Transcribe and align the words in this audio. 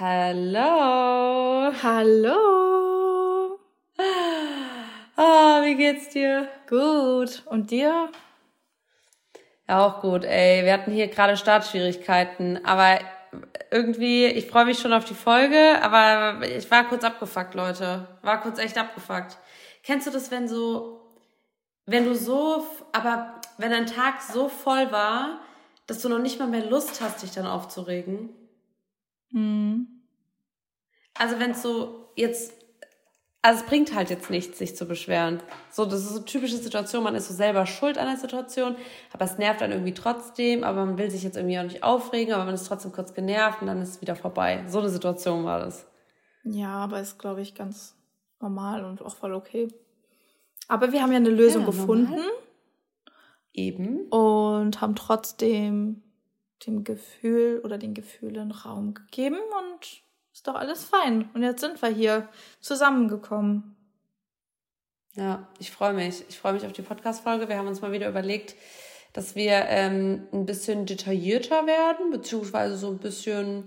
Hallo. 0.00 1.72
Hallo. 1.82 3.58
Ah, 5.16 5.60
wie 5.64 5.74
geht's 5.74 6.10
dir? 6.10 6.46
Gut. 6.68 7.42
Und 7.46 7.72
dir? 7.72 8.08
Ja, 9.68 9.84
auch 9.84 10.00
gut, 10.00 10.24
ey. 10.24 10.64
Wir 10.64 10.72
hatten 10.74 10.92
hier 10.92 11.08
gerade 11.08 11.36
Startschwierigkeiten, 11.36 12.64
aber 12.64 13.00
irgendwie, 13.72 14.26
ich 14.26 14.46
freue 14.46 14.66
mich 14.66 14.78
schon 14.78 14.92
auf 14.92 15.04
die 15.04 15.14
Folge, 15.14 15.82
aber 15.82 16.46
ich 16.46 16.70
war 16.70 16.84
kurz 16.84 17.02
abgefuckt, 17.02 17.54
Leute. 17.54 18.06
War 18.22 18.40
kurz 18.40 18.60
echt 18.60 18.78
abgefuckt. 18.78 19.36
Kennst 19.82 20.06
du 20.06 20.12
das, 20.12 20.30
wenn 20.30 20.46
so, 20.46 21.00
wenn 21.86 22.04
du 22.04 22.14
so, 22.14 22.64
aber 22.92 23.40
wenn 23.56 23.72
dein 23.72 23.86
Tag 23.86 24.22
so 24.22 24.48
voll 24.48 24.92
war, 24.92 25.40
dass 25.88 26.02
du 26.02 26.08
noch 26.08 26.20
nicht 26.20 26.38
mal 26.38 26.46
mehr 26.46 26.66
Lust 26.66 27.00
hast, 27.00 27.24
dich 27.24 27.32
dann 27.32 27.48
aufzuregen? 27.48 28.47
Mhm. 29.30 29.88
Also 31.14 31.38
wenn 31.40 31.52
es 31.52 31.62
so 31.62 32.10
jetzt, 32.16 32.52
also 33.42 33.60
es 33.60 33.66
bringt 33.66 33.94
halt 33.94 34.10
jetzt 34.10 34.30
nichts, 34.30 34.58
sich 34.58 34.76
zu 34.76 34.86
beschweren. 34.86 35.42
So, 35.70 35.84
das 35.84 36.00
ist 36.00 36.10
so 36.10 36.16
eine 36.16 36.24
typische 36.24 36.56
Situation, 36.56 37.02
man 37.02 37.14
ist 37.14 37.28
so 37.28 37.34
selber 37.34 37.66
schuld 37.66 37.98
an 37.98 38.06
der 38.06 38.16
Situation, 38.16 38.76
aber 39.12 39.24
es 39.24 39.38
nervt 39.38 39.60
dann 39.60 39.72
irgendwie 39.72 39.94
trotzdem, 39.94 40.64
aber 40.64 40.84
man 40.84 40.98
will 40.98 41.10
sich 41.10 41.22
jetzt 41.22 41.36
irgendwie 41.36 41.58
auch 41.58 41.64
nicht 41.64 41.82
aufregen, 41.82 42.34
aber 42.34 42.44
man 42.44 42.54
ist 42.54 42.66
trotzdem 42.66 42.92
kurz 42.92 43.14
genervt 43.14 43.60
und 43.60 43.66
dann 43.66 43.82
ist 43.82 43.88
es 43.90 44.00
wieder 44.00 44.16
vorbei. 44.16 44.64
So 44.68 44.78
eine 44.78 44.88
Situation 44.88 45.44
war 45.44 45.60
das. 45.60 45.86
Ja, 46.44 46.70
aber 46.70 47.00
ist, 47.00 47.18
glaube 47.18 47.40
ich, 47.40 47.54
ganz 47.54 47.96
normal 48.40 48.84
und 48.84 49.02
auch 49.02 49.16
voll 49.16 49.34
okay. 49.34 49.68
Aber 50.68 50.92
wir 50.92 51.02
haben 51.02 51.10
ja 51.12 51.16
eine 51.16 51.30
Lösung 51.30 51.62
ja, 51.62 51.66
gefunden. 51.66 52.10
Normal. 52.10 52.30
Eben. 53.54 54.06
Und 54.08 54.80
haben 54.80 54.94
trotzdem 54.94 56.02
dem 56.66 56.84
Gefühl 56.84 57.60
oder 57.64 57.78
den 57.78 57.94
Gefühlen 57.94 58.50
Raum 58.50 58.94
gegeben 58.94 59.36
und 59.36 60.02
ist 60.32 60.46
doch 60.46 60.54
alles 60.54 60.84
fein. 60.84 61.28
Und 61.34 61.42
jetzt 61.42 61.60
sind 61.60 61.80
wir 61.80 61.88
hier 61.88 62.28
zusammengekommen. 62.60 63.76
Ja, 65.14 65.48
ich 65.58 65.70
freue 65.70 65.94
mich. 65.94 66.24
Ich 66.28 66.38
freue 66.38 66.52
mich 66.52 66.64
auf 66.64 66.72
die 66.72 66.82
Podcast-Folge. 66.82 67.48
Wir 67.48 67.58
haben 67.58 67.66
uns 67.66 67.80
mal 67.80 67.92
wieder 67.92 68.08
überlegt, 68.08 68.54
dass 69.12 69.34
wir 69.34 69.64
ähm, 69.68 70.28
ein 70.32 70.46
bisschen 70.46 70.86
detaillierter 70.86 71.66
werden, 71.66 72.10
beziehungsweise 72.10 72.76
so 72.76 72.88
ein 72.88 72.98
bisschen 72.98 73.64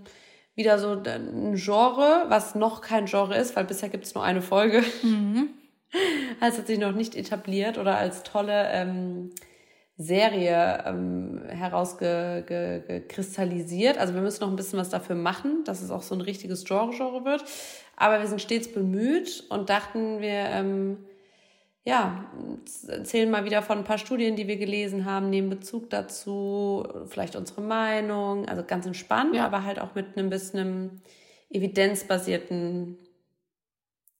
wieder 0.55 0.79
so 0.79 0.91
ein 0.91 1.55
Genre, 1.55 2.25
was 2.27 2.55
noch 2.55 2.81
kein 2.81 3.05
Genre 3.05 3.35
ist, 3.35 3.55
weil 3.55 3.65
bisher 3.65 3.89
gibt 3.89 4.05
es 4.05 4.15
nur 4.15 4.23
eine 4.23 4.41
Folge. 4.41 4.83
Mhm. 5.03 5.49
Es 6.39 6.57
hat 6.57 6.67
sich 6.67 6.79
noch 6.79 6.93
nicht 6.93 7.15
etabliert 7.15 7.77
oder 7.77 7.97
als 7.97 8.23
tolle 8.23 8.69
ähm, 8.71 9.31
Serie 10.01 10.83
ähm, 10.85 11.41
herausgekristallisiert. 11.47 13.97
Also 13.97 14.13
wir 14.13 14.21
müssen 14.21 14.41
noch 14.41 14.49
ein 14.49 14.55
bisschen 14.55 14.79
was 14.79 14.89
dafür 14.89 15.15
machen, 15.15 15.63
dass 15.65 15.81
es 15.81 15.91
auch 15.91 16.03
so 16.03 16.15
ein 16.15 16.21
richtiges 16.21 16.63
Genre-Genre 16.65 17.25
wird. 17.25 17.43
Aber 17.95 18.19
wir 18.19 18.27
sind 18.27 18.41
stets 18.41 18.71
bemüht 18.71 19.45
und 19.49 19.69
dachten, 19.69 20.21
wir 20.21 20.31
ähm, 20.31 20.97
ja, 21.83 22.25
erzählen 22.87 23.29
mal 23.29 23.45
wieder 23.45 23.61
von 23.61 23.79
ein 23.79 23.83
paar 23.83 23.97
Studien, 23.97 24.35
die 24.35 24.47
wir 24.47 24.57
gelesen 24.57 25.05
haben, 25.05 25.29
nehmen 25.29 25.49
Bezug 25.49 25.89
dazu, 25.89 26.87
vielleicht 27.07 27.35
unsere 27.35 27.61
Meinung. 27.61 28.47
Also 28.47 28.63
ganz 28.63 28.85
entspannt, 28.85 29.35
ja. 29.35 29.45
aber 29.45 29.63
halt 29.63 29.79
auch 29.79 29.95
mit 29.95 30.17
einem 30.17 30.29
bisschen 30.29 31.01
evidenzbasierten 31.49 32.97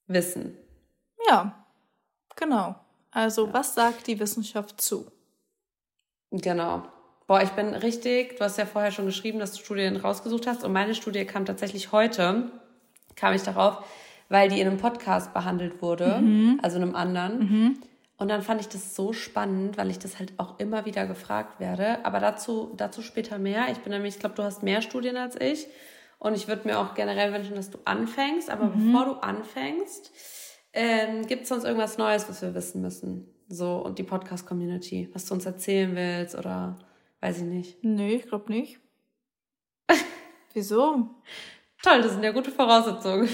Wissen. 0.07 0.57
Ja, 1.29 1.65
genau. 2.35 2.75
Also 3.11 3.47
ja. 3.47 3.53
was 3.53 3.75
sagt 3.75 4.07
die 4.07 4.19
Wissenschaft 4.19 4.81
zu? 4.81 5.11
Genau. 6.31 6.83
Boah, 7.27 7.41
ich 7.41 7.51
bin 7.51 7.73
richtig, 7.73 8.37
du 8.37 8.43
hast 8.43 8.57
ja 8.57 8.65
vorher 8.65 8.91
schon 8.91 9.05
geschrieben, 9.05 9.39
dass 9.39 9.53
du 9.53 9.59
Studien 9.59 9.95
rausgesucht 9.95 10.47
hast 10.47 10.63
und 10.63 10.73
meine 10.73 10.95
Studie 10.95 11.25
kam 11.25 11.45
tatsächlich 11.45 11.91
heute, 11.91 12.51
kam 13.15 13.33
ich 13.33 13.43
darauf, 13.43 13.85
weil 14.27 14.49
die 14.49 14.59
in 14.59 14.67
einem 14.67 14.77
Podcast 14.77 15.33
behandelt 15.33 15.81
wurde, 15.81 16.19
mhm. 16.19 16.59
also 16.61 16.77
in 16.77 16.83
einem 16.83 16.95
anderen. 16.95 17.39
Mhm. 17.39 17.77
Und 18.17 18.27
dann 18.27 18.43
fand 18.43 18.61
ich 18.61 18.67
das 18.67 18.95
so 18.95 19.13
spannend, 19.13 19.77
weil 19.77 19.89
ich 19.89 19.97
das 19.97 20.19
halt 20.19 20.33
auch 20.37 20.59
immer 20.59 20.85
wieder 20.85 21.07
gefragt 21.07 21.59
werde. 21.59 22.05
Aber 22.05 22.19
dazu, 22.19 22.71
dazu 22.77 23.01
später 23.01 23.39
mehr. 23.39 23.65
Ich 23.71 23.79
bin 23.79 23.91
nämlich, 23.91 24.13
ich 24.13 24.19
glaube, 24.19 24.35
du 24.35 24.43
hast 24.43 24.61
mehr 24.61 24.83
Studien 24.83 25.17
als 25.17 25.35
ich. 25.41 25.67
Und 26.19 26.35
ich 26.35 26.47
würde 26.47 26.67
mir 26.67 26.77
auch 26.77 26.93
generell 26.93 27.33
wünschen, 27.33 27.55
dass 27.55 27.71
du 27.71 27.79
anfängst. 27.83 28.51
Aber 28.51 28.65
mhm. 28.65 28.91
bevor 28.91 29.05
du 29.05 29.11
anfängst, 29.21 30.11
ähm, 30.73 31.25
gibt 31.25 31.43
es 31.43 31.49
sonst 31.49 31.63
irgendwas 31.63 31.97
Neues, 31.97 32.29
was 32.29 32.43
wir 32.43 32.53
wissen 32.53 32.83
müssen? 32.83 33.27
So, 33.51 33.75
und 33.79 33.99
die 33.99 34.03
Podcast-Community, 34.03 35.09
was 35.13 35.25
du 35.25 35.33
uns 35.33 35.45
erzählen 35.45 35.93
willst 35.93 36.35
oder 36.35 36.77
weiß 37.19 37.39
ich 37.39 37.43
nicht. 37.43 37.83
Nee, 37.83 38.15
ich 38.15 38.27
glaube 38.27 38.49
nicht. 38.49 38.79
Wieso? 40.53 41.09
Toll, 41.83 42.01
das 42.01 42.13
sind 42.13 42.23
ja 42.23 42.31
gute 42.31 42.49
Voraussetzungen. 42.49 43.27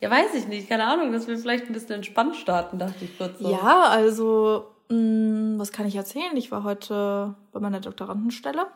Ja, 0.00 0.10
weiß 0.10 0.34
ich 0.34 0.48
nicht, 0.48 0.70
keine 0.70 0.84
Ahnung, 0.84 1.12
dass 1.12 1.26
wir 1.26 1.36
vielleicht 1.36 1.66
ein 1.66 1.74
bisschen 1.74 1.96
entspannt 1.96 2.36
starten, 2.36 2.78
dachte 2.78 3.04
ich 3.04 3.18
kurz 3.18 3.40
so. 3.40 3.50
Ja, 3.50 3.84
also, 3.88 4.74
mh, 4.88 4.96
mm, 4.96 5.58
was 5.58 5.70
kann 5.70 5.86
ich 5.86 5.96
erzählen? 5.96 6.34
Ich 6.36 6.50
war 6.50 6.64
heute 6.64 7.34
bei 7.52 7.60
meiner 7.60 7.80
Doktorandenstelle. 7.80 8.68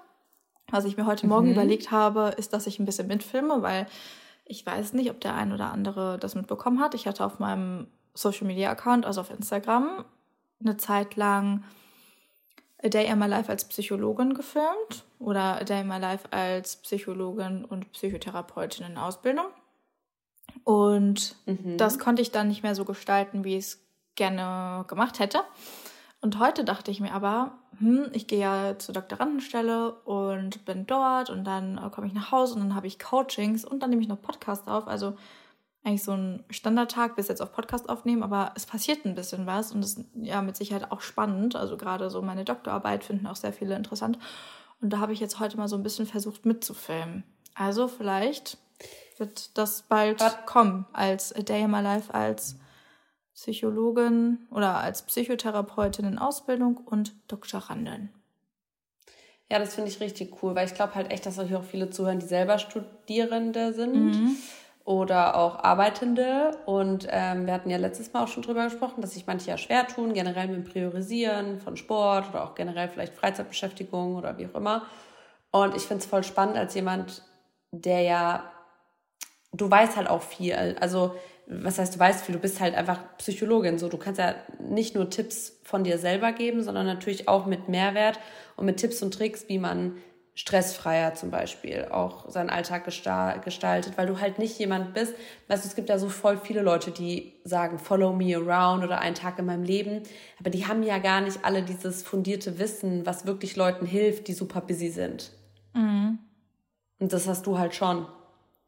Was 0.71 0.85
ich 0.85 0.99
mir 0.99 1.07
heute 1.07 1.27
Morgen 1.27 1.47
mhm. 1.47 1.53
überlegt 1.53 1.91
habe, 1.91 2.35
ist, 2.37 2.53
dass 2.53 2.67
ich 2.67 2.79
ein 2.79 2.85
bisschen 2.85 3.07
mitfilme, 3.07 3.63
weil 3.63 3.87
ich 4.45 4.67
weiß 4.67 4.93
nicht, 4.93 5.11
ob 5.11 5.21
der 5.21 5.37
ein 5.37 5.53
oder 5.53 5.73
andere 5.73 6.19
das 6.19 6.35
mitbekommen 6.35 6.81
hat. 6.81 6.95
Ich 6.95 7.07
hatte 7.07 7.25
auf 7.25 7.39
meinem 7.39 7.87
Social 8.15 8.47
Media 8.47 8.71
Account, 8.71 9.07
also 9.07 9.23
auf 9.23 9.31
Instagram, 9.31 10.05
eine 10.65 10.77
Zeit 10.77 11.17
lang 11.17 11.65
A 12.83 12.89
Day 12.89 13.07
in 13.07 13.19
My 13.19 13.27
Life 13.27 13.51
als 13.51 13.65
Psychologin 13.65 14.35
gefilmt 14.35 15.05
oder 15.19 15.61
A 15.61 15.65
Day 15.65 15.83
in 15.83 15.89
My 15.89 15.99
Life 15.99 16.33
als 16.33 16.77
Psychologin 16.77 17.65
und 17.65 17.93
Psychotherapeutin 17.93 18.87
in 18.87 18.97
Ausbildung. 18.97 19.47
Und 20.65 21.37
mhm. 21.47 21.77
das 21.77 21.99
konnte 21.99 22.23
ich 22.23 22.33
dann 22.33 22.49
nicht 22.49 22.63
mehr 22.63 22.75
so 22.75 22.85
gestalten, 22.85 23.45
wie 23.45 23.57
ich 23.57 23.65
es 23.65 23.81
gerne 24.17 24.85
gemacht 24.89 25.19
hätte. 25.19 25.41
Und 26.21 26.39
heute 26.39 26.65
dachte 26.65 26.91
ich 26.91 27.01
mir 27.01 27.13
aber, 27.13 27.59
hm, 27.79 28.11
ich 28.13 28.29
gehe 28.29 28.39
ja 28.39 28.79
zur 28.79 28.95
Doktorandenstelle 28.95 29.93
und 29.93 30.65
bin 30.65 30.87
dort 30.87 31.31
und 31.31 31.45
dann 31.45 31.81
komme 31.91 32.07
ich 32.07 32.13
nach 32.13 32.31
Hause 32.31 32.55
und 32.55 32.61
dann 32.61 32.75
habe 32.75 32.87
ich 32.87 33.01
Coachings 33.01 33.65
und 33.65 33.83
dann 33.83 33.91
nehme 33.91 34.03
ich 34.03 34.09
noch 34.09 34.23
Podcast 34.23 34.69
auf. 34.69 34.87
Also 34.87 35.17
eigentlich 35.85 36.05
so 36.05 36.13
ein 36.13 36.45
Standardtag, 36.51 37.17
bis 37.17 37.29
jetzt 37.29 37.43
auf 37.43 37.53
Podcast 37.53 37.89
aufnehmen, 37.89 38.23
aber 38.23 38.53
es 38.55 38.67
passiert 38.67 39.05
ein 39.05 39.15
bisschen 39.15 39.47
was 39.47 39.73
und 39.73 39.85
es 39.85 39.95
ist 39.95 40.07
ja 40.15 40.41
mit 40.41 40.57
Sicherheit 40.57 40.93
auch 40.93 41.01
spannend. 41.01 41.57
Also 41.57 41.77
gerade 41.77 42.09
so 42.09 42.23
meine 42.23 42.45
Doktorarbeit 42.45 43.05
finden 43.05 43.27
auch 43.27 43.37
sehr 43.37 43.53
viele 43.53 43.75
interessant. 43.75 44.19
Und 44.81 44.91
da 44.91 44.99
habe 44.99 45.13
ich 45.13 45.21
jetzt 45.21 45.41
heute 45.41 45.57
mal 45.57 45.69
so 45.69 45.77
ein 45.77 45.83
bisschen 45.83 46.07
versucht 46.07 46.47
mitzufilmen. 46.47 47.25
Also 47.55 47.89
vielleicht 47.89 48.59
wird 49.19 49.57
das 49.59 49.83
bald 49.83 50.21
was? 50.21 50.47
kommen 50.47 50.87
als 50.93 51.35
A 51.35 51.43
Day 51.43 51.63
in 51.63 51.71
My 51.71 51.81
Life, 51.81 52.15
als 52.15 52.57
Psychologin 53.35 54.47
oder 54.51 54.79
als 54.79 55.03
Psychotherapeutin 55.03 56.05
in 56.05 56.19
Ausbildung 56.19 56.77
und 56.77 57.13
Doktorandin. 57.27 58.11
Ja, 59.51 59.59
das 59.59 59.75
finde 59.75 59.91
ich 59.91 60.01
richtig 60.01 60.43
cool, 60.43 60.55
weil 60.55 60.67
ich 60.67 60.75
glaube 60.75 60.95
halt 60.95 61.11
echt, 61.11 61.27
dass 61.27 61.39
euch 61.39 61.55
auch 61.55 61.65
viele 61.65 61.91
zuhören, 61.91 62.21
die 62.21 62.27
selber 62.27 62.59
Studierende 62.59 63.73
sind. 63.73 63.95
Mhm 63.95 64.37
oder 64.85 65.37
auch 65.37 65.63
Arbeitende. 65.63 66.57
Und 66.67 67.07
ähm, 67.11 67.47
wir 67.47 67.55
hatten 67.55 67.71
ja 67.71 67.77
letztes 67.77 68.13
Mal 68.13 68.25
auch 68.25 68.29
schon 68.29 68.43
drüber 68.43 68.65
gesprochen, 68.65 69.01
dass 69.01 69.15
sich 69.15 69.27
manche 69.27 69.51
ja 69.51 69.59
schwer 69.59 69.87
tun, 69.87 70.13
generell 70.13 70.49
mit 70.49 70.57
dem 70.57 70.65
Priorisieren 70.65 71.61
von 71.61 71.77
Sport 71.77 72.31
oder 72.31 72.45
auch 72.45 72.55
generell 72.55 72.89
vielleicht 72.89 73.15
Freizeitbeschäftigung 73.15 74.17
oder 74.17 74.39
wie 74.39 74.47
auch 74.47 74.55
immer. 74.55 74.87
Und 75.51 75.77
ich 75.77 75.83
finde 75.83 76.03
es 76.03 76.07
voll 76.09 76.25
spannend 76.25 76.57
als 76.57 76.75
jemand, 76.75 77.23
der 77.71 78.01
ja, 78.01 78.51
du 79.53 79.71
weißt 79.71 79.97
halt 79.97 80.09
auch 80.09 80.23
viel. 80.23 80.55
Also, 80.81 81.15
was 81.47 81.79
heißt, 81.79 81.95
du 81.95 81.99
weißt 81.99 82.25
viel, 82.25 82.35
du 82.35 82.41
bist 82.41 82.61
halt 82.61 82.75
einfach 82.75 83.01
Psychologin. 83.19 83.79
So, 83.79 83.89
du 83.89 83.99
kannst 83.99 84.19
ja 84.19 84.35
nicht 84.59 84.95
nur 84.95 85.11
Tipps 85.11 85.61
von 85.63 85.85
dir 85.85 85.99
selber 85.99 86.33
geben, 86.33 86.63
sondern 86.63 86.87
natürlich 86.87 87.29
auch 87.29 87.47
mit 87.47 87.69
Mehrwert 87.69 88.19
und 88.57 88.67
mit 88.67 88.79
Tipps 88.79 89.03
und 89.03 89.13
Tricks, 89.13 89.49
wie 89.49 89.59
man 89.59 89.97
stressfreier 90.35 91.15
zum 91.15 91.31
Beispiel 91.31 91.89
auch 91.91 92.29
seinen 92.31 92.49
Alltag 92.49 92.85
gestaltet, 92.85 93.99
weil 93.99 94.07
du 94.07 94.19
halt 94.19 94.39
nicht 94.39 94.59
jemand 94.59 94.95
bist, 94.95 95.15
weißt 95.49 95.65
du, 95.65 95.69
es 95.69 95.75
gibt 95.75 95.91
ja 95.91 95.99
so 95.99 96.09
voll 96.09 96.39
viele 96.39 96.63
Leute, 96.63 96.91
die 96.91 97.35
sagen, 97.45 97.79
follow 97.79 98.15
me 98.15 98.35
around 98.35 98.83
oder 98.83 99.01
einen 99.01 99.15
Tag 99.15 99.39
in 99.39 99.45
meinem 99.45 99.65
Leben, 99.65 100.03
aber 100.41 100.49
die 100.49 100.67
haben 100.67 100.83
ja 100.83 100.99
gar 100.99 101.21
nicht 101.21 101.45
alle 101.45 101.63
dieses 101.63 102.03
fundierte 102.03 102.59
Wissen, 102.59 103.05
was 103.05 103.27
wirklich 103.27 103.57
Leuten 103.57 103.85
hilft, 103.85 104.27
die 104.29 104.33
super 104.33 104.63
busy 104.63 104.89
sind. 104.89 105.33
Mhm. 105.75 106.19
Und 106.99 107.13
das 107.13 107.29
hast 107.29 107.47
du 107.47 107.59
halt 107.59 107.75
schon. 107.75 108.07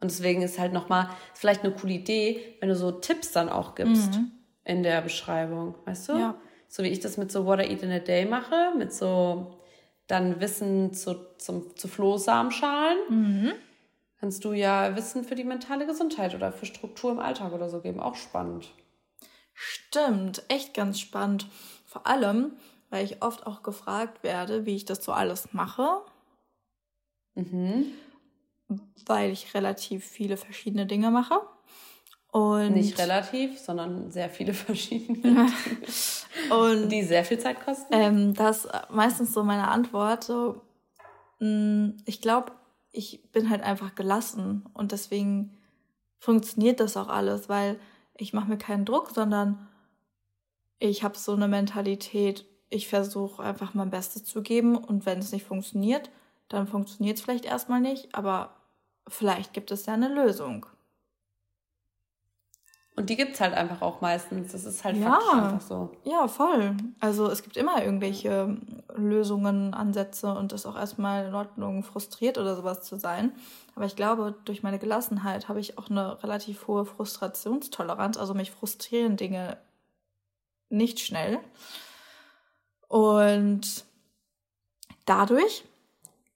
Und 0.00 0.11
deswegen 0.11 0.43
ist 0.43 0.59
halt 0.59 0.75
nochmal, 0.75 1.09
vielleicht 1.33 1.65
eine 1.65 1.73
coole 1.73 1.94
Idee, 1.94 2.56
wenn 2.61 2.69
du 2.69 2.77
so 2.77 2.91
Tipps 2.93 3.33
dann 3.33 3.49
auch 3.49 3.75
gibst 3.75 4.12
mhm. 4.12 4.33
in 4.65 4.83
der 4.83 5.00
Beschreibung, 5.00 5.77
weißt 5.87 6.11
du? 6.11 6.12
Ja. 6.19 6.35
So 6.69 6.83
wie 6.83 6.89
ich 6.89 7.00
das 7.00 7.17
mit 7.17 7.33
so 7.33 7.47
What 7.47 7.61
I 7.61 7.71
Eat 7.71 7.83
in 7.83 7.91
a 7.91 8.00
Day 8.00 8.27
mache, 8.27 8.73
mit 8.77 8.93
so 8.93 9.61
dann 10.06 10.41
Wissen 10.41 10.93
zu, 10.93 11.15
zum, 11.39 11.77
zu 11.77 11.89
Flohsamenschalen. 11.89 12.99
Mhm. 13.09 13.53
Kannst 14.21 14.45
du 14.45 14.53
ja 14.53 14.97
Wissen 14.97 15.25
für 15.25 15.35
die 15.35 15.45
mentale 15.45 15.87
Gesundheit 15.87 16.35
oder 16.35 16.53
für 16.53 16.67
Struktur 16.67 17.12
im 17.12 17.19
Alltag 17.19 17.53
oder 17.53 17.69
so 17.69 17.81
geben. 17.81 18.01
Auch 18.01 18.15
spannend. 18.15 18.73
Stimmt, 19.53 20.43
echt 20.49 20.75
ganz 20.75 20.99
spannend. 20.99 21.47
Vor 21.87 22.06
allem, 22.06 22.53
weil 22.91 23.05
ich 23.05 23.23
oft 23.23 23.47
auch 23.47 23.62
gefragt 23.62 24.23
werde, 24.23 24.67
wie 24.67 24.77
ich 24.77 24.85
das 24.85 25.05
so 25.05 25.12
alles 25.12 25.53
mache. 25.53 26.03
Mhm. 27.35 27.93
weil 29.06 29.33
ich 29.33 29.55
relativ 29.55 30.05
viele 30.05 30.37
verschiedene 30.37 30.87
Dinge 30.87 31.11
mache. 31.11 31.41
Und 32.35 32.73
Nicht 32.73 32.99
relativ, 32.99 33.61
sondern 33.61 34.11
sehr 34.11 34.29
viele 34.29 34.55
verschiedene. 34.55 35.47
und 36.51 36.89
die 36.89 37.05
sehr 37.05 37.25
viel 37.25 37.39
Zeit 37.39 37.65
kosten. 37.65 37.87
Ähm, 37.93 38.35
das 38.35 38.65
ist 38.65 38.73
meistens 38.91 39.33
so 39.33 39.45
meine 39.45 39.69
Antwort. 39.69 40.25
So, 40.25 40.61
mh, 41.39 41.47
mm, 41.49 41.97
ich 42.07 42.21
glaube, 42.21 42.51
ich 42.91 43.31
bin 43.31 43.51
halt 43.51 43.63
einfach 43.63 43.95
gelassen 43.95 44.67
und 44.75 44.91
deswegen 44.91 45.57
funktioniert 46.19 46.81
das 46.81 46.97
auch 46.97 47.07
alles, 47.07 47.49
weil 47.49 47.79
ich 48.17 48.33
mache 48.33 48.49
mir 48.49 48.59
keinen 48.59 48.85
Druck, 48.85 49.11
sondern 49.11 49.69
ich 50.81 51.05
habe 51.05 51.17
so 51.17 51.35
eine 51.35 51.47
Mentalität, 51.47 52.47
ich 52.69 52.89
versuche 52.89 53.45
einfach 53.45 53.75
mein 53.75 53.91
Bestes 53.91 54.25
zu 54.25 54.43
geben 54.43 54.77
und 54.77 55.07
wenn 55.07 55.21
es 55.21 55.31
nicht 55.31 55.47
funktioniert, 55.47 56.11
dann 56.49 56.67
funktioniert 56.67 57.17
es 57.17 57.23
vielleicht 57.23 57.45
erstmal 57.45 57.81
nicht, 57.81 58.13
aber 58.13 58.57
vielleicht 59.07 59.53
gibt 59.53 59.71
es 59.71 59.87
ja 59.87 59.95
eine 59.95 60.09
Lösung. 60.09 60.67
Und 62.96 63.11
die 63.11 63.17
gibt 63.17 63.35
es 63.35 63.41
halt 63.41 63.55
einfach 63.55 63.82
auch 63.82 64.00
meistens. 64.00 64.52
Das 64.52 64.64
ist 64.64 64.85
halt 64.85 64.96
ja, 64.96 65.19
einfach 65.32 65.61
so. 65.61 65.91
Ja, 66.05 66.29
voll. 66.29 66.76
Also 67.00 67.29
es 67.29 67.43
gibt 67.43 67.56
immer 67.56 67.82
irgendwelche 67.82 68.56
Lösungen, 68.94 69.75
Ansätze 69.75 70.32
und 70.32 70.52
das 70.52 70.61
ist 70.61 70.67
auch 70.67 70.76
erstmal 70.76 71.26
in 71.26 71.35
Ordnung, 71.35 71.82
frustriert 71.82 72.38
oder 72.38 72.55
sowas 72.55 72.82
zu 72.82 72.96
sein. 72.96 73.32
Aber 73.75 73.87
ich 73.87 73.96
glaube, 73.96 74.37
durch 74.44 74.62
meine 74.62 74.79
Gelassenheit 74.79 75.49
habe 75.49 75.58
ich 75.58 75.76
auch 75.76 75.91
eine 75.91 76.23
relativ 76.23 76.69
hohe 76.69 76.85
Frustrationstoleranz. 76.85 78.17
Also 78.17 78.32
mich 78.32 78.52
frustrieren 78.52 79.17
Dinge 79.17 79.56
nicht 80.69 81.00
schnell. 81.00 81.41
Und 82.87 83.85
dadurch, 85.05 85.64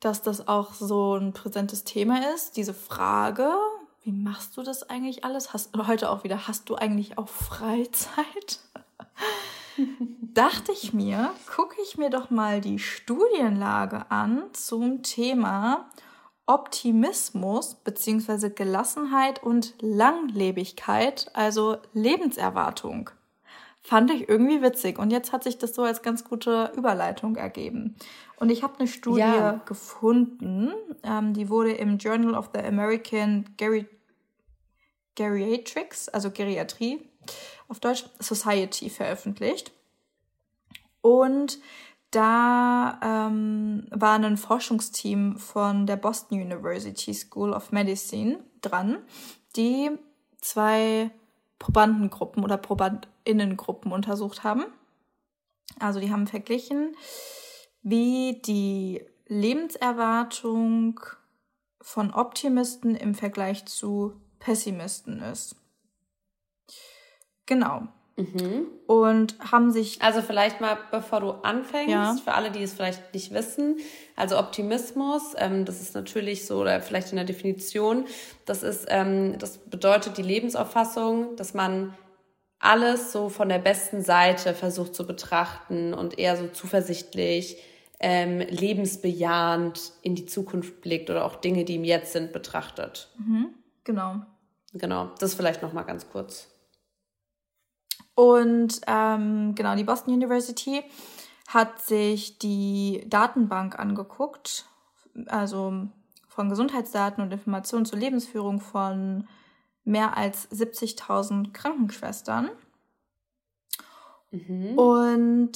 dass 0.01 0.23
das 0.23 0.49
auch 0.49 0.75
so 0.75 1.15
ein 1.15 1.33
präsentes 1.33 1.85
Thema 1.85 2.35
ist, 2.35 2.57
diese 2.57 2.75
Frage, 2.75 3.55
wie 4.09 4.13
machst 4.13 4.57
du 4.57 4.63
das 4.63 4.89
eigentlich 4.89 5.23
alles? 5.23 5.53
Hast 5.53 5.77
heute 5.87 6.09
auch 6.09 6.25
wieder, 6.25 6.49
hast 6.49 6.71
du 6.71 6.77
eigentlich 6.77 7.19
auch 7.19 7.29
Freizeit? 7.29 8.59
Dachte 10.23 10.73
ich 10.73 10.95
mir, 10.95 11.31
gucke 11.55 11.77
ich 11.83 11.99
mir 11.99 12.09
doch 12.09 12.31
mal 12.31 12.63
die 12.63 12.79
Studienlage 12.79 14.11
an 14.11 14.45
zum 14.55 15.03
Thema 15.03 15.91
Optimismus 16.47 17.75
bzw. 17.75 18.49
Gelassenheit 18.49 19.43
und 19.43 19.75
Langlebigkeit, 19.83 21.31
also 21.35 21.77
Lebenserwartung. 21.93 23.11
Fand 23.83 24.11
ich 24.11 24.27
irgendwie 24.27 24.63
witzig. 24.63 24.99
Und 24.99 25.11
jetzt 25.11 25.35
hat 25.35 25.45
sich 25.45 25.59
das 25.59 25.75
so 25.75 25.83
als 25.83 26.01
ganz 26.01 26.25
gute 26.25 26.73
Überleitung 26.75 27.37
ergeben. 27.37 27.97
Und 28.37 28.49
ich 28.49 28.63
habe 28.63 28.79
eine 28.79 28.89
Studie 28.89 29.21
ja. 29.21 29.61
gefunden, 29.67 30.73
ähm, 31.03 31.35
die 31.35 31.51
wurde 31.51 31.73
im 31.73 31.99
Journal 31.99 32.35
of 32.35 32.51
the 32.55 32.61
American 32.61 33.45
Geri 33.59 33.87
Geriatrics, 35.19 36.09
also 36.09 36.31
Geriatrie 36.31 37.01
auf 37.67 37.81
Deutsch, 37.81 38.05
Society 38.21 38.89
veröffentlicht. 38.89 39.73
Und 41.01 41.59
da 42.13 43.01
ähm, 43.03 43.89
war 43.91 44.15
ein 44.15 44.37
Forschungsteam 44.37 45.37
von 45.37 45.87
der 45.87 45.97
Boston 45.97 46.41
University 46.41 47.13
School 47.13 47.53
of 47.53 47.73
Medicine 47.73 48.39
dran, 48.63 48.99
die 49.57 49.91
zwei 50.41 51.11
Probandengruppen 51.59 52.45
oder 52.45 52.57
Probandinnengruppen 52.57 53.91
untersucht 53.91 54.45
haben. 54.45 54.67
Also 55.81 55.99
die 55.99 56.13
haben 56.13 56.29
verglichen, 56.29 56.95
wie 57.83 58.41
die 58.47 59.05
Lebenserwartung 59.27 61.01
von 61.81 62.15
Optimisten 62.15 62.95
im 62.95 63.15
Vergleich 63.15 63.67
zu 63.67 64.13
Pessimisten 64.39 65.23
ist. 65.23 65.57
Genau. 67.47 67.89
Mhm. 68.17 68.67
Und 68.87 69.39
haben 69.39 69.71
sich. 69.71 70.03
Also 70.03 70.23
vielleicht 70.23 70.61
mal, 70.61 70.77
bevor 70.91 71.21
du 71.21 71.31
anfängst, 71.31 71.91
ja. 71.91 72.17
für 72.23 72.35
alle, 72.35 72.51
die 72.51 72.63
es 72.63 72.75
vielleicht 72.75 73.15
nicht 73.15 73.33
wissen, 73.33 73.77
also 74.17 74.39
Optimismus, 74.39 75.35
ähm, 75.37 75.65
das 75.65 75.81
ist 75.81 75.95
natürlich 75.95 76.45
so, 76.47 76.61
oder 76.61 76.81
vielleicht 76.83 77.11
in 77.11 77.17
der 77.17 77.25
Definition, 77.25 78.07
das 78.45 78.65
ist, 78.65 78.87
ähm, 78.89 79.39
das 79.39 79.59
bedeutet 79.59 80.19
die 80.19 80.23
Lebensauffassung, 80.23 81.37
dass 81.37 81.55
man 81.55 81.95
alles 82.59 83.13
so 83.13 83.29
von 83.29 83.49
der 83.49 83.61
besten 83.61 84.03
Seite 84.03 84.53
versucht 84.53 84.97
zu 84.97 85.07
betrachten 85.07 85.95
und 85.95 86.19
eher 86.19 86.37
so 86.37 86.49
zuversichtlich, 86.49 87.63
ähm, 88.01 88.41
lebensbejahend 88.41 89.93
in 90.03 90.17
die 90.17 90.27
Zukunft 90.27 90.81
blickt 90.81 91.09
oder 91.11 91.25
auch 91.25 91.37
Dinge, 91.37 91.65
die 91.65 91.77
im 91.77 91.85
Jetzt 91.85 92.13
sind, 92.13 92.33
betrachtet. 92.33 93.09
Mhm. 93.19 93.55
Genau. 93.89 94.21
Genau, 94.75 95.13
das 95.19 95.33
vielleicht 95.33 95.63
noch 95.63 95.73
mal 95.73 95.83
ganz 95.83 96.11
kurz. 96.11 96.47
Und 98.15 98.83
ähm, 98.87 99.55
genau, 99.55 99.77
die 99.77 99.85
Boston 99.85 100.13
University 100.13 100.85
hat 101.47 101.81
sich 101.81 102.39
die 102.39 103.03
Datenbank 103.07 103.79
angeguckt, 103.79 104.67
also 105.29 105.89
von 106.29 106.51
Gesundheitsdaten 106.51 107.25
und 107.25 107.33
Informationen 107.33 107.87
zur 107.87 107.99
Lebensführung 107.99 108.61
von 108.61 109.27
mehr 109.85 110.19
als 110.19 110.51
70.000 110.51 111.55
Krankenschwestern. 111.55 112.51
Mhm. 114.33 114.79
Und 114.79 115.53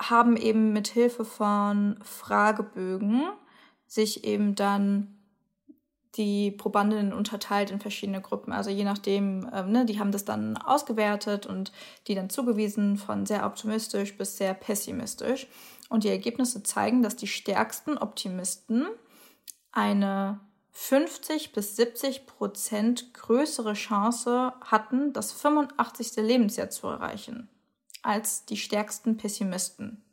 haben 0.00 0.36
eben 0.36 0.72
mit 0.72 0.86
Hilfe 0.86 1.24
von 1.24 1.98
Fragebögen 2.04 3.24
sich 3.88 4.22
eben 4.22 4.54
dann 4.54 5.13
die 6.16 6.50
Probandinnen 6.50 7.12
unterteilt 7.12 7.70
in 7.70 7.80
verschiedene 7.80 8.20
Gruppen. 8.20 8.52
Also 8.52 8.70
je 8.70 8.84
nachdem, 8.84 9.48
ähm, 9.52 9.72
ne, 9.72 9.84
die 9.84 9.98
haben 9.98 10.12
das 10.12 10.24
dann 10.24 10.56
ausgewertet 10.56 11.46
und 11.46 11.72
die 12.06 12.14
dann 12.14 12.30
zugewiesen 12.30 12.96
von 12.96 13.26
sehr 13.26 13.44
optimistisch 13.46 14.16
bis 14.16 14.36
sehr 14.36 14.54
pessimistisch. 14.54 15.46
Und 15.88 16.04
die 16.04 16.08
Ergebnisse 16.08 16.62
zeigen, 16.62 17.02
dass 17.02 17.16
die 17.16 17.26
stärksten 17.26 17.98
Optimisten 17.98 18.86
eine 19.72 20.40
50 20.70 21.52
bis 21.52 21.76
70 21.76 22.26
Prozent 22.26 23.14
größere 23.14 23.74
Chance 23.74 24.52
hatten, 24.60 25.12
das 25.12 25.32
85. 25.32 26.16
Lebensjahr 26.16 26.70
zu 26.70 26.88
erreichen, 26.88 27.48
als 28.02 28.44
die 28.44 28.56
stärksten 28.56 29.16
Pessimisten. 29.16 30.03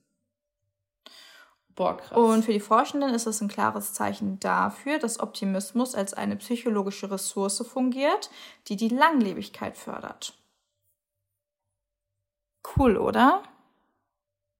Boah, 1.75 1.97
krass. 1.97 2.17
Und 2.17 2.43
für 2.43 2.53
die 2.53 2.59
Forschenden 2.59 3.13
ist 3.13 3.27
es 3.27 3.41
ein 3.41 3.47
klares 3.47 3.93
Zeichen 3.93 4.39
dafür, 4.39 4.99
dass 4.99 5.19
Optimismus 5.19 5.95
als 5.95 6.13
eine 6.13 6.35
psychologische 6.35 7.09
Ressource 7.09 7.65
fungiert, 7.67 8.29
die 8.67 8.75
die 8.75 8.89
Langlebigkeit 8.89 9.77
fördert. 9.77 10.33
Cool, 12.75 12.97
oder? 12.97 13.43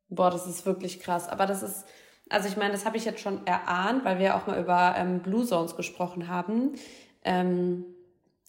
Boah, 0.10 0.32
das 0.32 0.48
ist 0.48 0.66
wirklich 0.66 1.00
krass. 1.00 1.28
Aber 1.28 1.46
das 1.46 1.64
ist, 1.64 1.86
also 2.30 2.48
ich 2.48 2.58
meine, 2.58 2.72
das 2.72 2.86
habe 2.86 2.98
ich 2.98 3.06
jetzt 3.06 3.22
schon 3.22 3.46
erahnt, 3.46 4.06
weil 4.06 4.20
wir 4.20 4.36
auch 4.36 4.48
mal 4.48 4.60
über 4.60 4.96
ähm, 4.98 5.20
Blue 5.22 5.46
Zones 5.46 5.76
gesprochen 5.76 6.28
haben. 6.28 6.76
Ähm, 7.24 7.86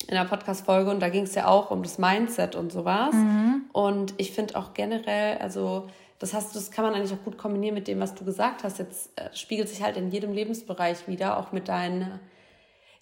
in 0.08 0.14
der 0.14 0.24
Podcast-Folge 0.24 0.90
und 0.90 1.00
da 1.00 1.08
ging 1.08 1.24
es 1.24 1.34
ja 1.34 1.46
auch 1.46 1.70
um 1.70 1.82
das 1.82 1.98
Mindset 1.98 2.56
und 2.56 2.72
sowas. 2.72 3.14
Mhm. 3.14 3.66
Und 3.72 4.14
ich 4.16 4.32
finde 4.32 4.56
auch 4.56 4.74
generell, 4.74 5.38
also 5.38 5.88
das 6.22 6.34
hast 6.34 6.54
das 6.54 6.70
kann 6.70 6.84
man 6.84 6.94
eigentlich 6.94 7.12
auch 7.12 7.24
gut 7.24 7.36
kombinieren 7.36 7.74
mit 7.74 7.88
dem, 7.88 7.98
was 7.98 8.14
du 8.14 8.24
gesagt 8.24 8.62
hast. 8.62 8.78
Jetzt 8.78 9.10
äh, 9.18 9.34
spiegelt 9.34 9.68
sich 9.68 9.82
halt 9.82 9.96
in 9.96 10.12
jedem 10.12 10.32
Lebensbereich 10.32 11.08
wieder, 11.08 11.36
auch 11.36 11.50
mit 11.50 11.66
deiner 11.66 12.20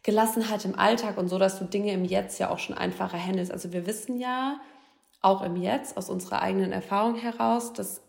Gelassenheit 0.03 0.65
im 0.65 0.79
Alltag 0.79 1.19
und 1.19 1.29
so, 1.29 1.39
dass 1.39 1.59
du 1.59 1.67
Dinge 1.67 1.93
im 1.93 2.07
Jetzt 2.07 2.39
ja 2.39 2.49
auch 2.49 2.59
schon 2.59 2.79
einfacher 2.79 3.19
handelst. 3.19 3.53
Also 3.53 3.75
wir 3.75 3.87
wissen 3.87 4.19
ja 4.19 4.59
auch 5.21 5.43
im 5.43 5.57
Jetzt 5.57 5.99
aus 5.99 6.09
unserer 6.09 6.41
eigenen 6.41 6.73
Erfahrung 6.73 7.15
heraus, 7.15 7.75
dass 7.75 8.03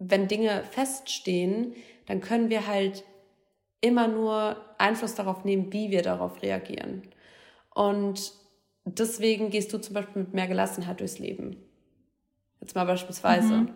wenn 0.00 0.26
Dinge 0.26 0.64
feststehen, 0.72 1.74
dann 2.06 2.20
können 2.20 2.50
wir 2.50 2.66
halt 2.66 3.04
immer 3.80 4.08
nur 4.08 4.56
Einfluss 4.76 5.14
darauf 5.14 5.44
nehmen, 5.44 5.72
wie 5.72 5.92
wir 5.92 6.02
darauf 6.02 6.42
reagieren. 6.42 7.02
Und 7.72 8.32
deswegen 8.84 9.50
gehst 9.50 9.72
du 9.72 9.78
zum 9.78 9.94
Beispiel 9.94 10.22
mit 10.22 10.34
mehr 10.34 10.48
Gelassenheit 10.48 10.98
durchs 10.98 11.20
Leben. 11.20 11.58
Jetzt 12.60 12.74
mal 12.74 12.86
beispielsweise. 12.86 13.54
Mhm 13.54 13.74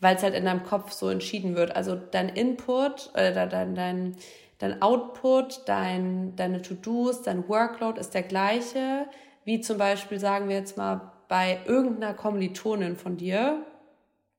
weil 0.00 0.16
es 0.16 0.22
halt 0.22 0.34
in 0.34 0.44
deinem 0.44 0.64
Kopf 0.64 0.92
so 0.92 1.08
entschieden 1.08 1.56
wird. 1.56 1.74
Also 1.74 1.96
dein 1.96 2.28
Input 2.28 3.10
oder 3.14 3.44
äh, 3.44 3.48
dein, 3.48 3.74
dein, 3.74 4.16
dein 4.58 4.82
Output, 4.82 5.62
dein, 5.66 6.34
deine 6.36 6.62
To-Dos, 6.62 7.22
dein 7.22 7.48
Workload 7.48 8.00
ist 8.00 8.14
der 8.14 8.22
gleiche, 8.22 9.06
wie 9.44 9.60
zum 9.60 9.78
Beispiel, 9.78 10.18
sagen 10.18 10.48
wir 10.48 10.56
jetzt 10.56 10.76
mal, 10.76 11.12
bei 11.28 11.60
irgendeiner 11.66 12.14
Kommilitonin 12.14 12.96
von 12.96 13.16
dir, 13.16 13.64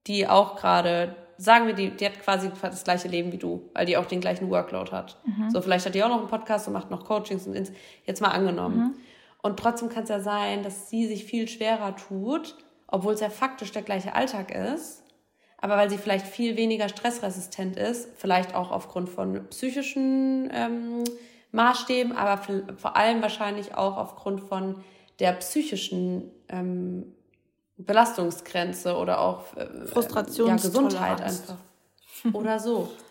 die 0.08 0.28
auch 0.28 0.56
gerade, 0.56 1.16
sagen 1.38 1.68
wir, 1.68 1.74
die, 1.74 1.92
die 1.92 2.06
hat 2.06 2.20
quasi 2.22 2.50
das 2.62 2.84
gleiche 2.84 3.08
Leben 3.08 3.32
wie 3.32 3.38
du, 3.38 3.70
weil 3.74 3.86
die 3.86 3.98
auch 3.98 4.06
den 4.06 4.22
gleichen 4.22 4.50
Workload 4.50 4.92
hat. 4.92 5.18
Mhm. 5.26 5.50
So, 5.50 5.62
vielleicht 5.62 5.86
hat 5.86 5.96
die 5.96 6.04
auch 6.04 6.10
noch 6.10 6.20
einen 6.20 6.28
Podcast 6.28 6.68
und 6.68 6.74
macht 6.74 6.90
noch 6.90 7.06
Coachings 7.06 7.46
und 7.46 7.54
ins, 7.54 7.72
jetzt 8.06 8.22
mal 8.22 8.30
angenommen. 8.30 8.78
Mhm. 8.78 8.96
Und 9.42 9.60
trotzdem 9.60 9.90
kann 9.90 10.04
es 10.04 10.10
ja 10.10 10.20
sein, 10.20 10.64
dass 10.64 10.90
sie 10.90 11.08
sich 11.08 11.26
viel 11.26 11.48
schwerer 11.48 11.96
tut, 11.96 12.56
obwohl 12.88 13.14
es 13.14 13.20
ja 13.20 13.30
faktisch 13.30 13.72
der 13.72 13.82
gleiche 13.82 14.16
Alltag 14.16 14.52
ist, 14.52 15.04
aber 15.60 15.78
weil 15.78 15.90
sie 15.90 15.98
vielleicht 15.98 16.28
viel 16.28 16.56
weniger 16.56 16.88
stressresistent 16.88 17.78
ist, 17.78 18.10
vielleicht 18.16 18.54
auch 18.54 18.72
aufgrund 18.72 19.10
von 19.10 19.48
psychischen 19.50 20.50
ähm, 20.54 21.04
Maßstäben, 21.52 22.16
aber 22.16 22.42
vor 22.78 22.96
allem 22.96 23.22
wahrscheinlich 23.22 23.76
auch 23.76 23.98
aufgrund 23.98 24.42
von 24.42 24.84
der 25.20 25.34
psychischen 25.34 26.32
ähm, 26.50 27.14
Belastungsgrenze 27.78 28.96
oder 28.96 29.20
auch 29.20 29.56
äh, 29.56 29.68
ja, 30.46 30.56
Gesundheit 30.56 31.22
einfach. 31.22 31.58
Oder 32.34 32.60
so. 32.60 32.92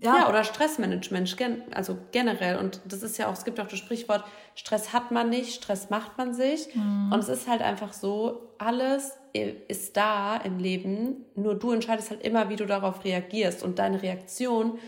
Ja. 0.00 0.16
ja, 0.16 0.28
oder 0.28 0.42
Stressmanagement, 0.42 1.36
also 1.72 1.96
generell. 2.10 2.58
Und 2.58 2.80
das 2.84 3.04
ist 3.04 3.16
ja 3.16 3.28
auch, 3.28 3.34
es 3.34 3.44
gibt 3.44 3.60
auch 3.60 3.68
das 3.68 3.78
Sprichwort, 3.78 4.24
Stress 4.56 4.92
hat 4.92 5.12
man 5.12 5.30
nicht, 5.30 5.54
Stress 5.54 5.88
macht 5.88 6.18
man 6.18 6.34
sich. 6.34 6.74
Mhm. 6.74 7.12
Und 7.12 7.20
es 7.20 7.28
ist 7.28 7.46
halt 7.46 7.62
einfach 7.62 7.92
so, 7.92 8.50
alles 8.58 9.12
ist 9.34 9.96
da 9.96 10.36
im 10.36 10.58
Leben, 10.58 11.24
nur 11.34 11.56
du 11.56 11.72
entscheidest 11.72 12.10
halt 12.10 12.22
immer, 12.22 12.48
wie 12.48 12.56
du 12.56 12.66
darauf 12.66 13.04
reagierst. 13.04 13.64
Und 13.64 13.78
deine 13.78 14.00
Reaktion 14.00 14.78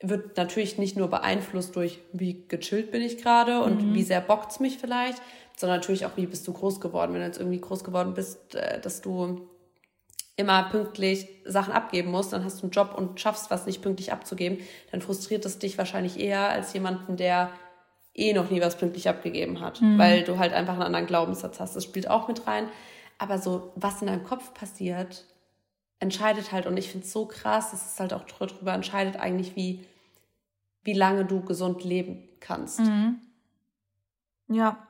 wird 0.00 0.36
natürlich 0.36 0.78
nicht 0.78 0.96
nur 0.96 1.08
beeinflusst 1.08 1.74
durch, 1.74 1.98
wie 2.12 2.44
gechillt 2.48 2.92
bin 2.92 3.02
ich 3.02 3.18
gerade 3.18 3.62
und 3.62 3.82
mhm. 3.82 3.94
wie 3.94 4.02
sehr 4.02 4.20
bockt's 4.20 4.60
mich 4.60 4.78
vielleicht, 4.78 5.20
sondern 5.56 5.78
natürlich 5.80 6.06
auch, 6.06 6.16
wie 6.16 6.26
bist 6.26 6.46
du 6.46 6.52
groß 6.52 6.80
geworden. 6.80 7.14
Wenn 7.14 7.20
du 7.20 7.26
jetzt 7.26 7.38
irgendwie 7.38 7.60
groß 7.60 7.82
geworden 7.82 8.14
bist, 8.14 8.54
äh, 8.54 8.80
dass 8.80 9.00
du 9.00 9.48
immer 10.36 10.64
pünktlich 10.64 11.28
Sachen 11.44 11.72
abgeben 11.72 12.10
musst, 12.10 12.32
dann 12.32 12.44
hast 12.44 12.58
du 12.58 12.64
einen 12.64 12.72
Job 12.72 12.94
und 12.96 13.18
schaffst 13.20 13.50
was 13.50 13.66
nicht 13.66 13.82
pünktlich 13.82 14.12
abzugeben, 14.12 14.58
dann 14.92 15.00
frustriert 15.00 15.44
es 15.46 15.58
dich 15.58 15.78
wahrscheinlich 15.78 16.20
eher 16.20 16.50
als 16.50 16.74
jemanden, 16.74 17.16
der 17.16 17.50
eh 18.14 18.34
noch 18.34 18.50
nie 18.50 18.60
was 18.60 18.76
pünktlich 18.76 19.08
abgegeben 19.08 19.60
hat, 19.60 19.80
mhm. 19.80 19.98
weil 19.98 20.24
du 20.24 20.38
halt 20.38 20.52
einfach 20.52 20.74
einen 20.74 20.82
anderen 20.82 21.06
Glaubenssatz 21.06 21.58
hast. 21.58 21.74
Das 21.74 21.84
spielt 21.84 22.08
auch 22.08 22.28
mit 22.28 22.46
rein. 22.46 22.68
Aber 23.18 23.38
so, 23.38 23.72
was 23.76 24.00
in 24.00 24.08
deinem 24.08 24.24
Kopf 24.24 24.52
passiert, 24.54 25.24
entscheidet 25.98 26.52
halt, 26.52 26.66
und 26.66 26.76
ich 26.76 26.90
finde 26.90 27.06
es 27.06 27.12
so 27.12 27.26
krass, 27.26 27.70
dass 27.70 27.92
es 27.92 28.00
halt 28.00 28.12
auch 28.12 28.24
darüber 28.24 28.72
entscheidet 28.72 29.16
eigentlich, 29.16 29.56
wie, 29.56 29.86
wie 30.82 30.92
lange 30.92 31.24
du 31.24 31.40
gesund 31.40 31.84
leben 31.84 32.28
kannst. 32.40 32.80
Mhm. 32.80 33.20
Ja, 34.48 34.86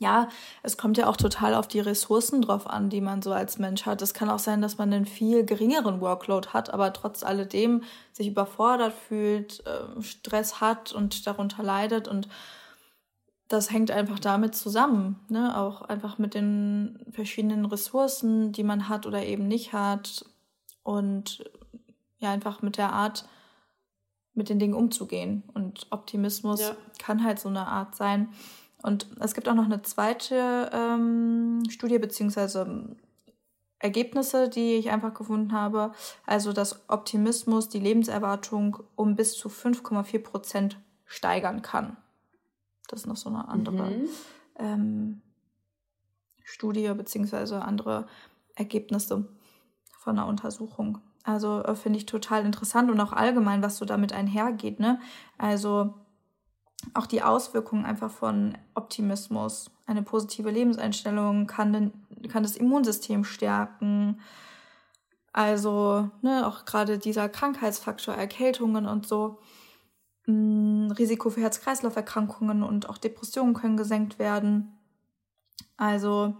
ja, 0.00 0.28
es 0.62 0.76
kommt 0.76 0.96
ja 0.96 1.08
auch 1.08 1.16
total 1.16 1.54
auf 1.54 1.66
die 1.66 1.80
Ressourcen 1.80 2.42
drauf 2.42 2.68
an, 2.68 2.88
die 2.88 3.00
man 3.00 3.20
so 3.20 3.32
als 3.32 3.58
Mensch 3.58 3.84
hat. 3.84 4.00
Es 4.00 4.14
kann 4.14 4.30
auch 4.30 4.38
sein, 4.38 4.62
dass 4.62 4.78
man 4.78 4.92
einen 4.92 5.06
viel 5.06 5.44
geringeren 5.44 6.00
Workload 6.00 6.48
hat, 6.50 6.72
aber 6.72 6.92
trotz 6.92 7.24
alledem 7.24 7.82
sich 8.12 8.28
überfordert 8.28 8.94
fühlt, 8.94 9.64
ähm, 9.66 10.02
Stress 10.02 10.60
hat 10.60 10.92
und 10.92 11.26
darunter 11.26 11.62
leidet. 11.62 12.06
Und 12.06 12.28
das 13.48 13.70
hängt 13.70 13.90
einfach 13.90 14.18
damit 14.18 14.54
zusammen, 14.54 15.20
ne? 15.28 15.56
Auch 15.56 15.82
einfach 15.82 16.18
mit 16.18 16.34
den 16.34 16.98
verschiedenen 17.10 17.64
Ressourcen, 17.64 18.52
die 18.52 18.62
man 18.62 18.88
hat 18.88 19.06
oder 19.06 19.24
eben 19.24 19.48
nicht 19.48 19.72
hat. 19.72 20.24
Und 20.82 21.50
ja, 22.18 22.30
einfach 22.30 22.62
mit 22.62 22.76
der 22.76 22.92
Art, 22.92 23.26
mit 24.34 24.48
den 24.48 24.58
Dingen 24.58 24.74
umzugehen. 24.74 25.44
Und 25.54 25.86
Optimismus 25.90 26.60
ja. 26.60 26.76
kann 26.98 27.24
halt 27.24 27.38
so 27.38 27.48
eine 27.48 27.66
Art 27.66 27.94
sein 27.94 28.28
und 28.82 29.06
es 29.20 29.34
gibt 29.34 29.48
auch 29.48 29.54
noch 29.54 29.64
eine 29.64 29.82
zweite 29.82 30.70
ähm, 30.72 31.62
Studie 31.68 31.98
beziehungsweise 31.98 32.96
Ergebnisse, 33.80 34.48
die 34.48 34.74
ich 34.74 34.90
einfach 34.90 35.14
gefunden 35.14 35.52
habe. 35.52 35.92
Also, 36.26 36.52
dass 36.52 36.88
Optimismus 36.88 37.68
die 37.68 37.80
Lebenserwartung 37.80 38.78
um 38.94 39.16
bis 39.16 39.36
zu 39.36 39.48
5,4 39.48 40.22
Prozent 40.22 40.80
steigern 41.06 41.62
kann. 41.62 41.96
Das 42.88 43.00
ist 43.00 43.06
noch 43.06 43.16
so 43.16 43.28
eine 43.28 43.46
andere 43.48 43.90
mhm. 43.90 44.08
ähm, 44.56 45.22
Studie 46.42 46.92
beziehungsweise 46.96 47.62
andere 47.62 48.06
Ergebnisse 48.56 49.28
von 49.98 50.18
einer 50.18 50.26
Untersuchung. 50.26 50.98
Also 51.22 51.62
äh, 51.62 51.74
finde 51.74 51.98
ich 51.98 52.06
total 52.06 52.44
interessant 52.44 52.90
und 52.90 53.00
auch 53.00 53.12
allgemein, 53.12 53.62
was 53.62 53.76
so 53.76 53.84
damit 53.84 54.12
einhergeht. 54.12 54.80
Ne? 54.80 54.98
Also 55.36 55.94
auch 56.94 57.06
die 57.06 57.22
Auswirkungen 57.22 57.84
einfach 57.84 58.10
von 58.10 58.56
Optimismus. 58.74 59.70
Eine 59.86 60.02
positive 60.02 60.50
Lebenseinstellung 60.50 61.46
kann, 61.46 61.72
den, 61.72 61.92
kann 62.28 62.42
das 62.42 62.56
Immunsystem 62.56 63.24
stärken. 63.24 64.20
Also 65.32 66.10
ne, 66.22 66.46
auch 66.46 66.64
gerade 66.64 66.98
dieser 66.98 67.28
Krankheitsfaktor, 67.28 68.14
Erkältungen 68.14 68.86
und 68.86 69.06
so. 69.06 69.38
Risiko 70.28 71.30
für 71.30 71.40
Herz-Kreislauf-Erkrankungen 71.40 72.62
und 72.62 72.88
auch 72.88 72.98
Depressionen 72.98 73.54
können 73.54 73.76
gesenkt 73.76 74.18
werden. 74.18 74.72
Also 75.76 76.36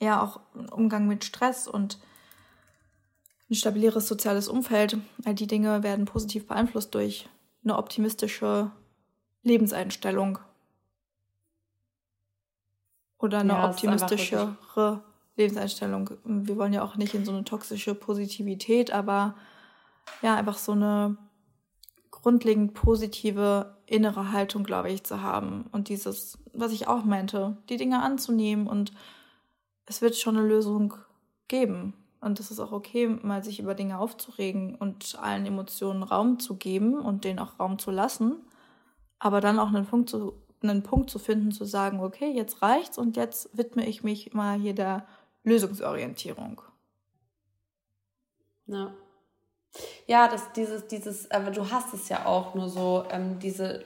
ja, 0.00 0.22
auch 0.22 0.40
Umgang 0.72 1.06
mit 1.06 1.24
Stress 1.24 1.68
und 1.68 1.98
ein 3.48 3.54
stabileres 3.54 4.08
soziales 4.08 4.48
Umfeld. 4.48 4.98
All 5.24 5.34
die 5.34 5.46
Dinge 5.46 5.82
werden 5.82 6.04
positiv 6.04 6.46
beeinflusst 6.46 6.94
durch 6.94 7.28
eine 7.62 7.76
optimistische 7.76 8.70
Lebenseinstellung. 9.42 10.38
Oder 13.18 13.40
eine 13.40 13.52
ja, 13.52 13.68
optimistischere 13.68 15.04
Lebenseinstellung. 15.36 16.10
Wir 16.24 16.56
wollen 16.56 16.72
ja 16.72 16.82
auch 16.82 16.96
nicht 16.96 17.14
in 17.14 17.24
so 17.24 17.32
eine 17.32 17.44
toxische 17.44 17.94
Positivität, 17.94 18.90
aber 18.90 19.36
ja, 20.22 20.34
einfach 20.34 20.58
so 20.58 20.72
eine 20.72 21.18
grundlegend 22.22 22.74
positive 22.74 23.76
innere 23.86 24.32
Haltung, 24.32 24.64
glaube 24.64 24.90
ich, 24.90 25.04
zu 25.04 25.22
haben. 25.22 25.66
Und 25.72 25.88
dieses, 25.88 26.38
was 26.52 26.72
ich 26.72 26.88
auch 26.88 27.04
meinte, 27.04 27.56
die 27.68 27.76
Dinge 27.76 28.02
anzunehmen 28.02 28.66
und 28.66 28.92
es 29.86 30.02
wird 30.02 30.16
schon 30.16 30.36
eine 30.36 30.46
Lösung 30.46 30.94
geben. 31.48 31.94
Und 32.20 32.38
es 32.38 32.50
ist 32.50 32.60
auch 32.60 32.72
okay, 32.72 33.08
mal 33.08 33.42
sich 33.42 33.60
über 33.60 33.74
Dinge 33.74 33.98
aufzuregen 33.98 34.74
und 34.74 35.18
allen 35.20 35.46
Emotionen 35.46 36.02
Raum 36.02 36.38
zu 36.38 36.56
geben 36.56 37.00
und 37.00 37.24
denen 37.24 37.38
auch 37.38 37.58
Raum 37.58 37.78
zu 37.78 37.90
lassen 37.90 38.36
aber 39.20 39.40
dann 39.40 39.60
auch 39.60 39.68
einen 39.68 39.86
Punkt 39.86 40.10
zu, 40.10 40.42
einen 40.62 40.82
Punkt 40.82 41.10
zu 41.10 41.20
finden, 41.20 41.52
zu 41.52 41.64
sagen, 41.64 42.00
okay, 42.00 42.32
jetzt 42.32 42.62
reicht's 42.62 42.98
und 42.98 43.16
jetzt 43.16 43.56
widme 43.56 43.86
ich 43.86 44.02
mich 44.02 44.32
mal 44.32 44.58
hier 44.58 44.74
der 44.74 45.06
Lösungsorientierung. 45.44 46.60
Ja. 48.66 48.92
Ja, 50.06 50.28
das, 50.28 50.52
dieses, 50.52 50.86
dieses, 50.88 51.30
aber 51.30 51.50
du 51.50 51.70
hast 51.70 51.94
es 51.94 52.08
ja 52.08 52.26
auch 52.26 52.54
nur 52.54 52.68
so, 52.68 53.04
ähm, 53.10 53.38
diese, 53.38 53.84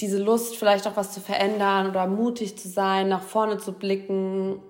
diese 0.00 0.18
Lust, 0.22 0.56
vielleicht 0.56 0.86
auch 0.86 0.96
was 0.96 1.12
zu 1.12 1.20
verändern 1.20 1.90
oder 1.90 2.06
mutig 2.06 2.58
zu 2.58 2.68
sein, 2.68 3.08
nach 3.08 3.22
vorne 3.22 3.58
zu 3.58 3.72
blicken, 3.72 4.62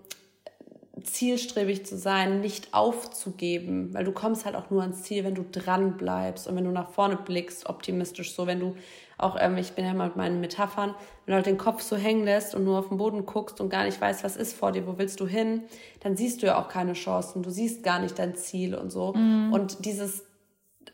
zielstrebig 1.02 1.86
zu 1.86 1.96
sein, 1.96 2.40
nicht 2.40 2.74
aufzugeben, 2.74 3.94
weil 3.94 4.04
du 4.04 4.12
kommst 4.12 4.44
halt 4.44 4.56
auch 4.56 4.70
nur 4.70 4.82
ans 4.82 5.02
Ziel, 5.02 5.24
wenn 5.24 5.34
du 5.34 5.44
dran 5.50 5.96
bleibst 5.96 6.46
und 6.46 6.56
wenn 6.56 6.64
du 6.64 6.70
nach 6.70 6.90
vorne 6.90 7.16
blickst, 7.16 7.68
optimistisch 7.68 8.34
so, 8.34 8.46
wenn 8.46 8.60
du 8.60 8.76
auch, 9.22 9.36
ähm, 9.38 9.56
ich 9.58 9.72
bin 9.72 9.84
ja 9.84 9.94
mal 9.94 10.08
mit 10.08 10.16
meinen 10.16 10.40
Metaphern, 10.40 10.94
wenn 11.24 11.32
du 11.32 11.36
halt 11.36 11.46
den 11.46 11.58
Kopf 11.58 11.82
so 11.82 11.96
hängen 11.96 12.24
lässt 12.24 12.54
und 12.54 12.64
nur 12.64 12.78
auf 12.78 12.88
den 12.88 12.98
Boden 12.98 13.26
guckst 13.26 13.60
und 13.60 13.70
gar 13.70 13.84
nicht 13.84 14.00
weißt, 14.00 14.24
was 14.24 14.36
ist 14.36 14.56
vor 14.56 14.72
dir, 14.72 14.86
wo 14.86 14.98
willst 14.98 15.20
du 15.20 15.26
hin, 15.26 15.62
dann 16.00 16.16
siehst 16.16 16.42
du 16.42 16.46
ja 16.46 16.60
auch 16.60 16.68
keine 16.68 16.94
Chancen, 16.94 17.42
du 17.42 17.50
siehst 17.50 17.82
gar 17.82 17.98
nicht 17.98 18.18
dein 18.18 18.34
Ziel 18.34 18.74
und 18.74 18.90
so. 18.90 19.12
Mhm. 19.12 19.52
Und 19.52 19.84
dieses 19.84 20.24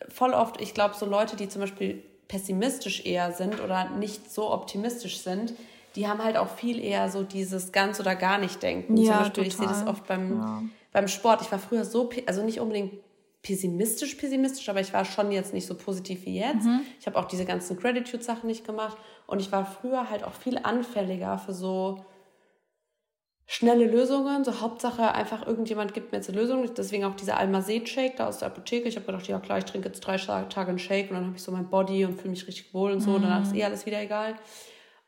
voll 0.08 0.34
oft, 0.34 0.60
ich 0.60 0.74
glaube, 0.74 0.94
so 0.94 1.06
Leute, 1.06 1.36
die 1.36 1.48
zum 1.48 1.60
Beispiel 1.60 2.02
pessimistisch 2.28 3.06
eher 3.06 3.32
sind 3.32 3.60
oder 3.60 3.90
nicht 3.90 4.30
so 4.30 4.52
optimistisch 4.52 5.20
sind, 5.20 5.54
die 5.94 6.06
haben 6.06 6.22
halt 6.22 6.36
auch 6.36 6.48
viel 6.48 6.82
eher 6.82 7.08
so 7.10 7.22
dieses 7.22 7.72
ganz 7.72 7.98
oder 8.00 8.14
gar 8.14 8.38
nicht 8.38 8.62
denken. 8.62 8.96
Ja, 8.96 9.04
Zum 9.04 9.18
Beispiel, 9.18 9.44
total. 9.44 9.46
ich 9.46 9.56
sehe 9.56 9.66
das 9.66 9.86
oft 9.86 10.06
beim, 10.06 10.40
ja. 10.40 10.62
beim 10.92 11.08
Sport. 11.08 11.40
Ich 11.42 11.50
war 11.50 11.58
früher 11.58 11.84
so, 11.84 12.10
also 12.26 12.42
nicht 12.42 12.60
unbedingt 12.60 12.92
pessimistisch, 13.46 14.16
pessimistisch, 14.16 14.68
aber 14.68 14.80
ich 14.80 14.92
war 14.92 15.04
schon 15.04 15.30
jetzt 15.30 15.54
nicht 15.54 15.66
so 15.66 15.76
positiv 15.76 16.26
wie 16.26 16.40
jetzt. 16.40 16.66
Mhm. 16.66 16.80
Ich 16.98 17.06
habe 17.06 17.16
auch 17.16 17.26
diese 17.26 17.44
ganzen 17.44 17.76
Gratitude-Sachen 17.76 18.46
nicht 18.46 18.66
gemacht 18.66 18.96
und 19.26 19.40
ich 19.40 19.52
war 19.52 19.64
früher 19.64 20.10
halt 20.10 20.24
auch 20.24 20.32
viel 20.32 20.58
anfälliger 20.58 21.38
für 21.38 21.54
so 21.54 22.04
schnelle 23.46 23.86
Lösungen. 23.86 24.42
So 24.42 24.60
Hauptsache 24.60 25.14
einfach 25.14 25.46
irgendjemand 25.46 25.94
gibt 25.94 26.10
mir 26.10 26.18
jetzt 26.18 26.28
eine 26.28 26.40
Lösung. 26.40 26.68
Deswegen 26.74 27.04
auch 27.04 27.14
dieser 27.14 27.38
Almazet-Shake 27.38 28.16
da 28.16 28.26
aus 28.26 28.38
der 28.38 28.48
Apotheke. 28.48 28.88
Ich 28.88 28.96
habe 28.96 29.06
gedacht, 29.06 29.28
ja 29.28 29.38
klar, 29.38 29.58
ich 29.58 29.64
trinke 29.64 29.88
jetzt 29.88 30.00
drei 30.00 30.16
Tage 30.16 30.68
einen 30.68 30.80
Shake 30.80 31.10
und 31.10 31.16
dann 31.16 31.26
habe 31.26 31.36
ich 31.36 31.42
so 31.42 31.52
mein 31.52 31.70
Body 31.70 32.04
und 32.04 32.16
fühle 32.16 32.30
mich 32.30 32.48
richtig 32.48 32.74
wohl 32.74 32.90
und 32.90 33.00
so. 33.00 33.12
Mhm. 33.12 33.22
Danach 33.22 33.42
ist 33.42 33.54
eh 33.54 33.62
alles 33.62 33.86
wieder 33.86 34.02
egal. 34.02 34.34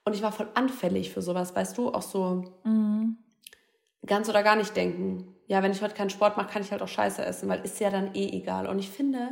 Und 0.05 0.15
ich 0.15 0.23
war 0.23 0.31
voll 0.31 0.49
anfällig 0.55 1.11
für 1.11 1.23
sowas, 1.23 1.57
weißt 1.57 1.77
du? 1.77 1.89
Auch 1.93 2.03
so 2.03 2.45
mhm. 2.63 3.17
ganz 4.07 4.29
oder 4.29 4.45
gar 4.45 4.55
nicht 4.55 4.77
denken. 4.77 5.35
Ja, 5.49 5.63
wenn 5.63 5.73
ich 5.73 5.83
heute 5.83 5.95
keinen 5.95 6.11
Sport 6.11 6.37
mache, 6.37 6.53
kann 6.53 6.63
ich 6.63 6.71
halt 6.71 6.83
auch 6.83 6.89
Scheiße 6.89 7.25
essen, 7.25 7.49
weil 7.49 7.61
ist 7.65 7.81
ja 7.81 7.91
dann 7.91 8.15
eh 8.15 8.29
egal. 8.29 8.67
Und 8.67 8.79
ich 8.79 8.89
finde, 8.89 9.31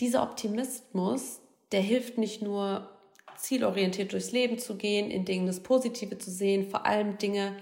dieser 0.00 0.22
Optimismus, 0.22 1.40
der 1.70 1.80
hilft 1.80 2.18
nicht 2.18 2.42
nur 2.42 2.90
zielorientiert 3.36 4.12
durchs 4.12 4.32
Leben 4.32 4.58
zu 4.58 4.76
gehen, 4.76 5.10
in 5.10 5.24
Dingen 5.24 5.46
das 5.46 5.60
Positive 5.60 6.18
zu 6.18 6.30
sehen, 6.30 6.68
vor 6.68 6.86
allem 6.86 7.18
Dinge 7.18 7.52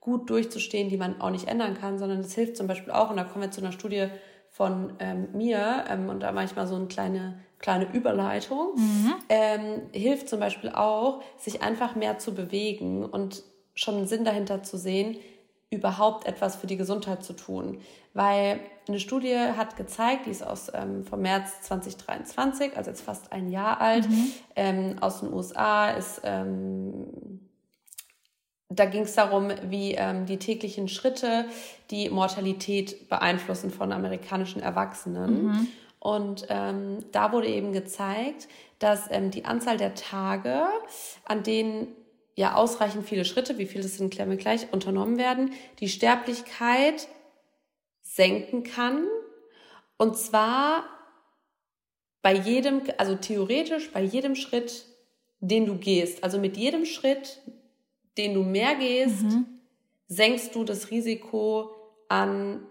gut 0.00 0.30
durchzustehen, 0.30 0.88
die 0.88 0.96
man 0.96 1.20
auch 1.20 1.30
nicht 1.30 1.48
ändern 1.48 1.74
kann, 1.74 1.98
sondern 1.98 2.20
es 2.20 2.34
hilft 2.34 2.56
zum 2.56 2.66
Beispiel 2.66 2.92
auch, 2.92 3.10
und 3.10 3.16
da 3.16 3.24
kommen 3.24 3.42
wir 3.42 3.50
zu 3.50 3.60
einer 3.60 3.72
Studie 3.72 4.08
von 4.50 4.94
ähm, 4.98 5.28
mir, 5.32 5.84
ähm, 5.88 6.08
und 6.08 6.20
da 6.20 6.32
manchmal 6.32 6.66
so 6.66 6.74
eine 6.74 6.86
kleine 6.86 7.40
kleine 7.60 7.92
Überleitung, 7.92 8.74
mhm. 8.74 9.14
ähm, 9.28 9.82
hilft 9.92 10.28
zum 10.28 10.40
Beispiel 10.40 10.70
auch, 10.70 11.22
sich 11.36 11.62
einfach 11.62 11.94
mehr 11.94 12.18
zu 12.18 12.34
bewegen 12.34 13.04
und 13.04 13.44
schon 13.74 13.96
einen 13.96 14.06
Sinn 14.06 14.24
dahinter 14.24 14.62
zu 14.62 14.76
sehen, 14.76 15.16
überhaupt 15.70 16.26
etwas 16.26 16.56
für 16.56 16.66
die 16.66 16.76
Gesundheit 16.76 17.22
zu 17.22 17.32
tun. 17.32 17.80
Weil 18.12 18.60
eine 18.88 18.98
Studie 18.98 19.36
hat 19.36 19.76
gezeigt, 19.76 20.26
die 20.26 20.30
ist 20.30 20.44
aus 20.44 20.70
ähm, 20.74 21.04
vom 21.04 21.20
März 21.22 21.62
2023, 21.62 22.76
also 22.76 22.90
jetzt 22.90 23.02
fast 23.02 23.32
ein 23.32 23.48
Jahr 23.48 23.80
alt, 23.80 24.08
mhm. 24.08 24.32
ähm, 24.56 24.96
aus 25.00 25.20
den 25.20 25.32
USA, 25.32 25.90
ist 25.90 26.22
ähm, 26.24 27.40
da 28.72 28.84
ging 28.84 29.02
es 29.02 29.14
darum, 29.14 29.50
wie 29.68 29.94
ähm, 29.94 30.26
die 30.26 30.38
täglichen 30.38 30.88
Schritte 30.88 31.46
die 31.90 32.08
Mortalität 32.08 33.08
beeinflussen 33.08 33.70
von 33.70 33.90
amerikanischen 33.90 34.62
Erwachsenen. 34.62 35.44
Mhm. 35.44 35.68
Und 35.98 36.46
ähm, 36.48 36.98
da 37.10 37.32
wurde 37.32 37.48
eben 37.48 37.72
gezeigt, 37.72 38.48
dass 38.78 39.10
ähm, 39.10 39.32
die 39.32 39.44
Anzahl 39.44 39.76
der 39.76 39.94
Tage, 39.94 40.66
an 41.24 41.42
denen 41.42 41.88
ja 42.40 42.54
ausreichend 42.54 43.06
viele 43.06 43.26
Schritte, 43.26 43.58
wie 43.58 43.66
viel 43.66 43.82
das 43.82 43.98
sind, 43.98 44.12
klären 44.12 44.30
wir 44.30 44.38
gleich, 44.38 44.72
unternommen 44.72 45.18
werden, 45.18 45.52
die 45.78 45.90
Sterblichkeit 45.90 47.06
senken 48.02 48.62
kann. 48.62 49.06
Und 49.98 50.16
zwar 50.16 50.84
bei 52.22 52.34
jedem, 52.34 52.80
also 52.96 53.14
theoretisch 53.14 53.92
bei 53.92 54.02
jedem 54.02 54.34
Schritt, 54.34 54.86
den 55.40 55.66
du 55.66 55.76
gehst. 55.76 56.24
Also 56.24 56.38
mit 56.38 56.56
jedem 56.56 56.86
Schritt, 56.86 57.42
den 58.16 58.32
du 58.32 58.42
mehr 58.42 58.74
gehst, 58.74 59.22
mhm. 59.22 59.44
senkst 60.08 60.54
du 60.54 60.64
das 60.64 60.90
Risiko 60.90 61.70
an 62.08 62.66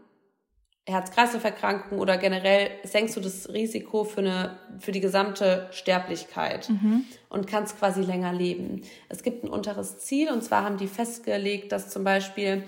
Herz-Kreislauf-Erkrankungen 0.90 2.00
oder 2.00 2.18
generell 2.18 2.70
senkst 2.84 3.16
du 3.16 3.22
das 3.22 3.50
Risiko 3.50 4.04
für, 4.04 4.22
eine, 4.22 4.58
für 4.80 4.92
die 4.92 5.00
gesamte 5.00 5.68
Sterblichkeit 5.72 6.70
mhm. 6.70 7.06
und 7.30 7.48
kannst 7.48 7.78
quasi 7.78 8.02
länger 8.02 8.34
leben. 8.34 8.82
Es 9.08 9.24
gibt 9.24 9.44
ein 9.44 9.50
unteres 9.50 10.00
Ziel 10.00 10.32
und 10.32 10.44
zwar 10.44 10.64
haben 10.64 10.78
die 10.78 10.88
festgelegt, 10.88 11.72
dass 11.72 11.90
zum 11.90 12.04
Beispiel 12.04 12.64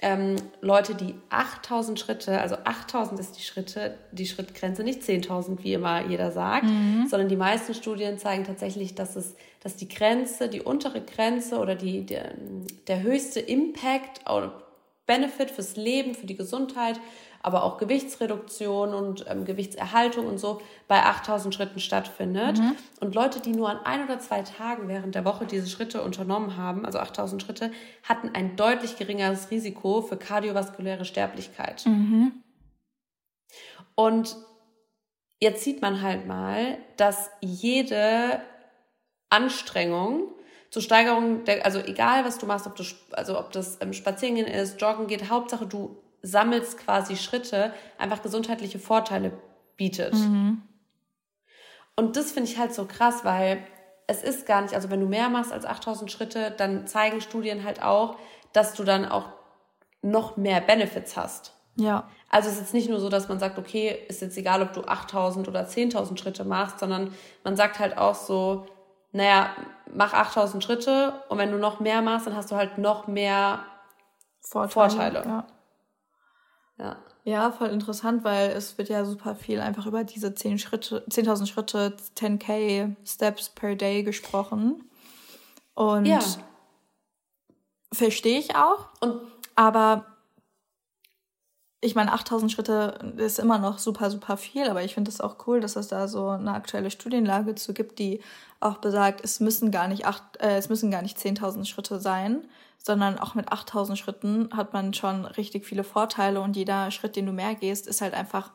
ähm, 0.00 0.36
Leute, 0.60 0.94
die 0.94 1.14
8000 1.30 1.98
Schritte, 1.98 2.40
also 2.40 2.56
8000 2.64 3.18
ist 3.18 3.38
die 3.38 3.42
Schritte, 3.42 3.96
die 4.12 4.26
Schrittgrenze, 4.26 4.84
nicht 4.84 5.00
10.000, 5.00 5.62
wie 5.62 5.72
immer 5.72 6.06
jeder 6.06 6.32
sagt, 6.32 6.64
mhm. 6.64 7.06
sondern 7.08 7.30
die 7.30 7.36
meisten 7.36 7.72
Studien 7.72 8.18
zeigen 8.18 8.44
tatsächlich, 8.44 8.94
dass 8.94 9.16
es, 9.16 9.36
dass 9.62 9.76
die 9.76 9.88
Grenze, 9.88 10.48
die 10.48 10.60
untere 10.60 11.00
Grenze 11.00 11.58
oder 11.58 11.74
die, 11.74 12.04
der, 12.04 12.34
der 12.88 13.02
höchste 13.02 13.40
Impact 13.40 14.30
oder 14.30 14.62
Benefit 15.06 15.50
fürs 15.50 15.76
Leben, 15.76 16.14
für 16.14 16.26
die 16.26 16.36
Gesundheit 16.36 17.00
aber 17.46 17.62
auch 17.62 17.78
Gewichtsreduktion 17.78 18.92
und 18.92 19.24
ähm, 19.28 19.44
Gewichtserhaltung 19.44 20.26
und 20.26 20.38
so 20.38 20.60
bei 20.88 21.04
8000 21.04 21.54
Schritten 21.54 21.78
stattfindet. 21.78 22.58
Mhm. 22.58 22.74
Und 22.98 23.14
Leute, 23.14 23.38
die 23.38 23.52
nur 23.52 23.70
an 23.70 23.78
ein 23.84 24.02
oder 24.02 24.18
zwei 24.18 24.42
Tagen 24.42 24.88
während 24.88 25.14
der 25.14 25.24
Woche 25.24 25.46
diese 25.46 25.68
Schritte 25.68 26.02
unternommen 26.02 26.56
haben, 26.56 26.84
also 26.84 26.98
8000 26.98 27.40
Schritte, 27.40 27.70
hatten 28.02 28.30
ein 28.34 28.56
deutlich 28.56 28.98
geringeres 28.98 29.52
Risiko 29.52 30.02
für 30.02 30.16
kardiovaskuläre 30.16 31.04
Sterblichkeit. 31.04 31.86
Mhm. 31.86 32.32
Und 33.94 34.36
jetzt 35.38 35.62
sieht 35.62 35.80
man 35.82 36.02
halt 36.02 36.26
mal, 36.26 36.78
dass 36.96 37.30
jede 37.40 38.40
Anstrengung 39.30 40.32
zur 40.70 40.82
Steigerung 40.82 41.44
der, 41.44 41.64
also 41.64 41.78
egal 41.78 42.24
was 42.24 42.38
du 42.38 42.46
machst, 42.46 42.66
ob 42.66 42.74
du, 42.74 42.82
also 43.12 43.38
ob 43.38 43.52
das 43.52 43.78
ähm, 43.80 43.92
Spazierengehen 43.92 44.48
ist, 44.48 44.80
Joggen 44.80 45.06
geht, 45.06 45.30
Hauptsache 45.30 45.66
du 45.66 46.02
sammelst 46.26 46.78
quasi 46.78 47.16
Schritte, 47.16 47.72
einfach 47.98 48.22
gesundheitliche 48.22 48.78
Vorteile 48.78 49.32
bietet. 49.76 50.14
Mhm. 50.14 50.62
Und 51.94 52.16
das 52.16 52.32
finde 52.32 52.50
ich 52.50 52.58
halt 52.58 52.74
so 52.74 52.84
krass, 52.86 53.24
weil 53.24 53.62
es 54.06 54.22
ist 54.22 54.46
gar 54.46 54.62
nicht, 54.62 54.74
also 54.74 54.90
wenn 54.90 55.00
du 55.00 55.06
mehr 55.06 55.28
machst 55.28 55.52
als 55.52 55.64
8000 55.64 56.10
Schritte, 56.10 56.52
dann 56.56 56.86
zeigen 56.86 57.20
Studien 57.20 57.64
halt 57.64 57.82
auch, 57.82 58.16
dass 58.52 58.74
du 58.74 58.84
dann 58.84 59.04
auch 59.06 59.26
noch 60.02 60.36
mehr 60.36 60.60
Benefits 60.60 61.16
hast. 61.16 61.52
Ja. 61.76 62.08
Also 62.30 62.48
es 62.48 62.54
ist 62.54 62.60
jetzt 62.60 62.74
nicht 62.74 62.88
nur 62.88 63.00
so, 63.00 63.08
dass 63.08 63.28
man 63.28 63.38
sagt, 63.38 63.58
okay, 63.58 63.96
ist 64.08 64.22
jetzt 64.22 64.36
egal, 64.36 64.62
ob 64.62 64.72
du 64.72 64.82
8000 64.82 65.48
oder 65.48 65.62
10.000 65.66 66.18
Schritte 66.18 66.44
machst, 66.44 66.78
sondern 66.78 67.12
man 67.44 67.56
sagt 67.56 67.78
halt 67.78 67.98
auch 67.98 68.14
so, 68.14 68.66
naja, 69.12 69.50
mach 69.92 70.12
8000 70.12 70.62
Schritte 70.62 71.22
und 71.28 71.38
wenn 71.38 71.50
du 71.50 71.58
noch 71.58 71.80
mehr 71.80 72.02
machst, 72.02 72.26
dann 72.26 72.36
hast 72.36 72.50
du 72.50 72.56
halt 72.56 72.78
noch 72.78 73.06
mehr 73.06 73.64
Vorteile. 74.40 74.70
Vorteile. 74.72 75.22
Ja. 75.24 75.46
Ja. 76.78 76.96
Ja, 77.24 77.50
voll 77.50 77.70
interessant, 77.70 78.22
weil 78.22 78.50
es 78.50 78.78
wird 78.78 78.88
ja 78.88 79.04
super 79.04 79.34
viel 79.34 79.58
einfach 79.58 79.86
über 79.86 80.04
diese 80.04 80.32
10 80.32 80.60
Schritte, 80.60 81.04
10.000 81.10 81.46
Schritte, 81.46 81.96
10k 82.16 82.94
Steps 83.04 83.48
per 83.48 83.74
Day 83.74 84.04
gesprochen. 84.04 84.88
Und 85.74 86.06
ja. 86.06 86.20
verstehe 87.92 88.38
ich 88.38 88.54
auch. 88.54 88.90
Und 89.00 89.20
aber 89.56 90.06
ich 91.86 91.94
meine, 91.94 92.12
8000 92.12 92.50
Schritte 92.50 92.98
ist 93.16 93.38
immer 93.38 93.58
noch 93.58 93.78
super, 93.78 94.10
super 94.10 94.36
viel, 94.36 94.68
aber 94.68 94.82
ich 94.82 94.94
finde 94.94 95.10
es 95.10 95.20
auch 95.20 95.46
cool, 95.46 95.60
dass 95.60 95.76
es 95.76 95.86
da 95.86 96.08
so 96.08 96.28
eine 96.30 96.52
aktuelle 96.52 96.90
Studienlage 96.90 97.54
zu 97.54 97.72
gibt, 97.74 98.00
die 98.00 98.20
auch 98.58 98.78
besagt, 98.78 99.22
es 99.22 99.38
müssen 99.38 99.70
gar 99.70 99.86
nicht 99.86 100.04
acht, 100.04 100.22
äh, 100.40 100.56
es 100.56 100.68
müssen 100.68 100.90
gar 100.90 101.02
nicht 101.02 101.16
10.000 101.16 101.64
Schritte 101.64 102.00
sein, 102.00 102.44
sondern 102.78 103.18
auch 103.18 103.36
mit 103.36 103.52
8000 103.52 103.96
Schritten 103.96 104.50
hat 104.52 104.72
man 104.72 104.94
schon 104.94 105.24
richtig 105.24 105.64
viele 105.64 105.84
Vorteile 105.84 106.40
und 106.40 106.56
jeder 106.56 106.90
Schritt, 106.90 107.14
den 107.14 107.26
du 107.26 107.32
mehr 107.32 107.54
gehst, 107.54 107.86
ist 107.86 108.00
halt 108.00 108.14
einfach 108.14 108.50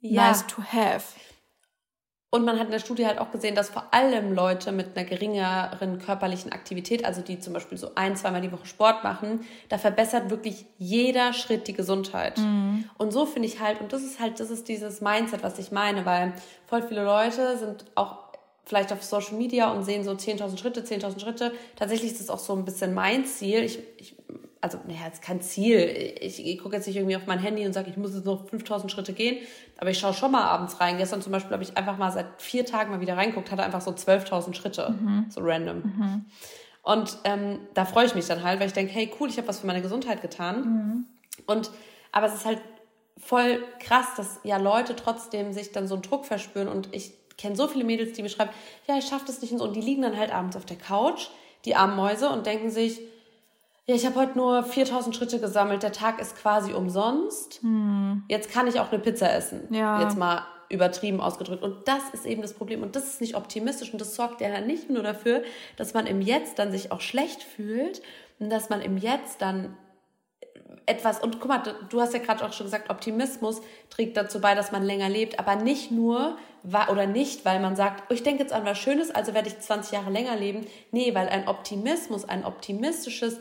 ja. 0.00 0.28
nice 0.28 0.46
to 0.46 0.62
have. 0.62 1.14
Und 2.34 2.46
man 2.46 2.58
hat 2.58 2.64
in 2.64 2.72
der 2.72 2.78
Studie 2.78 3.06
halt 3.06 3.18
auch 3.18 3.30
gesehen, 3.30 3.54
dass 3.54 3.68
vor 3.68 3.88
allem 3.90 4.32
Leute 4.32 4.72
mit 4.72 4.96
einer 4.96 5.06
geringeren 5.06 5.98
körperlichen 5.98 6.50
Aktivität, 6.50 7.04
also 7.04 7.20
die 7.20 7.38
zum 7.38 7.52
Beispiel 7.52 7.76
so 7.76 7.90
ein, 7.94 8.16
zweimal 8.16 8.40
die 8.40 8.50
Woche 8.50 8.64
Sport 8.64 9.04
machen, 9.04 9.40
da 9.68 9.76
verbessert 9.76 10.30
wirklich 10.30 10.64
jeder 10.78 11.34
Schritt 11.34 11.68
die 11.68 11.74
Gesundheit. 11.74 12.38
Mhm. 12.38 12.88
Und 12.96 13.12
so 13.12 13.26
finde 13.26 13.48
ich 13.48 13.60
halt, 13.60 13.82
und 13.82 13.92
das 13.92 14.02
ist 14.02 14.18
halt, 14.18 14.40
das 14.40 14.48
ist 14.48 14.66
dieses 14.68 15.02
Mindset, 15.02 15.42
was 15.42 15.58
ich 15.58 15.72
meine, 15.72 16.06
weil 16.06 16.32
voll 16.64 16.80
viele 16.80 17.04
Leute 17.04 17.58
sind 17.58 17.84
auch 17.96 18.16
vielleicht 18.64 18.94
auf 18.94 19.02
Social 19.02 19.34
Media 19.34 19.70
und 19.70 19.84
sehen 19.84 20.02
so 20.02 20.12
10.000 20.12 20.56
Schritte, 20.56 20.80
10.000 20.80 21.20
Schritte. 21.20 21.52
Tatsächlich 21.76 22.12
ist 22.12 22.20
das 22.22 22.30
auch 22.30 22.38
so 22.38 22.54
ein 22.54 22.64
bisschen 22.64 22.94
mein 22.94 23.26
Ziel. 23.26 23.62
Ich, 23.62 23.78
ich 23.98 24.16
also, 24.62 24.78
naja, 24.86 25.00
es 25.08 25.14
ist 25.14 25.22
kein 25.22 25.42
Ziel. 25.42 26.16
Ich, 26.20 26.44
ich 26.44 26.58
gucke 26.58 26.76
jetzt 26.76 26.86
nicht 26.86 26.96
irgendwie 26.96 27.16
auf 27.16 27.26
mein 27.26 27.40
Handy 27.40 27.66
und 27.66 27.72
sage, 27.72 27.90
ich 27.90 27.96
muss 27.96 28.14
jetzt 28.14 28.24
noch 28.24 28.48
5000 28.48 28.90
Schritte 28.90 29.12
gehen. 29.12 29.38
Aber 29.78 29.90
ich 29.90 29.98
schaue 29.98 30.14
schon 30.14 30.30
mal 30.30 30.44
abends 30.44 30.80
rein. 30.80 30.98
Gestern 30.98 31.20
zum 31.20 31.32
Beispiel 31.32 31.52
habe 31.52 31.64
ich 31.64 31.76
einfach 31.76 31.98
mal 31.98 32.12
seit 32.12 32.40
vier 32.40 32.64
Tagen 32.64 32.92
mal 32.92 33.00
wieder 33.00 33.16
reingeguckt, 33.16 33.50
hatte 33.50 33.64
einfach 33.64 33.80
so 33.80 33.90
12.000 33.90 34.54
Schritte. 34.54 34.94
Mhm. 34.98 35.26
So 35.30 35.40
random. 35.42 35.78
Mhm. 35.78 36.24
Und 36.82 37.18
ähm, 37.24 37.58
da 37.74 37.84
freue 37.84 38.06
ich 38.06 38.14
mich 38.14 38.26
dann 38.26 38.44
halt, 38.44 38.60
weil 38.60 38.68
ich 38.68 38.72
denke, 38.72 38.92
hey, 38.92 39.12
cool, 39.18 39.28
ich 39.28 39.36
habe 39.36 39.48
was 39.48 39.60
für 39.60 39.66
meine 39.66 39.82
Gesundheit 39.82 40.22
getan. 40.22 40.60
Mhm. 40.60 41.06
Und, 41.46 41.70
aber 42.12 42.28
es 42.28 42.34
ist 42.34 42.46
halt 42.46 42.60
voll 43.18 43.64
krass, 43.80 44.14
dass 44.16 44.38
ja 44.44 44.58
Leute 44.58 44.94
trotzdem 44.94 45.52
sich 45.52 45.72
dann 45.72 45.88
so 45.88 45.94
einen 45.94 46.02
Druck 46.02 46.24
verspüren 46.24 46.68
und 46.68 46.88
ich 46.92 47.14
kenne 47.36 47.56
so 47.56 47.66
viele 47.66 47.84
Mädels, 47.84 48.12
die 48.12 48.22
mir 48.22 48.28
schreiben, 48.28 48.50
ja, 48.86 48.96
ich 48.96 49.06
schaffe 49.06 49.24
das 49.26 49.40
nicht 49.42 49.52
und 49.52 49.58
so. 49.58 49.64
Und 49.64 49.74
die 49.74 49.80
liegen 49.80 50.02
dann 50.02 50.16
halt 50.16 50.32
abends 50.32 50.56
auf 50.56 50.66
der 50.66 50.76
Couch, 50.76 51.28
die 51.64 51.74
armen 51.74 51.96
Mäuse, 51.96 52.28
und 52.30 52.46
denken 52.46 52.70
sich, 52.70 53.00
ja, 53.86 53.94
ich 53.94 54.06
habe 54.06 54.16
heute 54.16 54.38
nur 54.38 54.62
4000 54.62 55.14
Schritte 55.14 55.40
gesammelt, 55.40 55.82
der 55.82 55.92
Tag 55.92 56.20
ist 56.20 56.36
quasi 56.36 56.72
umsonst. 56.72 57.60
Hm. 57.62 58.24
Jetzt 58.28 58.50
kann 58.50 58.66
ich 58.66 58.78
auch 58.78 58.92
eine 58.92 59.00
Pizza 59.00 59.32
essen. 59.32 59.72
Ja. 59.74 60.02
Jetzt 60.02 60.16
mal 60.16 60.42
übertrieben 60.68 61.20
ausgedrückt. 61.20 61.62
Und 61.62 61.86
das 61.86 62.02
ist 62.12 62.24
eben 62.24 62.42
das 62.42 62.54
Problem. 62.54 62.82
Und 62.82 62.96
das 62.96 63.04
ist 63.04 63.20
nicht 63.20 63.36
optimistisch. 63.36 63.92
Und 63.92 64.00
das 64.00 64.14
sorgt 64.14 64.40
ja 64.40 64.60
nicht 64.60 64.88
nur 64.88 65.02
dafür, 65.02 65.42
dass 65.76 65.94
man 65.94 66.06
im 66.06 66.20
Jetzt 66.20 66.58
dann 66.58 66.70
sich 66.70 66.92
auch 66.92 67.00
schlecht 67.00 67.42
fühlt 67.42 68.02
und 68.38 68.50
dass 68.50 68.70
man 68.70 68.80
im 68.80 68.96
Jetzt 68.96 69.42
dann 69.42 69.76
etwas, 70.86 71.22
und 71.22 71.40
guck 71.40 71.48
mal, 71.48 71.62
du 71.90 72.00
hast 72.00 72.14
ja 72.14 72.18
gerade 72.18 72.44
auch 72.44 72.52
schon 72.52 72.66
gesagt, 72.66 72.90
Optimismus 72.90 73.60
trägt 73.90 74.16
dazu 74.16 74.40
bei, 74.40 74.54
dass 74.54 74.72
man 74.72 74.82
länger 74.82 75.08
lebt, 75.08 75.38
aber 75.38 75.56
nicht 75.56 75.90
nur 75.90 76.36
oder 76.90 77.06
nicht, 77.06 77.44
weil 77.44 77.60
man 77.60 77.76
sagt, 77.76 78.04
oh, 78.08 78.14
ich 78.14 78.22
denke 78.22 78.42
jetzt 78.42 78.52
an 78.52 78.64
was 78.64 78.78
Schönes, 78.78 79.10
also 79.10 79.34
werde 79.34 79.48
ich 79.48 79.58
20 79.58 79.92
Jahre 79.92 80.10
länger 80.10 80.36
leben. 80.36 80.66
Nee, 80.90 81.14
weil 81.14 81.28
ein 81.28 81.48
Optimismus, 81.48 82.24
ein 82.24 82.44
optimistisches, 82.44 83.38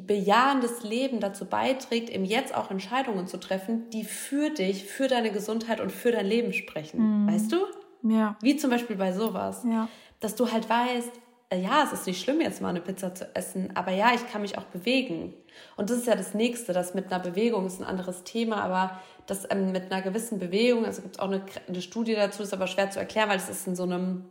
bejahendes 0.00 0.82
Leben 0.82 1.20
dazu 1.20 1.44
beiträgt, 1.44 2.10
im 2.10 2.24
Jetzt 2.24 2.54
auch 2.54 2.70
Entscheidungen 2.70 3.26
zu 3.26 3.38
treffen, 3.38 3.90
die 3.90 4.04
für 4.04 4.50
dich, 4.50 4.84
für 4.84 5.08
deine 5.08 5.30
Gesundheit 5.30 5.80
und 5.80 5.90
für 5.90 6.12
dein 6.12 6.26
Leben 6.26 6.52
sprechen. 6.52 7.24
Mhm. 7.24 7.32
Weißt 7.32 7.52
du? 7.52 7.58
Ja. 8.02 8.36
Wie 8.42 8.56
zum 8.56 8.70
Beispiel 8.70 8.96
bei 8.96 9.12
sowas. 9.12 9.62
Ja. 9.64 9.88
Dass 10.20 10.34
du 10.34 10.50
halt 10.50 10.68
weißt, 10.68 11.10
äh, 11.52 11.60
ja, 11.60 11.82
es 11.84 11.92
ist 11.92 12.06
nicht 12.06 12.22
schlimm, 12.22 12.40
jetzt 12.40 12.62
mal 12.62 12.68
eine 12.68 12.80
Pizza 12.80 13.14
zu 13.14 13.26
essen, 13.34 13.70
aber 13.74 13.92
ja, 13.92 14.12
ich 14.14 14.26
kann 14.30 14.42
mich 14.42 14.58
auch 14.58 14.64
bewegen. 14.64 15.34
Und 15.76 15.90
das 15.90 15.98
ist 15.98 16.06
ja 16.06 16.16
das 16.16 16.34
Nächste, 16.34 16.72
das 16.72 16.94
mit 16.94 17.12
einer 17.12 17.22
Bewegung 17.22 17.66
ist 17.66 17.80
ein 17.80 17.86
anderes 17.86 18.24
Thema, 18.24 18.62
aber 18.62 19.00
das 19.26 19.46
ähm, 19.50 19.72
mit 19.72 19.92
einer 19.92 20.02
gewissen 20.02 20.38
Bewegung, 20.38 20.84
also 20.84 21.02
gibt 21.02 21.16
es 21.16 21.20
auch 21.20 21.28
eine, 21.28 21.42
eine 21.68 21.82
Studie 21.82 22.14
dazu, 22.14 22.42
ist 22.42 22.54
aber 22.54 22.66
schwer 22.66 22.90
zu 22.90 22.98
erklären, 22.98 23.28
weil 23.28 23.36
es 23.36 23.48
ist 23.48 23.66
in 23.66 23.76
so 23.76 23.82
einem, 23.82 24.24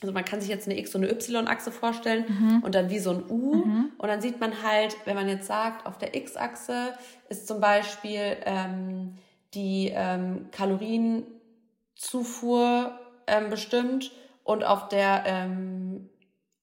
also 0.00 0.12
man 0.12 0.24
kann 0.24 0.40
sich 0.40 0.48
jetzt 0.48 0.68
eine 0.68 0.78
X- 0.78 0.94
und 0.94 1.02
eine 1.04 1.12
Y-Achse 1.12 1.72
vorstellen 1.72 2.24
mhm. 2.28 2.62
und 2.62 2.72
dann 2.74 2.88
wie 2.90 3.00
so 3.00 3.10
ein 3.10 3.24
U. 3.28 3.56
Mhm. 3.56 3.92
Und 3.98 4.08
dann 4.08 4.20
sieht 4.20 4.40
man 4.40 4.62
halt, 4.62 4.96
wenn 5.06 5.16
man 5.16 5.28
jetzt 5.28 5.46
sagt, 5.46 5.86
auf 5.86 5.98
der 5.98 6.14
X-Achse 6.14 6.94
ist 7.28 7.48
zum 7.48 7.60
Beispiel 7.60 8.36
ähm, 8.44 9.14
die 9.54 9.90
ähm, 9.94 10.50
Kalorienzufuhr 10.52 12.98
ähm, 13.26 13.50
bestimmt 13.50 14.12
und 14.44 14.64
auf 14.64 14.88
der 14.88 15.24
ähm, 15.26 16.08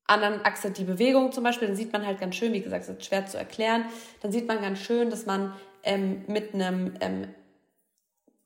anderen 0.08 0.46
Achse 0.46 0.72
die 0.72 0.86
Bewegung 0.86 1.32
zum 1.32 1.44
Beispiel, 1.44 1.68
dann 1.68 1.78
sieht 1.78 1.92
man 1.92 2.06
halt 2.06 2.20
ganz 2.20 2.36
schön, 2.36 2.54
wie 2.54 2.62
gesagt, 2.62 2.88
das 2.88 2.98
ist 2.98 3.06
schwer 3.06 3.26
zu 3.26 3.38
erklären, 3.38 3.86
dann 4.22 4.32
sieht 4.32 4.48
man 4.48 4.62
ganz 4.62 4.80
schön, 4.80 5.10
dass 5.10 5.26
man 5.26 5.54
ähm, 5.84 6.24
mit 6.28 6.54
einem 6.54 6.94
ähm, 7.02 7.28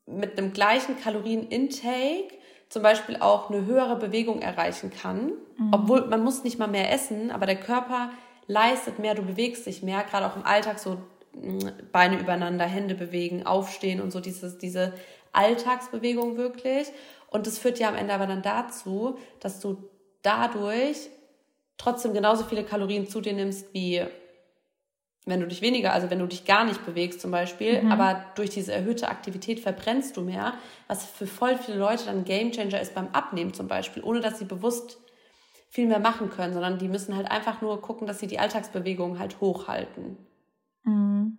mit 0.06 0.36
einem 0.36 0.52
gleichen 0.52 0.98
Kalorienintake 0.98 2.39
zum 2.70 2.82
Beispiel 2.82 3.16
auch 3.20 3.50
eine 3.50 3.66
höhere 3.66 3.96
Bewegung 3.96 4.40
erreichen 4.40 4.90
kann. 4.90 5.32
Mhm. 5.58 5.70
Obwohl 5.72 6.06
man 6.06 6.24
muss 6.24 6.44
nicht 6.44 6.58
mal 6.58 6.68
mehr 6.68 6.90
essen, 6.92 7.30
aber 7.30 7.44
der 7.44 7.56
Körper 7.56 8.10
leistet 8.46 8.98
mehr, 8.98 9.14
du 9.14 9.22
bewegst 9.22 9.66
dich 9.66 9.82
mehr, 9.82 10.02
gerade 10.04 10.26
auch 10.26 10.36
im 10.36 10.46
Alltag 10.46 10.78
so 10.78 10.98
mm, 11.34 11.58
Beine 11.92 12.18
übereinander, 12.18 12.64
Hände 12.64 12.94
bewegen, 12.94 13.44
aufstehen 13.44 14.00
und 14.00 14.12
so 14.12 14.20
dieses, 14.20 14.56
diese 14.56 14.94
Alltagsbewegung 15.32 16.36
wirklich. 16.36 16.88
Und 17.28 17.46
das 17.46 17.58
führt 17.58 17.78
ja 17.80 17.88
am 17.88 17.96
Ende 17.96 18.14
aber 18.14 18.26
dann 18.26 18.42
dazu, 18.42 19.18
dass 19.40 19.60
du 19.60 19.76
dadurch 20.22 21.10
trotzdem 21.76 22.12
genauso 22.12 22.44
viele 22.44 22.64
Kalorien 22.64 23.08
zu 23.08 23.20
dir 23.20 23.32
nimmst 23.32 23.72
wie 23.74 24.04
wenn 25.26 25.40
du 25.40 25.46
dich 25.46 25.60
weniger, 25.60 25.92
also 25.92 26.10
wenn 26.10 26.18
du 26.18 26.26
dich 26.26 26.44
gar 26.44 26.64
nicht 26.64 26.84
bewegst 26.86 27.20
zum 27.20 27.30
Beispiel, 27.30 27.82
mhm. 27.82 27.92
aber 27.92 28.24
durch 28.36 28.50
diese 28.50 28.72
erhöhte 28.72 29.08
Aktivität 29.08 29.60
verbrennst 29.60 30.16
du 30.16 30.22
mehr, 30.22 30.54
was 30.88 31.04
für 31.04 31.26
voll 31.26 31.56
viele 31.56 31.78
Leute 31.78 32.06
dann 32.06 32.24
Gamechanger 32.24 32.80
ist 32.80 32.94
beim 32.94 33.08
Abnehmen 33.08 33.52
zum 33.52 33.68
Beispiel, 33.68 34.02
ohne 34.02 34.20
dass 34.20 34.38
sie 34.38 34.46
bewusst 34.46 34.98
viel 35.68 35.86
mehr 35.86 36.00
machen 36.00 36.30
können, 36.30 36.52
sondern 36.52 36.78
die 36.78 36.88
müssen 36.88 37.14
halt 37.14 37.30
einfach 37.30 37.60
nur 37.60 37.80
gucken, 37.80 38.06
dass 38.06 38.18
sie 38.18 38.26
die 38.26 38.38
Alltagsbewegung 38.38 39.18
halt 39.18 39.40
hochhalten. 39.40 40.16
Mhm. 40.84 41.38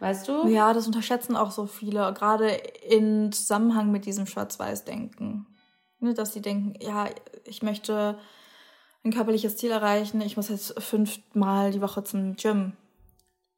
Weißt 0.00 0.28
du? 0.28 0.48
Ja, 0.48 0.72
das 0.72 0.86
unterschätzen 0.86 1.36
auch 1.36 1.50
so 1.50 1.66
viele, 1.66 2.12
gerade 2.12 2.48
in 2.48 3.32
Zusammenhang 3.32 3.90
mit 3.90 4.06
diesem 4.06 4.26
Schwarz-Weiß-Denken. 4.26 5.46
Ne, 6.00 6.14
dass 6.14 6.34
sie 6.34 6.42
denken, 6.42 6.74
ja, 6.80 7.06
ich 7.44 7.62
möchte 7.62 8.18
ein 9.04 9.12
körperliches 9.12 9.56
Ziel 9.56 9.70
erreichen, 9.70 10.20
ich 10.20 10.36
muss 10.36 10.48
jetzt 10.48 10.80
fünfmal 10.82 11.70
die 11.70 11.80
Woche 11.80 12.04
zum 12.04 12.36
Gym 12.36 12.74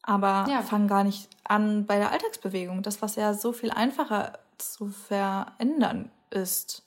aber 0.07 0.47
ja. 0.49 0.63
fangen 0.63 0.89
gar 0.89 1.05
nicht 1.05 1.29
an 1.45 1.85
bei 1.85 1.99
der 1.99 2.13
Alltagsbewegung. 2.13 2.83
Das, 2.83 3.03
was 3.03 3.17
ja 3.17 3.35
so 3.35 3.53
viel 3.53 3.71
einfacher 3.71 4.39
zu 4.57 4.89
verändern 4.89 6.11
ist. 6.31 6.85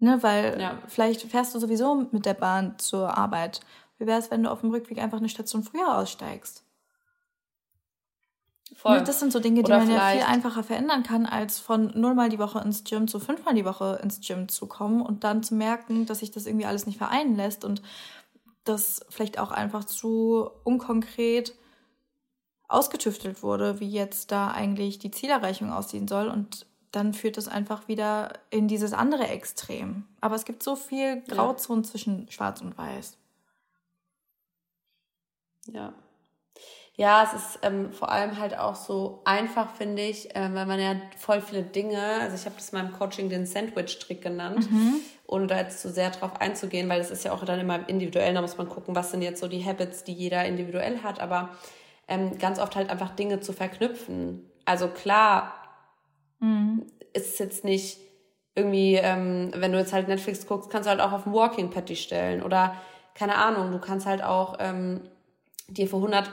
Ne, 0.00 0.22
weil 0.22 0.60
ja. 0.60 0.78
vielleicht 0.86 1.22
fährst 1.22 1.54
du 1.54 1.58
sowieso 1.58 2.06
mit 2.12 2.26
der 2.26 2.34
Bahn 2.34 2.78
zur 2.78 3.16
Arbeit. 3.16 3.60
Wie 3.98 4.06
wäre 4.06 4.18
es, 4.18 4.30
wenn 4.30 4.42
du 4.42 4.50
auf 4.50 4.60
dem 4.60 4.70
Rückweg 4.70 4.98
einfach 4.98 5.18
eine 5.18 5.28
Station 5.28 5.64
früher 5.64 5.96
aussteigst? 5.96 6.64
Voll. 8.74 8.98
Ne, 8.98 9.04
das 9.04 9.18
sind 9.18 9.32
so 9.32 9.40
Dinge, 9.40 9.62
die 9.62 9.72
Oder 9.72 9.78
man 9.78 9.90
ja 9.90 10.10
viel 10.10 10.22
einfacher 10.22 10.62
verändern 10.62 11.02
kann, 11.02 11.26
als 11.26 11.58
von 11.58 11.92
nullmal 11.98 12.28
die 12.28 12.38
Woche 12.38 12.60
ins 12.60 12.84
Gym 12.84 13.08
zu 13.08 13.18
fünfmal 13.18 13.54
die 13.54 13.64
Woche 13.64 13.98
ins 14.02 14.20
Gym 14.20 14.48
zu 14.48 14.66
kommen 14.66 15.02
und 15.02 15.24
dann 15.24 15.42
zu 15.42 15.54
merken, 15.54 16.06
dass 16.06 16.20
sich 16.20 16.30
das 16.30 16.46
irgendwie 16.46 16.66
alles 16.66 16.86
nicht 16.86 16.98
vereinen 16.98 17.34
lässt 17.34 17.64
und 17.64 17.82
das 18.68 19.04
vielleicht 19.08 19.38
auch 19.38 19.50
einfach 19.50 19.84
zu 19.84 20.50
unkonkret 20.64 21.54
ausgetüftelt 22.68 23.42
wurde, 23.42 23.80
wie 23.80 23.90
jetzt 23.90 24.30
da 24.30 24.50
eigentlich 24.50 24.98
die 24.98 25.10
Zielerreichung 25.10 25.72
aussehen 25.72 26.06
soll. 26.06 26.28
Und 26.28 26.66
dann 26.92 27.14
führt 27.14 27.36
das 27.36 27.48
einfach 27.48 27.88
wieder 27.88 28.32
in 28.50 28.68
dieses 28.68 28.92
andere 28.92 29.28
Extrem. 29.28 30.04
Aber 30.20 30.34
es 30.34 30.44
gibt 30.44 30.62
so 30.62 30.76
viel 30.76 31.22
Grauzonen 31.22 31.84
ja. 31.84 31.90
zwischen 31.90 32.30
Schwarz 32.30 32.60
und 32.60 32.76
Weiß. 32.76 33.16
Ja. 35.66 35.92
Ja, 36.94 37.22
es 37.22 37.32
ist 37.32 37.58
ähm, 37.62 37.92
vor 37.92 38.10
allem 38.10 38.38
halt 38.38 38.58
auch 38.58 38.74
so 38.74 39.22
einfach, 39.24 39.76
finde 39.76 40.02
ich, 40.02 40.34
äh, 40.34 40.52
weil 40.52 40.66
man 40.66 40.80
ja 40.80 40.96
voll 41.16 41.40
viele 41.40 41.62
Dinge, 41.62 42.02
also 42.20 42.34
ich 42.34 42.44
habe 42.44 42.56
das 42.56 42.70
in 42.70 42.78
meinem 42.78 42.92
Coaching 42.92 43.28
den 43.28 43.46
Sandwich-Trick 43.46 44.20
genannt, 44.20 44.68
mhm. 44.68 44.96
Ohne 45.28 45.46
da 45.46 45.58
jetzt 45.58 45.80
zu 45.80 45.90
sehr 45.90 46.10
drauf 46.10 46.40
einzugehen, 46.40 46.88
weil 46.88 46.98
das 46.98 47.10
ist 47.10 47.24
ja 47.24 47.32
auch 47.32 47.44
dann 47.44 47.60
immer 47.60 47.88
individuell, 47.88 48.34
da 48.34 48.40
muss 48.40 48.56
man 48.56 48.68
gucken, 48.68 48.96
was 48.96 49.10
sind 49.10 49.22
jetzt 49.22 49.40
so 49.40 49.46
die 49.46 49.64
Habits, 49.64 50.02
die 50.02 50.14
jeder 50.14 50.44
individuell 50.46 51.02
hat, 51.02 51.20
aber 51.20 51.50
ähm, 52.08 52.38
ganz 52.38 52.58
oft 52.58 52.74
halt 52.74 52.88
einfach 52.88 53.14
Dinge 53.14 53.40
zu 53.40 53.52
verknüpfen. 53.52 54.50
Also 54.64 54.88
klar, 54.88 55.54
mhm. 56.40 56.86
ist 57.12 57.34
es 57.34 57.38
jetzt 57.38 57.64
nicht 57.64 57.98
irgendwie, 58.54 58.94
ähm, 58.94 59.52
wenn 59.54 59.72
du 59.72 59.78
jetzt 59.78 59.92
halt 59.92 60.08
Netflix 60.08 60.46
guckst, 60.46 60.70
kannst 60.70 60.86
du 60.86 60.90
halt 60.90 61.00
auch 61.00 61.12
auf 61.12 61.26
ein 61.26 61.34
Walking 61.34 61.70
dich 61.84 62.02
stellen 62.02 62.42
oder 62.42 62.74
keine 63.14 63.36
Ahnung, 63.36 63.70
du 63.70 63.78
kannst 63.78 64.06
halt 64.06 64.22
auch 64.22 64.56
ähm, 64.60 65.02
dir 65.68 65.88
für 65.88 65.96
100 65.96 66.30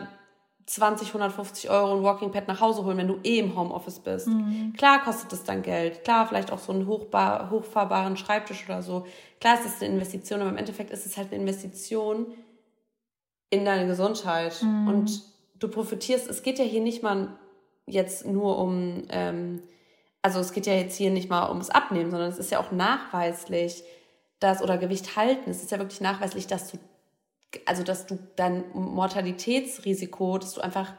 20, 0.67 1.09
150 1.09 1.69
Euro 1.69 1.97
ein 1.97 2.03
Walking 2.03 2.31
Pad 2.31 2.47
nach 2.47 2.59
Hause 2.59 2.83
holen, 2.85 2.97
wenn 2.97 3.07
du 3.07 3.19
eh 3.23 3.37
im 3.37 3.55
Homeoffice 3.55 3.99
bist. 3.99 4.27
Mhm. 4.27 4.73
Klar 4.75 5.03
kostet 5.03 5.31
das 5.31 5.43
dann 5.43 5.61
Geld. 5.61 6.03
Klar, 6.03 6.27
vielleicht 6.27 6.51
auch 6.51 6.57
so 6.57 6.71
einen 6.71 6.87
hochbar, 6.87 7.51
hochfahrbaren 7.51 8.17
Schreibtisch 8.17 8.65
oder 8.65 8.81
so. 8.81 9.05
Klar 9.39 9.59
ist 9.59 9.65
es 9.65 9.81
eine 9.81 9.93
Investition, 9.93 10.41
aber 10.41 10.49
im 10.49 10.57
Endeffekt 10.57 10.89
ist 10.89 11.05
es 11.05 11.17
halt 11.17 11.31
eine 11.31 11.41
Investition 11.41 12.27
in 13.51 13.63
deine 13.63 13.85
Gesundheit. 13.85 14.59
Mhm. 14.63 14.87
Und 14.87 15.21
du 15.59 15.67
profitierst, 15.67 16.27
es 16.27 16.41
geht 16.41 16.57
ja 16.57 16.65
hier 16.65 16.81
nicht 16.81 17.03
mal 17.03 17.37
jetzt 17.85 18.25
nur 18.25 18.57
um, 18.57 19.03
ähm, 19.09 19.61
also 20.23 20.39
es 20.39 20.51
geht 20.51 20.65
ja 20.65 20.73
jetzt 20.73 20.97
hier 20.97 21.11
nicht 21.11 21.29
mal 21.29 21.49
ums 21.49 21.69
Abnehmen, 21.69 22.09
sondern 22.09 22.29
es 22.29 22.39
ist 22.39 22.49
ja 22.49 22.59
auch 22.59 22.71
nachweislich, 22.71 23.83
dass, 24.39 24.63
oder 24.63 24.79
Gewicht 24.79 25.15
halten, 25.15 25.51
es 25.51 25.61
ist 25.61 25.71
ja 25.71 25.77
wirklich 25.77 26.01
nachweislich, 26.01 26.47
dass 26.47 26.71
du 26.71 26.77
also 27.65 27.83
dass 27.83 28.05
du 28.07 28.17
dein 28.35 28.65
Mortalitätsrisiko, 28.73 30.37
dass 30.37 30.53
du 30.53 30.61
einfach 30.61 30.93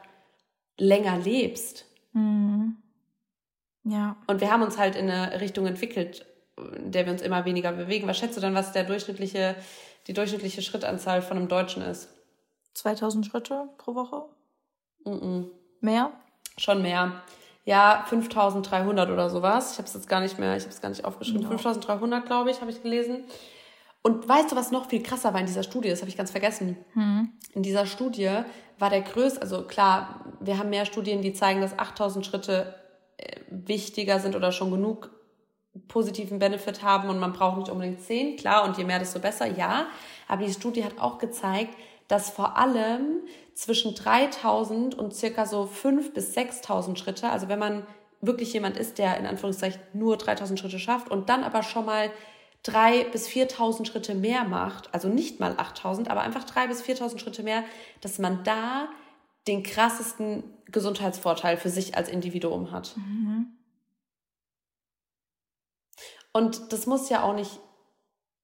länger 0.77 1.17
lebst. 1.17 1.85
Mhm. 2.13 2.77
Ja. 3.83 4.17
Und 4.27 4.41
wir 4.41 4.51
haben 4.51 4.63
uns 4.63 4.77
halt 4.77 4.95
in 4.95 5.09
eine 5.09 5.39
Richtung 5.39 5.65
entwickelt, 5.65 6.25
in 6.75 6.91
der 6.91 7.05
wir 7.05 7.13
uns 7.13 7.21
immer 7.21 7.45
weniger 7.45 7.71
bewegen. 7.71 8.07
Was 8.07 8.17
schätzt 8.17 8.35
du 8.37 8.41
dann, 8.41 8.55
was 8.55 8.71
der 8.71 8.83
durchschnittliche, 8.83 9.55
die 10.07 10.13
durchschnittliche 10.13 10.61
Schrittanzahl 10.61 11.21
von 11.21 11.37
einem 11.37 11.47
Deutschen 11.47 11.81
ist? 11.83 12.09
2000 12.73 13.25
Schritte 13.25 13.69
pro 13.77 13.95
Woche? 13.95 14.25
Mhm. 15.05 15.49
Mehr? 15.79 16.11
Schon 16.57 16.81
mehr. 16.81 17.21
Ja, 17.65 18.05
5300 18.07 19.09
oder 19.09 19.29
sowas. 19.29 19.73
Ich 19.73 19.77
habe 19.77 19.87
es 19.87 19.93
jetzt 19.93 20.09
gar 20.09 20.21
nicht 20.21 20.39
mehr, 20.39 20.55
ich 20.55 20.63
habe 20.63 20.73
es 20.73 20.81
gar 20.81 20.89
nicht 20.89 21.05
aufgeschrieben. 21.05 21.41
Ja. 21.41 21.49
5300, 21.49 22.25
glaube 22.25 22.49
ich, 22.49 22.61
habe 22.61 22.71
ich 22.71 22.81
gelesen. 22.81 23.25
Und 24.07 24.25
weißt 24.25 24.53
du, 24.53 24.55
was 24.55 24.71
noch 24.71 24.87
viel 24.87 25.03
krasser 25.03 25.33
war 25.33 25.41
in 25.41 25.47
dieser 25.47 25.63
Studie? 25.63 25.89
Das 25.89 25.99
habe 25.99 26.07
ich 26.07 26.15
ganz 26.15 26.31
vergessen. 26.31 26.77
Hm. 26.93 27.33
In 27.51 27.61
dieser 27.61 27.85
Studie 27.85 28.31
war 28.79 28.89
der 28.89 29.01
größte, 29.01 29.41
also 29.41 29.63
klar, 29.63 30.21
wir 30.39 30.57
haben 30.57 30.69
mehr 30.69 30.85
Studien, 30.85 31.21
die 31.21 31.33
zeigen, 31.33 31.59
dass 31.59 31.77
8000 31.77 32.25
Schritte 32.25 32.73
äh, 33.17 33.41
wichtiger 33.49 34.21
sind 34.21 34.37
oder 34.37 34.53
schon 34.53 34.71
genug 34.71 35.11
positiven 35.89 36.39
Benefit 36.39 36.83
haben 36.83 37.09
und 37.09 37.19
man 37.19 37.33
braucht 37.33 37.57
nicht 37.57 37.69
unbedingt 37.69 37.99
10, 37.99 38.37
klar, 38.37 38.63
und 38.63 38.77
je 38.77 38.85
mehr, 38.85 38.99
desto 38.99 39.19
besser, 39.19 39.45
ja. 39.45 39.87
Aber 40.29 40.45
die 40.45 40.53
Studie 40.53 40.85
hat 40.85 40.99
auch 40.99 41.17
gezeigt, 41.17 41.75
dass 42.07 42.29
vor 42.29 42.55
allem 42.55 43.23
zwischen 43.55 43.93
3000 43.93 44.95
und 44.95 45.13
circa 45.13 45.45
so 45.45 45.65
5 45.65 46.13
bis 46.13 46.33
6000 46.33 46.97
Schritte, 46.97 47.29
also 47.29 47.49
wenn 47.49 47.59
man 47.59 47.85
wirklich 48.21 48.53
jemand 48.53 48.77
ist, 48.77 48.99
der 48.99 49.17
in 49.17 49.25
Anführungszeichen 49.25 49.81
nur 49.91 50.15
3000 50.15 50.57
Schritte 50.57 50.79
schafft 50.79 51.11
und 51.11 51.27
dann 51.27 51.43
aber 51.43 51.61
schon 51.61 51.85
mal 51.85 52.09
drei 52.63 53.05
bis 53.05 53.27
4.000 53.27 53.85
Schritte 53.85 54.15
mehr 54.15 54.43
macht, 54.43 54.93
also 54.93 55.07
nicht 55.07 55.39
mal 55.39 55.53
8.000, 55.53 56.09
aber 56.09 56.21
einfach 56.21 56.43
drei 56.43 56.67
bis 56.67 56.81
4.000 56.81 57.19
Schritte 57.19 57.43
mehr, 57.43 57.63
dass 58.01 58.19
man 58.19 58.43
da 58.43 58.89
den 59.47 59.63
krassesten 59.63 60.43
Gesundheitsvorteil 60.65 61.57
für 61.57 61.69
sich 61.69 61.95
als 61.95 62.09
Individuum 62.09 62.71
hat. 62.71 62.95
Mhm. 62.97 63.57
Und 66.33 66.71
das 66.71 66.85
muss 66.85 67.09
ja 67.09 67.23
auch 67.23 67.33
nicht 67.33 67.59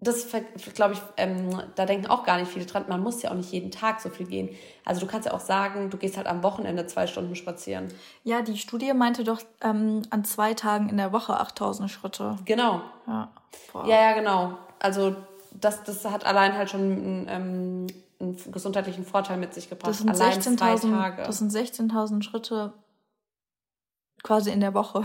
das 0.04 0.28
glaube 0.74 0.94
ich, 0.94 1.02
ähm, 1.18 1.62
da 1.76 1.86
denken 1.86 2.08
auch 2.08 2.24
gar 2.24 2.38
nicht 2.38 2.52
viele 2.52 2.66
dran. 2.66 2.86
Man 2.88 3.02
muss 3.02 3.22
ja 3.22 3.32
auch 3.32 3.36
nicht 3.36 3.52
jeden 3.52 3.72
Tag 3.72 4.02
so 4.02 4.10
viel 4.10 4.28
gehen. 4.28 4.50
Also 4.86 5.02
du 5.02 5.08
kannst 5.08 5.28
ja 5.28 5.34
auch 5.34 5.40
sagen, 5.40 5.90
du 5.90 5.98
gehst 5.98 6.18
halt 6.18 6.28
am 6.28 6.44
Wochenende 6.44 6.88
zwei 6.88 7.08
Stunden 7.08 7.36
spazieren. 7.36 7.94
Ja, 8.24 8.42
die 8.42 8.58
Studie 8.58 8.94
meinte 8.94 9.24
doch 9.24 9.42
ähm, 9.62 10.02
an 10.10 10.26
zwei 10.26 10.54
Tagen 10.54 10.90
in 10.90 10.98
der 10.98 11.12
Woche 11.12 11.40
8000 11.40 11.90
Schritte. 11.90 12.38
Genau. 12.46 12.82
Ja, 13.08 13.30
ja, 13.86 13.88
ja, 13.88 14.14
genau. 14.14 14.58
Also 14.80 15.16
das, 15.52 15.84
das 15.84 16.04
hat 16.06 16.26
allein 16.26 16.58
halt 16.58 16.70
schon 16.70 16.82
einen, 16.82 17.28
ähm, 17.30 17.88
einen 18.20 18.52
gesundheitlichen 18.52 19.06
Vorteil 19.06 19.38
mit 19.38 19.54
sich 19.54 19.70
gebracht. 19.70 19.90
Das 19.90 20.00
sind 20.00 20.10
allein 20.10 20.34
16 20.34 20.58
zwei 20.58 20.76
Tage. 20.76 21.24
Das 21.24 21.38
sind 21.38 21.52
16.000 21.52 22.24
Schritte 22.24 22.74
quasi 24.24 24.52
in 24.52 24.60
der 24.60 24.74
Woche. 24.74 25.04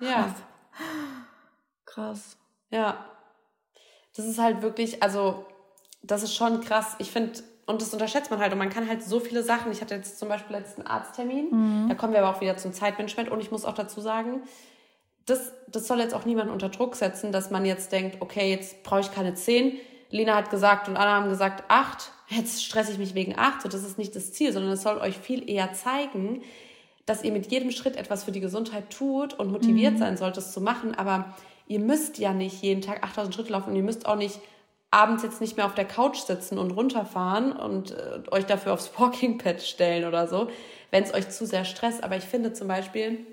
Ja. 0.00 0.34
Krass. 1.84 2.38
Ja, 2.70 3.04
das 4.16 4.26
ist 4.26 4.38
halt 4.38 4.62
wirklich, 4.62 5.02
also 5.02 5.46
das 6.02 6.22
ist 6.22 6.34
schon 6.34 6.60
krass. 6.60 6.96
Ich 6.98 7.10
finde, 7.10 7.42
und 7.66 7.80
das 7.80 7.92
unterschätzt 7.92 8.30
man 8.30 8.40
halt. 8.40 8.52
Und 8.52 8.58
man 8.58 8.70
kann 8.70 8.88
halt 8.88 9.02
so 9.02 9.20
viele 9.20 9.42
Sachen. 9.42 9.72
Ich 9.72 9.80
hatte 9.80 9.94
jetzt 9.94 10.18
zum 10.18 10.28
Beispiel 10.28 10.56
letzten 10.56 10.82
Arzttermin. 10.82 11.48
Mhm. 11.50 11.88
Da 11.88 11.94
kommen 11.94 12.12
wir 12.12 12.22
aber 12.22 12.36
auch 12.36 12.40
wieder 12.40 12.56
zum 12.56 12.72
Zeitmanagement. 12.72 13.30
Und 13.30 13.40
ich 13.40 13.50
muss 13.50 13.64
auch 13.64 13.74
dazu 13.74 14.00
sagen, 14.00 14.42
das, 15.26 15.52
das 15.68 15.86
soll 15.86 16.00
jetzt 16.00 16.14
auch 16.14 16.24
niemanden 16.24 16.52
unter 16.52 16.68
Druck 16.68 16.96
setzen, 16.96 17.30
dass 17.30 17.50
man 17.50 17.64
jetzt 17.64 17.92
denkt, 17.92 18.16
okay, 18.20 18.50
jetzt 18.50 18.82
brauche 18.82 19.00
ich 19.00 19.12
keine 19.12 19.34
zehn. 19.34 19.78
Lina 20.10 20.34
hat 20.34 20.50
gesagt 20.50 20.88
und 20.88 20.96
Anna 20.96 21.14
haben 21.14 21.28
gesagt 21.30 21.64
acht. 21.68 22.10
Jetzt 22.28 22.64
stresse 22.64 22.92
ich 22.92 22.98
mich 22.98 23.14
wegen 23.14 23.38
acht. 23.38 23.62
So, 23.62 23.68
das 23.68 23.84
ist 23.84 23.98
nicht 23.98 24.16
das 24.16 24.32
Ziel, 24.32 24.52
sondern 24.52 24.72
es 24.72 24.82
soll 24.82 24.98
euch 24.98 25.16
viel 25.16 25.48
eher 25.48 25.72
zeigen, 25.72 26.42
dass 27.06 27.24
ihr 27.24 27.32
mit 27.32 27.50
jedem 27.50 27.70
Schritt 27.70 27.96
etwas 27.96 28.24
für 28.24 28.32
die 28.32 28.40
Gesundheit 28.40 28.90
tut 28.90 29.34
und 29.34 29.50
motiviert 29.52 29.94
mhm. 29.94 29.98
sein 29.98 30.16
sollt, 30.16 30.36
es 30.36 30.52
zu 30.52 30.60
machen. 30.60 30.94
Aber 30.94 31.34
ihr 31.72 31.80
müsst 31.80 32.18
ja 32.18 32.34
nicht 32.34 32.62
jeden 32.62 32.82
Tag 32.82 33.02
8000 33.02 33.34
Schritte 33.34 33.52
laufen 33.52 33.70
und 33.70 33.76
ihr 33.76 33.82
müsst 33.82 34.04
auch 34.04 34.16
nicht 34.16 34.40
abends 34.90 35.22
jetzt 35.22 35.40
nicht 35.40 35.56
mehr 35.56 35.64
auf 35.64 35.74
der 35.74 35.86
Couch 35.86 36.18
sitzen 36.18 36.58
und 36.58 36.70
runterfahren 36.70 37.52
und 37.52 37.92
äh, 37.92 38.20
euch 38.30 38.44
dafür 38.44 38.74
aufs 38.74 38.92
Walking 38.98 39.38
Pad 39.38 39.62
stellen 39.62 40.04
oder 40.04 40.28
so, 40.28 40.48
wenn 40.90 41.02
es 41.02 41.14
euch 41.14 41.30
zu 41.30 41.46
sehr 41.46 41.64
stresst. 41.64 42.04
Aber 42.04 42.16
ich 42.16 42.24
finde 42.24 42.52
zum 42.52 42.68
Beispiel, 42.68 43.26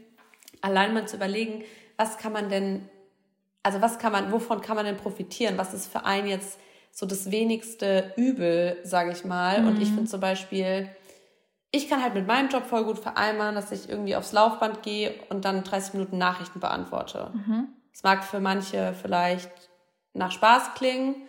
allein 0.62 0.94
mal 0.94 1.06
zu 1.06 1.18
überlegen, 1.18 1.64
was 1.98 2.18
kann 2.18 2.32
man 2.32 2.48
denn, 2.50 2.88
also 3.62 3.82
was 3.82 4.00
kann 4.00 4.14
man, 4.14 4.32
wovon 4.32 4.62
kann 4.62 4.78
man 4.78 4.86
denn 4.86 4.96
profitieren? 4.96 5.58
Was 5.58 5.74
ist 5.74 5.92
für 5.92 6.06
einen 6.06 6.28
jetzt 6.28 6.60
so 6.92 7.06
das 7.06 7.30
wenigste 7.30 8.14
Übel, 8.16 8.78
sage 8.84 9.12
ich 9.12 9.26
mal? 9.26 9.62
Mhm. 9.62 9.68
Und 9.68 9.82
ich 9.82 9.90
mhm. 9.90 9.96
finde 9.96 10.10
zum 10.10 10.22
Beispiel, 10.22 10.90
ich 11.72 11.90
kann 11.90 12.02
halt 12.02 12.14
mit 12.14 12.26
meinem 12.26 12.48
Job 12.48 12.66
voll 12.66 12.86
gut 12.86 13.00
vereinbaren, 13.00 13.56
dass 13.56 13.74
ich 13.74 13.90
irgendwie 13.90 14.16
aufs 14.16 14.32
Laufband 14.32 14.82
gehe 14.82 15.14
und 15.28 15.44
dann 15.44 15.66
30 15.66 15.96
Minuten 15.96 16.18
Nachrichten 16.18 16.62
beantworte. 16.62 17.32
Mhm. 17.34 17.68
Es 18.00 18.04
mag 18.04 18.24
für 18.24 18.40
manche 18.40 18.94
vielleicht 19.02 19.52
nach 20.14 20.32
Spaß 20.32 20.74
klingen, 20.76 21.28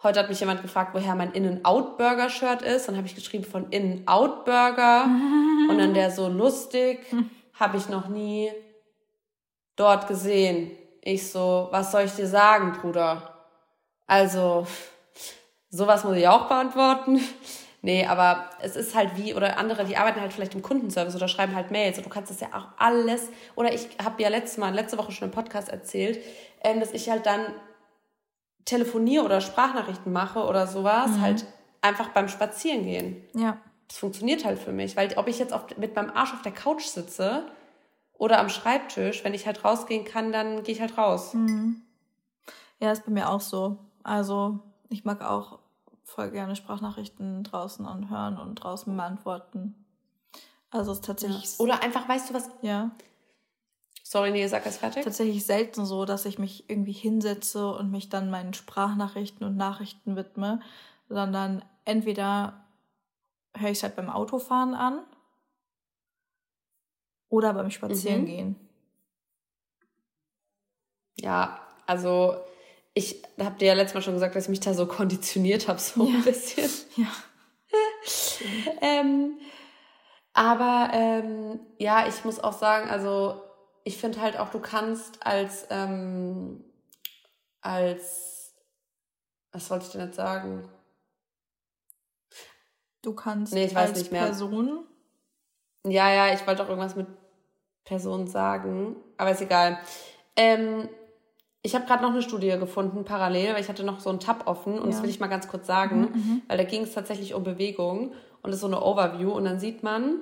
Heute 0.00 0.20
hat 0.20 0.28
mich 0.28 0.38
jemand 0.38 0.62
gefragt, 0.62 0.94
woher 0.94 1.16
mein 1.16 1.32
In-N-Out-Burger-Shirt 1.32 2.62
ist. 2.62 2.86
Dann 2.86 2.96
habe 2.96 3.08
ich 3.08 3.16
geschrieben 3.16 3.44
von 3.44 3.68
In-N-Out-Burger. 3.70 5.04
Und 5.68 5.78
dann 5.78 5.92
der 5.92 6.12
so 6.12 6.28
lustig, 6.28 7.00
habe 7.54 7.76
ich 7.76 7.88
noch 7.88 8.06
nie 8.06 8.52
dort 9.74 10.06
gesehen. 10.06 10.70
Ich 11.02 11.28
so, 11.30 11.66
was 11.72 11.90
soll 11.90 12.02
ich 12.02 12.12
dir 12.12 12.28
sagen, 12.28 12.78
Bruder? 12.80 13.44
Also, 14.06 14.68
sowas 15.68 16.04
muss 16.04 16.16
ich 16.16 16.28
auch 16.28 16.46
beantworten. 16.46 17.20
Nee, 17.80 18.06
aber 18.06 18.50
es 18.60 18.74
ist 18.74 18.94
halt 18.94 19.16
wie, 19.16 19.34
oder 19.34 19.56
andere, 19.56 19.84
die 19.84 19.96
arbeiten 19.96 20.20
halt 20.20 20.32
vielleicht 20.32 20.54
im 20.54 20.62
Kundenservice 20.62 21.14
oder 21.14 21.28
schreiben 21.28 21.54
halt 21.54 21.70
Mails. 21.70 21.96
Und 21.96 22.06
du 22.06 22.10
kannst 22.10 22.30
das 22.30 22.40
ja 22.40 22.48
auch 22.52 22.66
alles, 22.76 23.28
oder 23.54 23.72
ich 23.72 23.88
habe 24.02 24.20
ja 24.22 24.28
letztes 24.28 24.58
Mal, 24.58 24.74
letzte 24.74 24.98
Woche 24.98 25.12
schon 25.12 25.28
im 25.28 25.34
Podcast 25.34 25.68
erzählt, 25.68 26.18
ähm, 26.62 26.80
dass 26.80 26.92
ich 26.92 27.08
halt 27.08 27.26
dann 27.26 27.40
telefoniere 28.64 29.24
oder 29.24 29.40
Sprachnachrichten 29.40 30.12
mache 30.12 30.44
oder 30.44 30.66
sowas, 30.66 31.10
mhm. 31.12 31.20
halt 31.20 31.46
einfach 31.80 32.08
beim 32.08 32.28
Spazierengehen. 32.28 33.24
Ja. 33.34 33.56
Das 33.86 33.98
funktioniert 33.98 34.44
halt 34.44 34.58
für 34.58 34.72
mich, 34.72 34.96
weil 34.96 35.16
ob 35.16 35.28
ich 35.28 35.38
jetzt 35.38 35.52
auf, 35.52 35.64
mit 35.78 35.94
meinem 35.94 36.10
Arsch 36.10 36.34
auf 36.34 36.42
der 36.42 36.52
Couch 36.52 36.84
sitze 36.84 37.44
oder 38.12 38.40
am 38.40 38.50
Schreibtisch, 38.50 39.24
wenn 39.24 39.32
ich 39.32 39.46
halt 39.46 39.64
rausgehen 39.64 40.04
kann, 40.04 40.32
dann 40.32 40.64
gehe 40.64 40.74
ich 40.74 40.80
halt 40.80 40.98
raus. 40.98 41.32
Mhm. 41.32 41.82
Ja, 42.80 42.92
ist 42.92 43.06
bei 43.06 43.12
mir 43.12 43.30
auch 43.30 43.40
so. 43.40 43.78
Also 44.02 44.58
ich 44.90 45.04
mag 45.04 45.22
auch 45.22 45.60
voll 46.08 46.30
gerne 46.30 46.56
Sprachnachrichten 46.56 47.44
draußen 47.44 47.84
anhören 47.86 48.38
und 48.38 48.56
draußen 48.56 48.96
beantworten. 48.96 49.74
Also 50.70 50.92
es 50.92 50.98
ist 50.98 51.04
tatsächlich. 51.04 51.58
Ja. 51.58 51.64
Oder 51.64 51.82
einfach, 51.82 52.08
weißt 52.08 52.30
du 52.30 52.34
was? 52.34 52.48
Ja. 52.62 52.90
Sorry, 54.02 54.30
nee, 54.30 54.46
sag 54.46 54.64
es 54.64 54.78
fertig. 54.78 55.04
Tatsächlich 55.04 55.44
selten 55.44 55.84
so, 55.84 56.06
dass 56.06 56.24
ich 56.24 56.38
mich 56.38 56.68
irgendwie 56.70 56.92
hinsetze 56.92 57.70
und 57.74 57.90
mich 57.90 58.08
dann 58.08 58.30
meinen 58.30 58.54
Sprachnachrichten 58.54 59.46
und 59.46 59.56
Nachrichten 59.56 60.16
widme, 60.16 60.60
sondern 61.10 61.62
entweder 61.84 62.64
höre 63.54 63.70
ich 63.70 63.78
es 63.78 63.82
halt 63.82 63.96
beim 63.96 64.08
Autofahren 64.08 64.74
an 64.74 65.02
oder 67.28 67.52
beim 67.52 67.70
Spazierengehen. 67.70 68.48
Mhm. 68.48 68.68
Ja, 71.16 71.60
also 71.86 72.36
ich 72.98 73.22
habe 73.38 73.56
dir 73.56 73.68
ja 73.68 73.74
letztes 73.74 73.94
Mal 73.94 74.02
schon 74.02 74.14
gesagt, 74.14 74.34
dass 74.34 74.44
ich 74.44 74.50
mich 74.50 74.58
da 74.58 74.74
so 74.74 74.86
konditioniert 74.86 75.68
habe, 75.68 75.78
so 75.78 76.04
ja. 76.04 76.16
ein 76.16 76.24
bisschen. 76.24 76.68
Ja. 76.96 77.06
ähm, 78.80 79.38
aber 80.32 80.90
ähm, 80.92 81.60
ja, 81.78 82.08
ich 82.08 82.24
muss 82.24 82.40
auch 82.40 82.54
sagen, 82.58 82.90
also 82.90 83.40
ich 83.84 83.98
finde 83.98 84.20
halt 84.20 84.36
auch, 84.36 84.50
du 84.50 84.58
kannst 84.58 85.24
als, 85.24 85.68
ähm, 85.70 86.64
als, 87.60 88.56
was 89.52 89.70
wollte 89.70 89.86
ich 89.86 89.92
denn 89.92 90.00
jetzt 90.00 90.16
sagen? 90.16 90.68
Du 93.02 93.14
kannst 93.14 93.54
nee, 93.54 93.66
ich 93.66 93.76
weiß 93.76 93.90
als 93.90 93.98
nicht 94.00 94.10
mehr. 94.10 94.24
Person. 94.24 94.84
Ja, 95.86 96.12
ja, 96.12 96.34
ich 96.34 96.44
wollte 96.48 96.64
auch 96.64 96.68
irgendwas 96.68 96.96
mit 96.96 97.06
Person 97.84 98.26
sagen, 98.26 98.96
aber 99.16 99.30
ist 99.30 99.40
egal. 99.40 99.78
Ähm, 100.34 100.88
ich 101.62 101.74
habe 101.74 101.86
gerade 101.86 102.02
noch 102.02 102.10
eine 102.10 102.22
Studie 102.22 102.56
gefunden, 102.58 103.04
parallel, 103.04 103.54
weil 103.54 103.60
ich 103.60 103.68
hatte 103.68 103.84
noch 103.84 104.00
so 104.00 104.10
einen 104.10 104.20
Tab 104.20 104.46
offen 104.46 104.78
und 104.78 104.86
ja. 104.86 104.90
das 104.92 105.02
will 105.02 105.10
ich 105.10 105.20
mal 105.20 105.26
ganz 105.26 105.48
kurz 105.48 105.66
sagen, 105.66 106.00
mhm, 106.00 106.06
mhm, 106.14 106.42
weil 106.46 106.56
da 106.56 106.64
ging 106.64 106.82
es 106.82 106.94
tatsächlich 106.94 107.34
um 107.34 107.42
Bewegung 107.42 108.12
und 108.42 108.50
das 108.50 108.56
ist 108.56 108.60
so 108.60 108.66
eine 108.68 108.82
Overview 108.82 109.30
und 109.30 109.44
dann 109.44 109.58
sieht 109.58 109.82
man, 109.82 110.20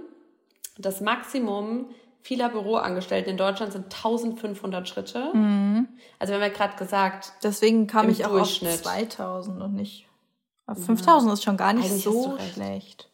das 0.79 1.01
Maximum 1.01 1.87
vieler 2.27 2.49
Büroangestellten 2.49 3.31
in 3.31 3.37
Deutschland 3.37 3.72
sind 3.72 3.85
1500 3.85 4.88
Schritte. 4.88 5.31
Mhm. 5.33 5.88
Also 6.18 6.33
wir 6.33 6.40
haben 6.40 6.51
ja 6.51 6.57
gerade 6.57 6.77
gesagt. 6.77 7.33
Deswegen 7.42 7.87
kam 7.87 8.09
ich 8.09 8.27
auch 8.27 8.33
auf 8.33 8.51
2000 8.51 9.62
und 9.62 9.75
nicht. 9.75 10.09
Auf 10.66 10.85
5000 10.85 11.29
ja. 11.29 11.35
ist 11.35 11.44
schon 11.44 11.57
gar 11.57 11.72
nicht 11.72 11.88
Eigentlich 11.88 12.03
so 12.03 12.37
schlecht. 12.53 13.09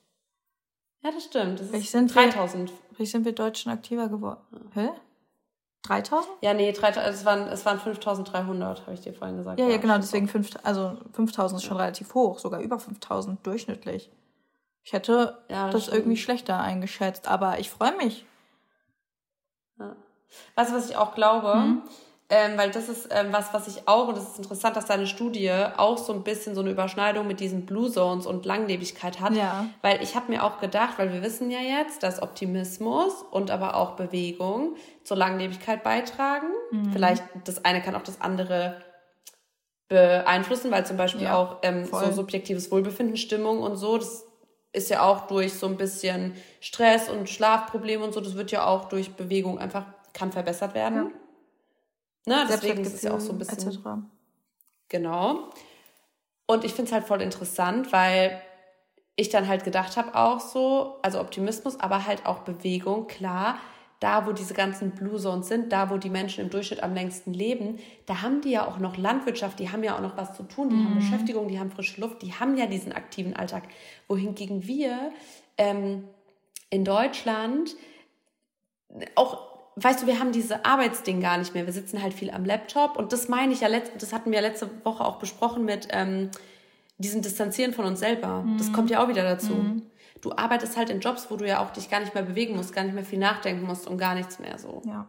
Ja, 1.03 1.11
das 1.11 1.25
stimmt. 1.25 1.61
Das 1.61 1.71
ist 1.71 1.91
sind 1.91 2.15
3000. 2.15 2.73
wie 2.97 3.05
sind 3.05 3.27
wir 3.27 3.33
Deutschen 3.33 3.71
aktiver 3.71 4.09
geworden? 4.09 4.41
Hä? 4.73 4.89
3000? 5.83 6.33
Ja, 6.43 6.55
nee, 6.55 6.73
3000, 6.73 7.05
also 7.05 7.19
es 7.19 7.25
waren, 7.25 7.49
es 7.49 7.67
waren 7.67 7.81
5300, 7.81 8.83
habe 8.83 8.95
ich 8.95 9.01
dir 9.01 9.15
vorhin 9.15 9.37
gesagt. 9.37 9.59
Ja, 9.59 9.69
ja, 9.69 9.79
genau, 9.79 9.97
deswegen 9.97 10.29
5, 10.29 10.51
also 10.63 10.97
5000 11.13 11.61
ist 11.61 11.67
schon 11.67 11.77
ja. 11.77 11.83
relativ 11.83 12.15
hoch, 12.15 12.39
sogar 12.39 12.61
über 12.61 12.79
5000 12.79 13.45
durchschnittlich. 13.45 14.11
Ich 14.85 14.93
hätte 14.93 15.39
ja, 15.49 15.71
das, 15.71 15.87
das 15.87 15.95
irgendwie 15.95 16.17
schlechter 16.17 16.61
eingeschätzt, 16.61 17.29
aber 17.29 17.59
ich 17.59 17.71
freue 17.71 17.97
mich. 17.97 18.25
Ja. 19.79 19.97
Weißt 20.55 20.71
du, 20.71 20.77
was 20.77 20.91
ich 20.91 20.97
auch 20.97 21.15
glaube? 21.15 21.55
Mhm. 21.55 21.83
Ähm, 22.35 22.57
weil 22.57 22.71
das 22.71 22.89
ist 22.89 23.09
ähm, 23.11 23.27
was, 23.31 23.53
was 23.53 23.69
ich 23.69 23.87
auch, 23.87 24.09
und 24.09 24.17
das 24.17 24.31
ist 24.31 24.39
interessant, 24.39 24.75
dass 24.75 24.87
deine 24.87 25.07
Studie 25.07 25.53
auch 25.77 25.99
so 25.99 26.15
ein 26.15 26.23
bisschen 26.23 26.55
so 26.55 26.63
eine 26.63 26.71
Überschneidung 26.71 27.27
mit 27.27 27.41
diesen 27.41 27.67
Blue 27.67 27.91
Zones 27.91 28.25
und 28.25 28.47
Langlebigkeit 28.47 29.21
hat. 29.21 29.37
Ja. 29.37 29.67
Weil 29.83 30.03
ich 30.03 30.17
habe 30.17 30.33
mir 30.33 30.43
auch 30.43 30.59
gedacht, 30.59 30.95
weil 30.97 31.13
wir 31.13 31.21
wissen 31.21 31.51
ja 31.51 31.59
jetzt, 31.59 32.03
dass 32.03 32.23
Optimismus 32.23 33.13
und 33.31 33.51
aber 33.51 33.77
auch 33.77 33.97
Bewegung 33.97 34.77
zur 35.05 35.19
Langlebigkeit 35.19 35.83
beitragen. 35.83 36.47
Mhm. 36.71 36.93
Vielleicht 36.95 37.23
das 37.45 37.67
eine 37.67 37.83
kann 37.83 37.95
auch 37.95 38.03
das 38.03 38.23
andere 38.23 38.77
beeinflussen, 39.89 40.71
weil 40.71 40.87
zum 40.87 40.97
Beispiel 40.97 41.25
ja, 41.25 41.37
auch 41.37 41.59
ähm, 41.61 41.85
so 41.85 42.13
subjektives 42.13 42.71
Wohlbefinden, 42.71 43.19
Stimmung 43.19 43.61
und 43.61 43.77
so, 43.77 43.99
das 43.99 44.25
ist 44.73 44.89
ja 44.89 45.03
auch 45.03 45.27
durch 45.27 45.53
so 45.53 45.67
ein 45.67 45.77
bisschen 45.77 46.35
Stress 46.61 47.11
und 47.11 47.29
Schlafprobleme 47.29 48.03
und 48.03 48.15
so, 48.15 48.23
das 48.23 48.37
wird 48.37 48.51
ja 48.53 48.65
auch 48.65 48.87
durch 48.87 49.17
Bewegung 49.17 49.59
einfach, 49.59 49.85
kann 50.15 50.33
verbessert 50.33 50.75
werden. 50.75 50.97
Ja. 50.97 51.22
Ne, 52.27 52.47
deswegen 52.49 52.83
ist 52.83 52.95
es 52.95 53.03
ja 53.03 53.15
auch 53.15 53.21
so 53.21 53.33
ein 53.33 53.39
bisschen. 53.39 53.69
Etc. 53.69 53.79
Genau. 54.89 55.51
Und 56.47 56.65
ich 56.65 56.73
finde 56.73 56.89
es 56.89 56.93
halt 56.93 57.05
voll 57.05 57.23
interessant, 57.23 57.93
weil 57.93 58.41
ich 59.17 59.29
dann 59.29 59.49
halt 59.49 59.65
gedacht 59.65 59.97
habe, 59.97 60.15
auch 60.15 60.41
so, 60.41 60.99
also 61.03 61.21
Optimismus, 61.21 61.79
aber 61.81 62.07
halt 62.07 62.27
auch 62.27 62.41
Bewegung, 62.41 63.07
klar, 63.07 63.59
da, 64.01 64.27
wo 64.27 64.33
diese 64.33 64.55
ganzen 64.55 64.91
Blue 64.91 65.19
Zones 65.19 65.49
sind, 65.49 65.73
da, 65.73 65.89
wo 65.91 65.97
die 65.97 66.11
Menschen 66.11 66.43
im 66.45 66.51
Durchschnitt 66.51 66.83
am 66.83 66.93
längsten 66.93 67.33
leben, 67.33 67.79
da 68.07 68.21
haben 68.21 68.41
die 68.41 68.51
ja 68.51 68.67
auch 68.67 68.79
noch 68.79 68.97
Landwirtschaft, 68.97 69.61
die 69.61 69.71
haben 69.71 69.85
ja 69.85 69.97
auch 69.97 70.01
noch 70.01 70.17
was 70.17 70.37
zu 70.37 70.43
tun, 70.43 70.71
die 70.71 70.77
mhm. 70.77 70.85
haben 70.87 70.95
Beschäftigung, 70.97 71.49
die 71.49 71.61
haben 71.61 71.71
frische 71.71 72.01
Luft, 72.01 72.23
die 72.23 72.35
haben 72.35 72.57
ja 72.57 72.67
diesen 72.67 72.93
aktiven 72.93 73.37
Alltag. 73.37 73.65
Wohingegen 74.09 74.67
wir 74.67 75.13
ähm, 75.57 76.09
in 76.71 76.85
Deutschland 76.85 77.77
auch 79.15 79.52
weißt 79.77 80.03
du, 80.03 80.07
wir 80.07 80.19
haben 80.19 80.33
diese 80.33 80.65
Arbeitsding 80.65 81.21
gar 81.21 81.39
nicht 81.39 81.55
mehr. 81.55 81.67
Wir 81.67 81.73
sitzen 81.73 82.03
halt 82.03 82.15
viel 82.15 82.31
am 82.31 82.45
Laptop 82.45 82.97
und 82.97 83.13
das 83.13 83.29
meine 83.29 83.53
ich 83.53 83.61
ja, 83.61 83.69
das 83.99 84.13
hatten 84.13 84.31
wir 84.31 84.41
letzte 84.41 84.71
Woche 84.85 85.05
auch 85.05 85.19
besprochen 85.19 85.65
mit 85.65 85.89
ähm, 85.91 86.31
diesem 86.99 87.23
Distanzieren 87.23 87.73
von 87.73 87.85
uns 87.85 88.01
selber. 88.01 88.43
Mhm. 88.43 88.59
Das 88.59 88.73
kommt 88.73 88.91
ja 88.91 89.03
auch 89.03 89.09
wieder 89.09 89.25
dazu. 89.25 89.55
Mhm 89.55 89.83
du 90.23 90.33
arbeitest 90.33 90.77
halt 90.77 90.89
in 90.89 91.01
Jobs, 91.01 91.31
wo 91.31 91.37
du 91.37 91.47
ja 91.47 91.63
auch 91.63 91.71
dich 91.71 91.91
gar 91.91 92.01
nicht 92.01 92.15
mehr 92.15 92.23
bewegen 92.23 92.57
musst, 92.57 92.73
gar 92.73 92.85
nicht 92.85 92.95
mehr 92.95 93.05
viel 93.05 93.19
nachdenken 93.19 93.67
musst 93.67 93.87
und 93.87 93.99
gar 93.99 94.15
nichts 94.15 94.39
mehr 94.39 94.59
so. 94.59 94.81
Ja. 94.87 95.07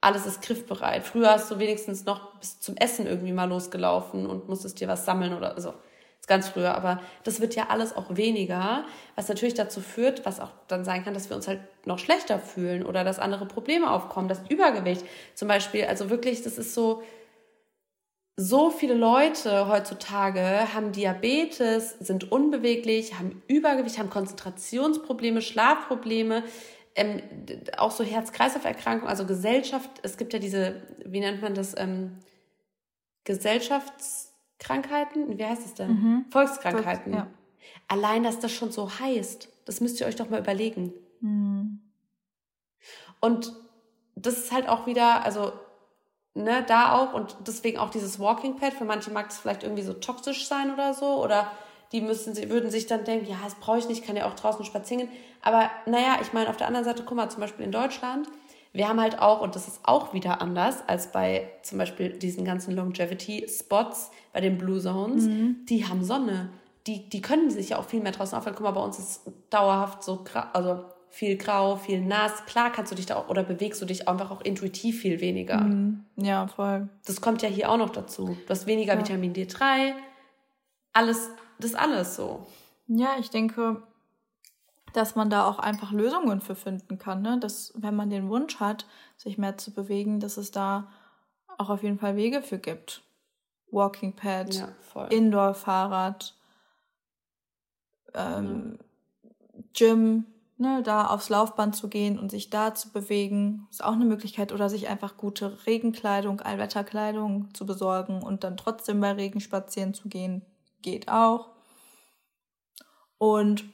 Alles 0.00 0.26
ist 0.26 0.42
griffbereit. 0.42 1.04
Früher 1.04 1.30
hast 1.30 1.50
du 1.50 1.58
wenigstens 1.58 2.04
noch 2.04 2.38
bis 2.38 2.60
zum 2.60 2.76
Essen 2.76 3.06
irgendwie 3.06 3.32
mal 3.32 3.48
losgelaufen 3.48 4.26
und 4.26 4.48
musstest 4.48 4.80
dir 4.80 4.86
was 4.86 5.04
sammeln 5.04 5.34
oder 5.34 5.60
so. 5.60 5.74
Ganz 6.28 6.50
früher, 6.50 6.74
aber 6.74 7.00
das 7.24 7.40
wird 7.40 7.54
ja 7.54 7.68
alles 7.70 7.96
auch 7.96 8.14
weniger, 8.14 8.84
was 9.16 9.28
natürlich 9.28 9.54
dazu 9.54 9.80
führt, 9.80 10.26
was 10.26 10.40
auch 10.40 10.50
dann 10.68 10.84
sein 10.84 11.02
kann, 11.02 11.14
dass 11.14 11.30
wir 11.30 11.36
uns 11.36 11.48
halt 11.48 11.60
noch 11.86 11.98
schlechter 11.98 12.38
fühlen 12.38 12.84
oder 12.84 13.02
dass 13.02 13.18
andere 13.18 13.46
Probleme 13.46 13.90
aufkommen, 13.90 14.28
das 14.28 14.42
Übergewicht 14.50 15.04
zum 15.34 15.48
Beispiel. 15.48 15.86
Also 15.86 16.10
wirklich, 16.10 16.42
das 16.42 16.58
ist 16.58 16.74
so, 16.74 17.02
so 18.36 18.70
viele 18.70 18.92
Leute 18.92 19.68
heutzutage 19.68 20.72
haben 20.74 20.92
Diabetes, 20.92 21.98
sind 21.98 22.30
unbeweglich, 22.30 23.18
haben 23.18 23.42
Übergewicht, 23.48 23.98
haben 23.98 24.10
Konzentrationsprobleme, 24.10 25.40
Schlafprobleme, 25.40 26.44
ähm, 26.94 27.22
auch 27.78 27.90
so 27.90 28.04
Herz-Kreislauf-Erkrankungen, 28.04 29.08
also 29.08 29.24
Gesellschaft. 29.24 29.90
Es 30.02 30.18
gibt 30.18 30.34
ja 30.34 30.38
diese, 30.38 30.82
wie 31.06 31.20
nennt 31.20 31.40
man 31.40 31.54
das, 31.54 31.74
ähm, 31.78 32.18
Gesellschaftskrankheiten? 34.58 35.38
Wie 35.38 35.44
heißt 35.44 35.66
es 35.66 35.74
denn? 35.74 35.90
Mhm. 35.90 36.24
Volkskrankheiten. 36.30 37.12
Volks, 37.12 37.26
ja. 37.26 37.26
Allein, 37.88 38.22
dass 38.22 38.38
das 38.38 38.52
schon 38.52 38.70
so 38.70 38.90
heißt, 38.98 39.48
das 39.64 39.80
müsst 39.80 40.00
ihr 40.00 40.06
euch 40.06 40.16
doch 40.16 40.30
mal 40.30 40.40
überlegen. 40.40 40.92
Mhm. 41.20 41.80
Und 43.20 43.52
das 44.14 44.38
ist 44.38 44.52
halt 44.52 44.68
auch 44.68 44.86
wieder, 44.86 45.24
also 45.24 45.52
ne, 46.34 46.64
da 46.66 46.92
auch 46.92 47.14
und 47.14 47.36
deswegen 47.46 47.78
auch 47.78 47.90
dieses 47.90 48.18
Walking 48.18 48.56
Pad. 48.56 48.74
Für 48.74 48.84
manche 48.84 49.10
mag 49.10 49.30
es 49.30 49.38
vielleicht 49.38 49.62
irgendwie 49.62 49.82
so 49.82 49.92
toxisch 49.92 50.46
sein 50.46 50.72
oder 50.72 50.94
so 50.94 51.22
oder 51.22 51.50
die 51.92 52.00
müssen, 52.00 52.34
sie 52.34 52.50
würden 52.50 52.70
sich 52.70 52.86
dann 52.86 53.04
denken, 53.04 53.30
ja, 53.30 53.38
das 53.42 53.54
brauche 53.54 53.78
ich 53.78 53.88
nicht, 53.88 54.04
kann 54.04 54.16
ja 54.16 54.26
auch 54.26 54.34
draußen 54.34 54.64
spazieren 54.64 55.08
gehen. 55.08 55.18
Aber 55.40 55.70
naja, 55.86 56.18
ich 56.20 56.32
meine, 56.32 56.50
auf 56.50 56.56
der 56.56 56.66
anderen 56.66 56.84
Seite, 56.84 57.02
guck 57.04 57.16
mal, 57.16 57.30
zum 57.30 57.40
Beispiel 57.40 57.64
in 57.64 57.72
Deutschland, 57.72 58.28
wir 58.78 58.88
haben 58.88 59.00
halt 59.00 59.18
auch, 59.18 59.40
und 59.40 59.56
das 59.56 59.66
ist 59.66 59.80
auch 59.82 60.14
wieder 60.14 60.40
anders 60.40 60.84
als 60.86 61.10
bei 61.10 61.50
zum 61.62 61.78
Beispiel 61.78 62.10
diesen 62.10 62.44
ganzen 62.44 62.76
Longevity-Spots, 62.76 64.12
bei 64.32 64.40
den 64.40 64.56
Blue 64.56 64.80
Zones, 64.80 65.24
mhm. 65.24 65.66
die 65.68 65.84
haben 65.84 66.04
Sonne. 66.04 66.50
Die, 66.86 67.08
die 67.08 67.20
können 67.20 67.50
sich 67.50 67.70
ja 67.70 67.78
auch 67.78 67.84
viel 67.84 68.00
mehr 68.00 68.12
draußen 68.12 68.38
aufhalten. 68.38 68.56
Guck 68.56 68.64
mal, 68.72 68.80
bei 68.80 68.84
uns 68.84 69.00
ist 69.00 69.22
dauerhaft 69.50 70.04
so, 70.04 70.24
also 70.52 70.84
viel 71.10 71.36
grau, 71.36 71.74
viel 71.74 72.00
nass. 72.00 72.46
Klar 72.46 72.70
kannst 72.70 72.92
du 72.92 72.96
dich 72.96 73.06
da 73.06 73.16
auch, 73.16 73.28
oder 73.28 73.42
bewegst 73.42 73.82
du 73.82 73.84
dich 73.84 74.08
einfach 74.08 74.30
auch 74.30 74.42
intuitiv 74.42 75.00
viel 75.00 75.20
weniger. 75.20 75.60
Mhm. 75.60 76.04
Ja, 76.14 76.46
voll. 76.46 76.88
Das 77.04 77.20
kommt 77.20 77.42
ja 77.42 77.48
hier 77.48 77.70
auch 77.70 77.78
noch 77.78 77.90
dazu. 77.90 78.36
Du 78.46 78.48
hast 78.48 78.68
weniger 78.68 78.94
ja. 78.94 79.00
Vitamin 79.00 79.32
D3, 79.32 79.92
alles, 80.92 81.30
das 81.58 81.74
alles 81.74 82.14
so. 82.14 82.46
Ja, 82.86 83.16
ich 83.18 83.30
denke, 83.30 83.82
dass 84.98 85.14
man 85.14 85.30
da 85.30 85.46
auch 85.46 85.60
einfach 85.60 85.92
Lösungen 85.92 86.40
für 86.40 86.56
finden 86.56 86.98
kann. 86.98 87.22
Ne? 87.22 87.38
Dass, 87.38 87.72
wenn 87.76 87.94
man 87.94 88.10
den 88.10 88.28
Wunsch 88.28 88.58
hat, 88.58 88.84
sich 89.16 89.38
mehr 89.38 89.56
zu 89.56 89.72
bewegen, 89.72 90.18
dass 90.18 90.36
es 90.36 90.50
da 90.50 90.90
auch 91.56 91.70
auf 91.70 91.84
jeden 91.84 91.98
Fall 91.98 92.16
Wege 92.16 92.42
für 92.42 92.58
gibt. 92.58 93.02
Walking 93.70 94.16
Pad, 94.16 94.54
ja, 94.54 95.06
Indoor-Fahrrad, 95.10 96.34
ähm, 98.14 98.78
ja. 99.22 99.60
Gym, 99.74 100.26
ne, 100.56 100.82
da 100.82 101.06
aufs 101.06 101.28
Laufband 101.28 101.76
zu 101.76 101.88
gehen 101.88 102.18
und 102.18 102.30
sich 102.30 102.50
da 102.50 102.74
zu 102.74 102.90
bewegen, 102.90 103.68
ist 103.70 103.84
auch 103.84 103.92
eine 103.92 104.06
Möglichkeit. 104.06 104.52
Oder 104.52 104.68
sich 104.68 104.88
einfach 104.88 105.16
gute 105.16 105.66
Regenkleidung, 105.66 106.40
Allwetterkleidung 106.40 107.54
zu 107.54 107.66
besorgen 107.66 108.22
und 108.22 108.42
dann 108.42 108.56
trotzdem 108.56 109.00
bei 109.00 109.12
Regen 109.12 109.40
spazieren 109.40 109.94
zu 109.94 110.08
gehen, 110.08 110.44
geht 110.82 111.08
auch. 111.08 111.50
Und 113.18 113.64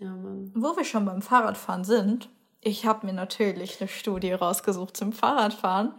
ja, 0.00 0.14
wo 0.54 0.76
wir 0.76 0.84
schon 0.84 1.04
beim 1.04 1.22
Fahrradfahren 1.22 1.84
sind, 1.84 2.30
ich 2.62 2.86
habe 2.86 3.06
mir 3.06 3.12
natürlich 3.12 3.80
eine 3.80 3.88
Studie 3.88 4.32
rausgesucht 4.32 4.96
zum 4.96 5.12
Fahrradfahren. 5.12 5.94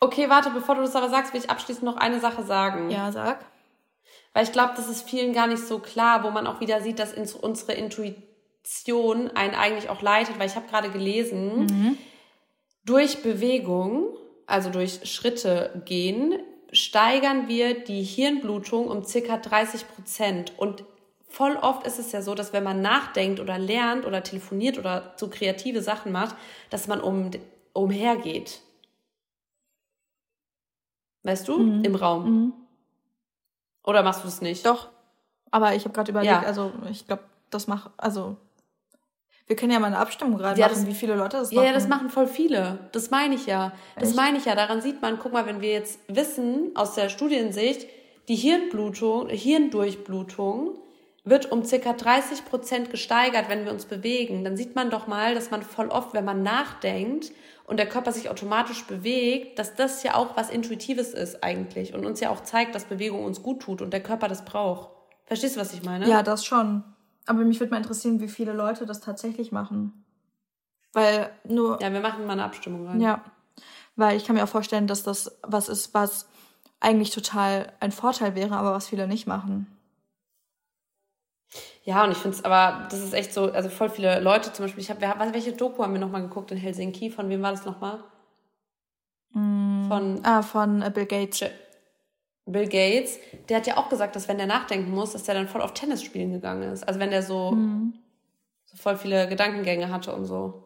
Okay, 0.00 0.28
warte, 0.28 0.50
bevor 0.50 0.74
du 0.74 0.82
das 0.82 0.96
aber 0.96 1.08
sagst, 1.08 1.32
will 1.32 1.40
ich 1.40 1.50
abschließend 1.50 1.84
noch 1.84 1.96
eine 1.96 2.20
Sache 2.20 2.42
sagen. 2.42 2.90
Ja, 2.90 3.12
sag. 3.12 3.44
Weil 4.32 4.44
ich 4.44 4.52
glaube, 4.52 4.72
das 4.76 4.88
ist 4.88 5.08
vielen 5.08 5.32
gar 5.32 5.46
nicht 5.46 5.66
so 5.66 5.78
klar, 5.78 6.24
wo 6.24 6.30
man 6.30 6.46
auch 6.46 6.60
wieder 6.60 6.80
sieht, 6.80 6.98
dass 6.98 7.14
unsere 7.34 7.72
Intuition 7.72 9.30
einen 9.34 9.54
eigentlich 9.54 9.88
auch 9.88 10.02
leitet, 10.02 10.38
weil 10.38 10.48
ich 10.48 10.56
habe 10.56 10.68
gerade 10.68 10.90
gelesen, 10.90 11.66
mhm. 11.66 11.98
durch 12.84 13.22
Bewegung, 13.22 14.16
also 14.46 14.70
durch 14.70 15.00
Schritte 15.04 15.82
gehen, 15.84 16.38
steigern 16.72 17.48
wir 17.48 17.84
die 17.84 18.02
Hirnblutung 18.02 18.88
um 18.88 19.04
circa 19.04 19.36
30 19.36 19.88
Prozent. 19.88 20.52
Und 20.56 20.84
voll 21.30 21.56
oft 21.56 21.86
ist 21.86 21.98
es 21.98 22.12
ja 22.12 22.22
so, 22.22 22.34
dass 22.34 22.52
wenn 22.52 22.64
man 22.64 22.82
nachdenkt 22.82 23.40
oder 23.40 23.58
lernt 23.58 24.04
oder 24.04 24.22
telefoniert 24.22 24.78
oder 24.78 25.14
so 25.16 25.28
kreative 25.28 25.80
Sachen 25.80 26.12
macht, 26.12 26.36
dass 26.68 26.88
man 26.88 27.00
um, 27.00 27.30
umhergeht. 27.72 28.60
Weißt 31.22 31.48
du? 31.48 31.58
Mhm. 31.58 31.84
Im 31.84 31.94
Raum. 31.94 32.24
Mhm. 32.24 32.52
Oder 33.84 34.02
machst 34.02 34.22
du 34.22 34.24
das 34.26 34.40
nicht? 34.40 34.66
Doch. 34.66 34.88
Aber 35.50 35.74
ich 35.74 35.84
habe 35.84 35.94
gerade 35.94 36.10
überlegt, 36.10 36.32
ja. 36.32 36.42
also 36.42 36.72
ich 36.90 37.06
glaube, 37.06 37.24
das 37.50 37.66
macht, 37.66 37.90
also 37.96 38.36
wir 39.46 39.56
können 39.56 39.72
ja 39.72 39.80
mal 39.80 39.88
eine 39.88 39.98
Abstimmung 39.98 40.38
gerade 40.38 40.60
ja, 40.60 40.68
machen, 40.68 40.78
das, 40.78 40.86
wie 40.86 40.94
viele 40.94 41.16
Leute 41.16 41.38
das 41.38 41.50
machen. 41.50 41.66
Ja, 41.66 41.72
das 41.72 41.88
machen 41.88 42.08
voll 42.08 42.28
viele. 42.28 42.78
Das 42.92 43.10
meine 43.10 43.34
ich 43.34 43.46
ja. 43.46 43.72
Das 43.96 44.10
Echt? 44.10 44.16
meine 44.16 44.38
ich 44.38 44.44
ja. 44.44 44.54
Daran 44.54 44.80
sieht 44.80 45.02
man, 45.02 45.18
guck 45.18 45.32
mal, 45.32 45.46
wenn 45.46 45.60
wir 45.60 45.72
jetzt 45.72 45.98
wissen, 46.06 46.70
aus 46.74 46.94
der 46.94 47.08
Studiensicht, 47.08 47.88
die 48.28 48.36
Hirnblutung, 48.36 49.28
Hirndurchblutung 49.28 50.78
wird 51.24 51.52
um 51.52 51.64
circa 51.64 51.92
30 51.92 52.44
Prozent 52.44 52.90
gesteigert, 52.90 53.48
wenn 53.48 53.64
wir 53.64 53.72
uns 53.72 53.84
bewegen. 53.84 54.44
Dann 54.44 54.56
sieht 54.56 54.74
man 54.74 54.90
doch 54.90 55.06
mal, 55.06 55.34
dass 55.34 55.50
man 55.50 55.62
voll 55.62 55.88
oft, 55.88 56.14
wenn 56.14 56.24
man 56.24 56.42
nachdenkt 56.42 57.32
und 57.66 57.76
der 57.76 57.88
Körper 57.88 58.12
sich 58.12 58.30
automatisch 58.30 58.84
bewegt, 58.86 59.58
dass 59.58 59.74
das 59.74 60.02
ja 60.02 60.14
auch 60.14 60.36
was 60.36 60.50
Intuitives 60.50 61.12
ist 61.12 61.44
eigentlich 61.44 61.94
und 61.94 62.06
uns 62.06 62.20
ja 62.20 62.30
auch 62.30 62.40
zeigt, 62.40 62.74
dass 62.74 62.84
Bewegung 62.86 63.24
uns 63.24 63.42
gut 63.42 63.60
tut 63.62 63.82
und 63.82 63.92
der 63.92 64.02
Körper 64.02 64.28
das 64.28 64.44
braucht. 64.44 64.90
Verstehst 65.26 65.56
du, 65.56 65.60
was 65.60 65.72
ich 65.72 65.84
meine? 65.84 66.08
Ja, 66.08 66.22
das 66.22 66.44
schon. 66.44 66.82
Aber 67.26 67.44
mich 67.44 67.60
würde 67.60 67.70
mal 67.70 67.76
interessieren, 67.76 68.20
wie 68.20 68.28
viele 68.28 68.52
Leute 68.52 68.86
das 68.86 69.00
tatsächlich 69.00 69.52
machen. 69.52 70.04
Weil 70.92 71.30
nur. 71.44 71.80
Ja, 71.80 71.92
wir 71.92 72.00
machen 72.00 72.26
mal 72.26 72.32
eine 72.32 72.44
Abstimmung 72.44 72.86
rein. 72.86 73.00
Ja. 73.00 73.22
Weil 73.94 74.16
ich 74.16 74.24
kann 74.24 74.34
mir 74.34 74.42
auch 74.42 74.48
vorstellen, 74.48 74.86
dass 74.86 75.02
das 75.02 75.38
was 75.42 75.68
ist, 75.68 75.94
was 75.94 76.26
eigentlich 76.80 77.10
total 77.10 77.72
ein 77.78 77.92
Vorteil 77.92 78.34
wäre, 78.34 78.56
aber 78.56 78.72
was 78.72 78.88
viele 78.88 79.06
nicht 79.06 79.26
machen. 79.26 79.66
Ja, 81.84 82.04
und 82.04 82.12
ich 82.12 82.18
finde 82.18 82.36
es 82.36 82.44
aber, 82.44 82.86
das 82.90 83.00
ist 83.00 83.12
echt 83.12 83.32
so, 83.32 83.50
also 83.52 83.68
voll 83.68 83.90
viele 83.90 84.20
Leute 84.20 84.52
zum 84.52 84.64
Beispiel, 84.64 84.82
ich 84.82 84.90
habe, 84.90 85.00
welche 85.32 85.52
Doku 85.52 85.82
haben 85.82 85.92
wir 85.92 86.00
nochmal 86.00 86.22
geguckt 86.22 86.50
in 86.52 86.58
Helsinki? 86.58 87.10
Von 87.10 87.28
wem 87.28 87.42
war 87.42 87.50
das 87.50 87.64
nochmal? 87.64 88.04
Mm, 89.32 89.88
von. 89.88 90.20
Ah, 90.24 90.42
von 90.42 90.82
äh, 90.82 90.90
Bill 90.90 91.06
Gates. 91.06 91.44
Bill 92.46 92.68
Gates, 92.68 93.18
der 93.48 93.58
hat 93.58 93.66
ja 93.66 93.76
auch 93.76 93.88
gesagt, 93.88 94.16
dass 94.16 94.28
wenn 94.28 94.38
der 94.38 94.46
nachdenken 94.46 94.90
muss, 94.90 95.12
dass 95.12 95.24
der 95.24 95.34
dann 95.34 95.48
voll 95.48 95.62
auf 95.62 95.74
Tennis 95.74 96.02
spielen 96.02 96.32
gegangen 96.32 96.72
ist. 96.72 96.86
Also 96.86 96.98
wenn 96.98 97.10
der 97.10 97.22
so, 97.22 97.52
mhm. 97.52 97.94
so 98.64 98.76
voll 98.76 98.96
viele 98.96 99.28
Gedankengänge 99.28 99.90
hatte 99.90 100.12
und 100.12 100.24
so 100.24 100.64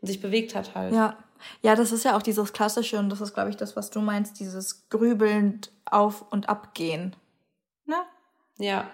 und 0.00 0.06
sich 0.06 0.20
bewegt 0.20 0.54
hat 0.54 0.74
halt. 0.74 0.94
Ja. 0.94 1.16
Ja, 1.62 1.74
das 1.74 1.90
ist 1.90 2.04
ja 2.04 2.16
auch 2.16 2.22
dieses 2.22 2.52
klassische 2.52 2.98
und 2.98 3.08
das 3.08 3.22
ist, 3.22 3.32
glaube 3.32 3.48
ich, 3.48 3.56
das, 3.56 3.74
was 3.74 3.88
du 3.88 4.00
meinst, 4.00 4.38
dieses 4.40 4.90
grübelnd 4.90 5.72
auf 5.86 6.30
und 6.30 6.50
abgehen. 6.50 7.16
Ne? 7.86 7.96
Ja. 8.58 8.90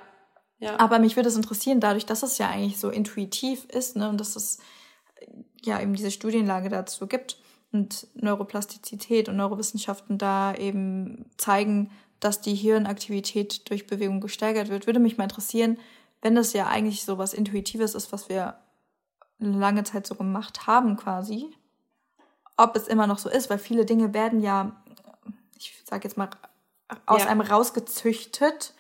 Ja. 0.58 0.78
Aber 0.78 0.98
mich 0.98 1.16
würde 1.16 1.28
es 1.28 1.36
interessieren, 1.36 1.80
dadurch, 1.80 2.06
dass 2.06 2.22
es 2.22 2.38
ja 2.38 2.48
eigentlich 2.48 2.78
so 2.78 2.90
intuitiv 2.90 3.64
ist, 3.66 3.96
ne, 3.96 4.08
und 4.08 4.18
dass 4.18 4.36
es 4.36 4.58
ja 5.62 5.80
eben 5.80 5.94
diese 5.94 6.10
Studienlage 6.10 6.68
dazu 6.68 7.06
gibt 7.06 7.38
und 7.72 8.06
Neuroplastizität 8.14 9.28
und 9.28 9.36
Neurowissenschaften 9.36 10.18
da 10.18 10.54
eben 10.54 11.26
zeigen, 11.36 11.90
dass 12.20 12.40
die 12.40 12.54
Hirnaktivität 12.54 13.68
durch 13.68 13.86
Bewegung 13.86 14.20
gesteigert 14.20 14.68
wird. 14.68 14.86
Würde 14.86 15.00
mich 15.00 15.18
mal 15.18 15.24
interessieren, 15.24 15.78
wenn 16.22 16.34
das 16.34 16.52
ja 16.52 16.66
eigentlich 16.66 17.04
so 17.04 17.18
was 17.18 17.34
Intuitives 17.34 17.94
ist, 17.94 18.12
was 18.12 18.28
wir 18.28 18.58
lange 19.38 19.84
Zeit 19.84 20.06
so 20.06 20.14
gemacht 20.14 20.66
haben 20.66 20.96
quasi, 20.96 21.46
ob 22.56 22.74
es 22.74 22.88
immer 22.88 23.06
noch 23.06 23.18
so 23.18 23.28
ist, 23.28 23.50
weil 23.50 23.58
viele 23.58 23.84
Dinge 23.84 24.14
werden 24.14 24.40
ja, 24.40 24.82
ich 25.58 25.74
sage 25.84 26.08
jetzt 26.08 26.16
mal, 26.16 26.30
aus 27.04 27.22
ja. 27.22 27.28
einem 27.28 27.42
rausgezüchtet. 27.42 28.72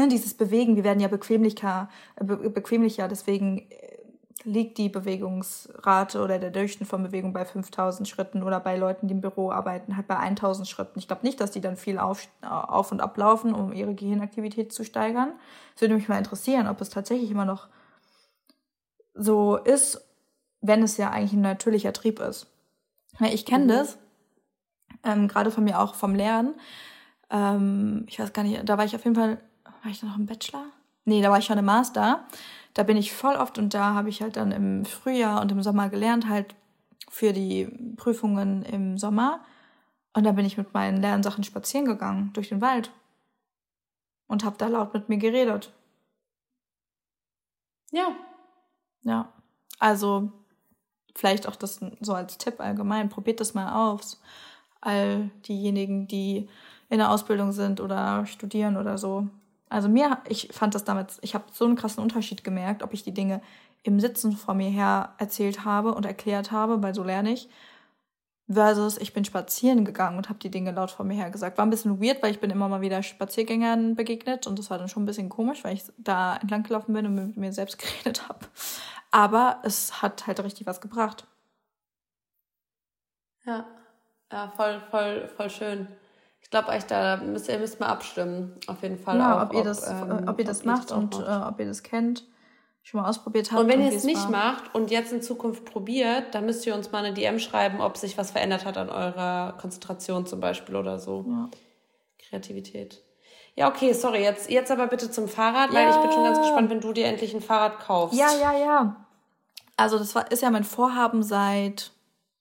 Ne, 0.00 0.08
dieses 0.08 0.32
Bewegen, 0.32 0.76
wir 0.76 0.84
werden 0.84 1.00
ja 1.00 1.08
bequemlicher, 1.08 1.90
be 2.16 2.48
bequemlicher, 2.48 3.06
deswegen 3.06 3.68
liegt 4.44 4.78
die 4.78 4.88
Bewegungsrate 4.88 6.22
oder 6.22 6.38
der 6.38 6.50
Durchschnitt 6.50 6.88
von 6.88 7.02
Bewegung 7.02 7.34
bei 7.34 7.44
5000 7.44 8.08
Schritten 8.08 8.42
oder 8.42 8.60
bei 8.60 8.78
Leuten, 8.78 9.08
die 9.08 9.12
im 9.12 9.20
Büro 9.20 9.50
arbeiten, 9.50 9.98
halt 9.98 10.06
bei 10.06 10.16
1000 10.16 10.66
Schritten. 10.66 10.98
Ich 10.98 11.06
glaube 11.06 11.26
nicht, 11.26 11.38
dass 11.38 11.50
die 11.50 11.60
dann 11.60 11.76
viel 11.76 11.98
auf, 11.98 12.26
auf 12.40 12.92
und 12.92 13.02
ablaufen, 13.02 13.52
um 13.52 13.74
ihre 13.74 13.94
Gehirnaktivität 13.94 14.72
zu 14.72 14.84
steigern. 14.84 15.34
Es 15.74 15.82
würde 15.82 15.94
mich 15.94 16.08
mal 16.08 16.16
interessieren, 16.16 16.66
ob 16.66 16.80
es 16.80 16.88
tatsächlich 16.88 17.30
immer 17.30 17.44
noch 17.44 17.68
so 19.12 19.58
ist, 19.58 20.00
wenn 20.62 20.82
es 20.82 20.96
ja 20.96 21.10
eigentlich 21.10 21.34
ein 21.34 21.42
natürlicher 21.42 21.92
Trieb 21.92 22.20
ist. 22.20 22.46
Ich 23.20 23.44
kenne 23.44 23.64
mhm. 23.64 23.68
das, 23.68 23.98
ähm, 25.04 25.28
gerade 25.28 25.50
von 25.50 25.64
mir 25.64 25.78
auch 25.78 25.94
vom 25.94 26.14
Lernen. 26.14 26.54
Ähm, 27.28 28.06
ich 28.08 28.18
weiß 28.18 28.32
gar 28.32 28.42
nicht, 28.42 28.66
da 28.66 28.78
war 28.78 28.86
ich 28.86 28.96
auf 28.96 29.04
jeden 29.04 29.16
Fall, 29.16 29.38
war 29.82 29.90
ich 29.90 30.00
da 30.00 30.06
noch 30.06 30.18
im 30.18 30.26
Bachelor? 30.26 30.66
Nee, 31.04 31.22
da 31.22 31.30
war 31.30 31.38
ich 31.38 31.46
schon 31.46 31.58
im 31.58 31.64
Master 31.64 32.24
da 32.74 32.82
bin 32.82 32.96
ich 32.96 33.12
voll 33.12 33.36
oft 33.36 33.58
und 33.58 33.74
da 33.74 33.94
habe 33.94 34.08
ich 34.08 34.22
halt 34.22 34.36
dann 34.36 34.52
im 34.52 34.84
Frühjahr 34.84 35.40
und 35.40 35.50
im 35.50 35.62
Sommer 35.62 35.88
gelernt, 35.88 36.28
halt 36.28 36.54
für 37.08 37.32
die 37.32 37.66
Prüfungen 37.96 38.62
im 38.62 38.98
Sommer. 38.98 39.40
Und 40.12 40.24
da 40.24 40.32
bin 40.32 40.46
ich 40.46 40.56
mit 40.56 40.74
meinen 40.74 41.00
Lernsachen 41.00 41.44
spazieren 41.44 41.86
gegangen 41.86 42.30
durch 42.32 42.48
den 42.48 42.60
Wald 42.60 42.90
und 44.28 44.44
habe 44.44 44.56
da 44.58 44.68
laut 44.68 44.94
mit 44.94 45.08
mir 45.08 45.18
geredet. 45.18 45.72
Ja. 47.90 48.14
Ja. 49.02 49.32
Also 49.78 50.30
vielleicht 51.16 51.48
auch 51.48 51.56
das 51.56 51.80
so 52.00 52.14
als 52.14 52.38
Tipp 52.38 52.60
allgemein. 52.60 53.08
Probiert 53.08 53.40
das 53.40 53.54
mal 53.54 53.90
aus. 53.90 54.20
All 54.80 55.30
diejenigen, 55.48 56.06
die 56.06 56.48
in 56.88 56.98
der 56.98 57.10
Ausbildung 57.10 57.52
sind 57.52 57.80
oder 57.80 58.26
studieren 58.26 58.76
oder 58.76 58.98
so. 58.98 59.28
Also 59.70 59.88
mir, 59.88 60.18
ich 60.28 60.48
fand 60.52 60.74
das 60.74 60.84
damals, 60.84 61.18
ich 61.22 61.34
habe 61.34 61.44
so 61.52 61.64
einen 61.64 61.76
krassen 61.76 62.02
Unterschied 62.02 62.44
gemerkt, 62.44 62.82
ob 62.82 62.92
ich 62.92 63.04
die 63.04 63.14
Dinge 63.14 63.40
im 63.84 64.00
Sitzen 64.00 64.32
vor 64.32 64.54
mir 64.54 64.68
her 64.68 65.14
erzählt 65.18 65.64
habe 65.64 65.94
und 65.94 66.04
erklärt 66.04 66.50
habe, 66.52 66.82
weil 66.82 66.94
so 66.94 67.04
lerne 67.04 67.32
ich, 67.32 67.48
versus 68.52 68.98
ich 68.98 69.12
bin 69.12 69.24
spazieren 69.24 69.84
gegangen 69.84 70.18
und 70.18 70.28
habe 70.28 70.40
die 70.40 70.50
Dinge 70.50 70.72
laut 70.72 70.90
vor 70.90 71.06
mir 71.06 71.14
her 71.14 71.30
gesagt. 71.30 71.56
War 71.56 71.64
ein 71.64 71.70
bisschen 71.70 72.02
weird, 72.02 72.20
weil 72.22 72.32
ich 72.32 72.40
bin 72.40 72.50
immer 72.50 72.68
mal 72.68 72.80
wieder 72.80 73.02
Spaziergängern 73.02 73.94
begegnet 73.94 74.48
und 74.48 74.58
das 74.58 74.70
war 74.70 74.78
dann 74.78 74.88
schon 74.88 75.04
ein 75.04 75.06
bisschen 75.06 75.28
komisch, 75.28 75.62
weil 75.62 75.74
ich 75.74 75.84
da 75.98 76.36
entlang 76.36 76.64
gelaufen 76.64 76.92
bin 76.92 77.06
und 77.06 77.14
mit 77.14 77.36
mir 77.36 77.52
selbst 77.52 77.78
geredet 78.04 78.28
habe. 78.28 78.40
Aber 79.12 79.60
es 79.62 80.02
hat 80.02 80.26
halt 80.26 80.42
richtig 80.42 80.66
was 80.66 80.80
gebracht. 80.80 81.26
Ja. 83.44 83.66
Ja, 84.32 84.52
voll, 84.56 84.80
voll, 84.90 85.28
voll 85.36 85.50
schön. 85.50 85.88
Ich 86.50 86.52
glaube 86.52 86.70
euch, 86.70 86.84
da 86.84 87.18
müsst 87.18 87.48
ihr 87.48 87.58
müsst 87.60 87.78
mal 87.78 87.86
abstimmen. 87.86 88.58
Auf 88.66 88.82
jeden 88.82 88.98
Fall. 88.98 89.18
Ja, 89.18 89.38
auch, 89.38 89.46
ob, 89.46 89.54
ihr 89.54 89.62
das, 89.62 89.88
ähm, 89.88 90.24
ob 90.26 90.36
ihr 90.36 90.44
das 90.44 90.60
ob 90.60 90.66
macht 90.66 90.90
und 90.90 91.20
macht. 91.20 91.28
Äh, 91.28 91.48
ob 91.48 91.60
ihr 91.60 91.66
das 91.66 91.84
kennt 91.84 92.24
schon 92.82 93.00
mal 93.00 93.08
ausprobiert 93.08 93.52
habt. 93.52 93.60
Und 93.60 93.68
wenn 93.68 93.80
ihr 93.80 93.92
es 93.92 94.02
nicht 94.02 94.24
war. 94.24 94.30
macht 94.30 94.74
und 94.74 94.90
jetzt 94.90 95.12
in 95.12 95.22
Zukunft 95.22 95.64
probiert, 95.64 96.34
dann 96.34 96.46
müsst 96.46 96.66
ihr 96.66 96.74
uns 96.74 96.90
mal 96.90 97.04
eine 97.04 97.14
DM 97.14 97.38
schreiben, 97.38 97.80
ob 97.80 97.96
sich 97.96 98.18
was 98.18 98.32
verändert 98.32 98.64
hat 98.64 98.78
an 98.78 98.90
eurer 98.90 99.54
Konzentration 99.60 100.26
zum 100.26 100.40
Beispiel 100.40 100.74
oder 100.74 100.98
so. 100.98 101.24
Ja. 101.28 101.48
Kreativität. 102.18 103.00
Ja, 103.54 103.68
okay, 103.68 103.92
sorry, 103.92 104.22
jetzt, 104.22 104.50
jetzt 104.50 104.70
aber 104.70 104.86
bitte 104.86 105.10
zum 105.10 105.28
Fahrrad, 105.28 105.72
weil 105.72 105.88
ich 105.88 105.96
bin 105.96 106.10
schon 106.10 106.24
ganz 106.24 106.38
gespannt, 106.38 106.70
wenn 106.70 106.80
du 106.80 106.92
dir 106.92 107.06
endlich 107.06 107.32
ein 107.32 107.40
Fahrrad 107.40 107.78
kaufst. 107.80 108.18
Ja, 108.18 108.28
ja, 108.40 108.58
ja. 108.58 109.06
Also 109.76 109.98
das 109.98 110.14
war, 110.14 110.30
ist 110.30 110.42
ja 110.42 110.50
mein 110.50 110.64
Vorhaben 110.64 111.22
seit 111.22 111.92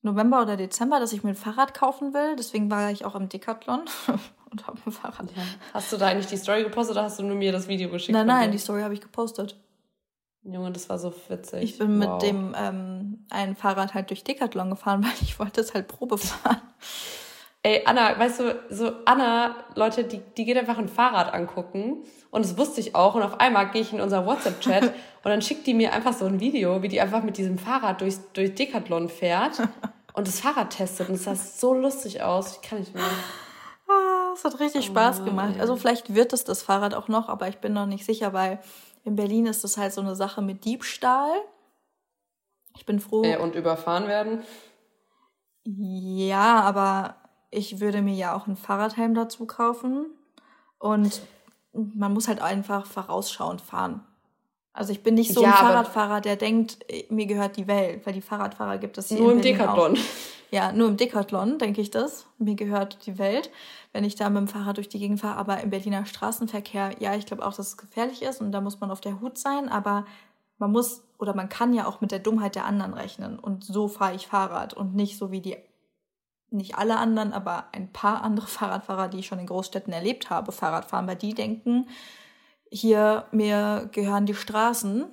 November 0.02 0.42
oder 0.42 0.56
Dezember, 0.56 1.00
dass 1.00 1.14
ich 1.14 1.24
mir 1.24 1.32
ein 1.32 1.36
Fahrrad 1.36 1.74
kaufen 1.74 2.14
will. 2.14 2.36
Deswegen 2.38 2.72
war 2.72 2.90
ich 2.92 3.06
auch 3.06 3.16
im 3.16 3.30
Decathlon 3.30 3.82
und 4.52 4.68
habe 4.68 4.80
ein 4.86 4.92
Fahrrad. 4.92 5.30
Ja. 5.36 5.44
Hast 5.74 5.92
du 5.92 5.98
da 5.98 6.08
eigentlich 6.08 6.28
die 6.28 6.38
Story 6.38 6.64
gepostet 6.64 6.96
oder 6.96 7.04
hast 7.04 7.20
du 7.20 7.24
nur 7.24 7.36
mir 7.36 7.52
das 7.52 7.68
Video 7.68 7.90
geschickt? 7.90 8.14
Nein, 8.14 8.28
nein, 8.28 8.52
die 8.52 8.58
Story 8.58 8.82
habe 8.82 8.94
ich 8.94 9.02
gepostet. 9.02 9.58
Junge, 10.44 10.72
das 10.72 10.88
war 10.88 10.98
so 10.98 11.14
witzig. 11.28 11.64
Ich 11.64 11.78
bin 11.78 12.00
wow. 12.00 12.14
mit 12.14 12.22
dem 12.22 12.56
ähm, 12.58 13.26
einen 13.30 13.56
Fahrrad 13.56 13.94
halt 13.94 14.10
durch 14.10 14.24
Decathlon 14.24 14.70
gefahren, 14.70 15.04
weil 15.04 15.12
ich 15.22 15.38
wollte 15.40 15.62
es 15.62 15.74
halt 15.74 15.88
Probe 15.88 16.18
fahren. 16.18 16.62
Ey, 17.62 17.82
Anna, 17.86 18.18
weißt 18.18 18.40
du, 18.40 18.64
so 18.70 18.92
Anna, 19.04 19.56
Leute, 19.76 20.06
die, 20.06 20.20
die 20.20 20.46
geht 20.46 20.58
einfach 20.58 20.78
ein 20.78 20.88
Fahrrad 20.88 21.34
angucken. 21.34 22.06
Und 22.32 22.46
das 22.46 22.58
wusste 22.58 22.80
ich 22.80 22.96
auch. 22.96 23.16
Und 23.16 23.24
auf 23.24 23.40
einmal 23.42 23.70
gehe 23.72 23.82
ich 23.82 23.92
in 23.92 24.00
unser 24.00 24.26
WhatsApp-Chat 24.26 24.84
und 24.84 24.94
dann 25.26 25.42
schickt 25.42 25.68
die 25.68 25.74
mir 25.74 25.92
einfach 25.92 26.14
so 26.14 26.26
ein 26.26 26.40
Video, 26.40 26.82
wie 26.82 26.88
die 26.88 27.02
einfach 27.02 27.22
mit 27.22 27.38
diesem 27.38 27.58
Fahrrad 27.58 28.00
durch, 28.00 28.16
durch 28.34 28.56
Decathlon 28.56 29.10
fährt 29.10 29.60
und 30.14 30.28
das 30.28 30.40
Fahrrad 30.40 30.70
testet. 30.70 31.10
Und 31.10 31.16
es 31.16 31.26
sah 31.26 31.36
so 31.36 31.74
lustig 31.74 32.22
aus. 32.22 32.56
Ich 32.56 32.70
kann 32.70 32.80
nicht 32.80 32.96
mehr. 32.96 33.04
Ah, 33.90 34.32
es 34.34 34.46
hat 34.46 34.58
richtig 34.62 34.86
oh, 34.86 34.92
Spaß 34.92 35.26
gemacht. 35.26 35.60
Also 35.60 35.76
vielleicht 35.76 36.16
wird 36.16 36.32
es 36.32 36.46
das 36.46 36.64
Fahrrad 36.64 36.94
auch 36.94 37.10
noch, 37.10 37.28
aber 37.28 37.50
ich 37.50 37.58
bin 37.58 37.74
noch 37.74 37.88
nicht 37.88 38.06
sicher, 38.06 38.32
weil 38.32 38.60
in 39.04 39.18
Berlin 39.18 39.48
ist 39.48 39.66
das 39.66 39.78
halt 39.78 39.92
so 39.92 40.00
eine 40.00 40.16
Sache 40.16 40.42
mit 40.42 40.64
Diebstahl. 40.64 41.32
Ich 42.78 42.86
bin 42.86 43.02
froh. 43.02 43.24
Äh, 43.24 43.38
und 43.38 43.56
überfahren 43.56 44.08
werden? 44.08 44.44
Ja, 45.66 46.62
aber 46.62 47.16
ich 47.52 47.80
würde 47.80 48.02
mir 48.02 48.16
ja 48.16 48.36
auch 48.36 48.48
ein 48.48 48.56
Fahrradhelm 48.56 49.14
dazu 49.14 49.46
kaufen. 49.46 50.06
Und 50.78 51.22
man 51.74 52.14
muss 52.14 52.28
halt 52.28 52.42
einfach 52.42 52.86
vorausschauend 52.86 53.62
fahren. 53.62 54.04
Also 54.74 54.94
ich 54.94 55.04
bin 55.04 55.16
nicht 55.16 55.34
so 55.34 55.42
ja, 55.42 55.50
ein 55.50 55.56
Fahrradfahrer, 55.56 56.22
der 56.22 56.36
denkt, 56.36 56.80
mir 57.10 57.26
gehört 57.26 57.58
die 57.58 57.68
Welt, 57.68 58.06
weil 58.06 58.14
die 58.14 58.22
Fahrradfahrer 58.22 58.78
gibt 58.78 58.98
es 58.98 59.10
hier 59.10 59.20
Nur 59.20 59.34
im 59.34 59.42
Decathlon. 59.42 59.94
Auch. 59.94 60.52
Ja, 60.52 60.72
nur 60.72 60.88
im 60.88 60.98
Decathlon 60.98 61.60
denke 61.60 61.82
ich 61.82 61.92
das. 61.92 62.26
Mir 62.38 62.56
gehört 62.56 63.06
die 63.06 63.20
Welt, 63.20 63.52
wenn 63.94 64.04
ich 64.04 64.16
da 64.16 64.30
mit 64.30 64.38
dem 64.38 64.48
Fahrrad 64.48 64.78
durch 64.78 64.90
die 64.90 65.00
Gegend 65.00 65.20
fahre. 65.20 65.38
Aber 65.38 65.62
im 65.62 65.70
Berliner 65.70 66.06
Straßenverkehr, 66.06 66.96
ja, 67.00 67.16
ich 67.16 67.26
glaube 67.26 67.46
auch, 67.46 67.54
dass 67.54 67.68
es 67.68 67.78
gefährlich 67.78 68.22
ist 68.22 68.42
und 68.42 68.52
da 68.52 68.62
muss 68.62 68.80
man 68.80 68.90
auf 68.90 69.02
der 69.02 69.22
Hut 69.22 69.38
sein. 69.38 69.70
Aber 69.70 70.06
man 70.58 70.72
muss 70.72 71.04
oder 71.20 71.36
man 71.36 71.50
kann 71.50 71.74
ja 71.74 71.86
auch 71.86 72.02
mit 72.02 72.12
der 72.12 72.20
Dummheit 72.20 72.56
der 72.56 72.66
anderen 72.66 72.94
rechnen. 72.94 73.38
Und 73.38 73.64
so 73.64 73.88
fahre 73.88 74.16
ich 74.16 74.28
Fahrrad 74.28 74.74
und 74.74 74.96
nicht 74.96 75.18
so 75.18 75.32
wie 75.32 75.42
die, 75.42 75.58
nicht 76.52 76.76
alle 76.76 76.98
anderen, 76.98 77.34
aber 77.34 77.66
ein 77.72 77.92
paar 77.92 78.24
andere 78.24 78.48
Fahrradfahrer, 78.48 79.08
die 79.08 79.20
ich 79.20 79.28
schon 79.28 79.40
in 79.40 79.48
Großstädten 79.48 79.94
erlebt 79.94 80.30
habe, 80.30 80.52
Fahrrad 80.52 80.86
fahren, 80.86 81.08
weil 81.08 81.16
die 81.16 81.34
denken, 81.34 81.88
hier 82.72 83.26
mir 83.32 83.90
gehören 83.92 84.26
die 84.26 84.36
Straßen 84.36 85.06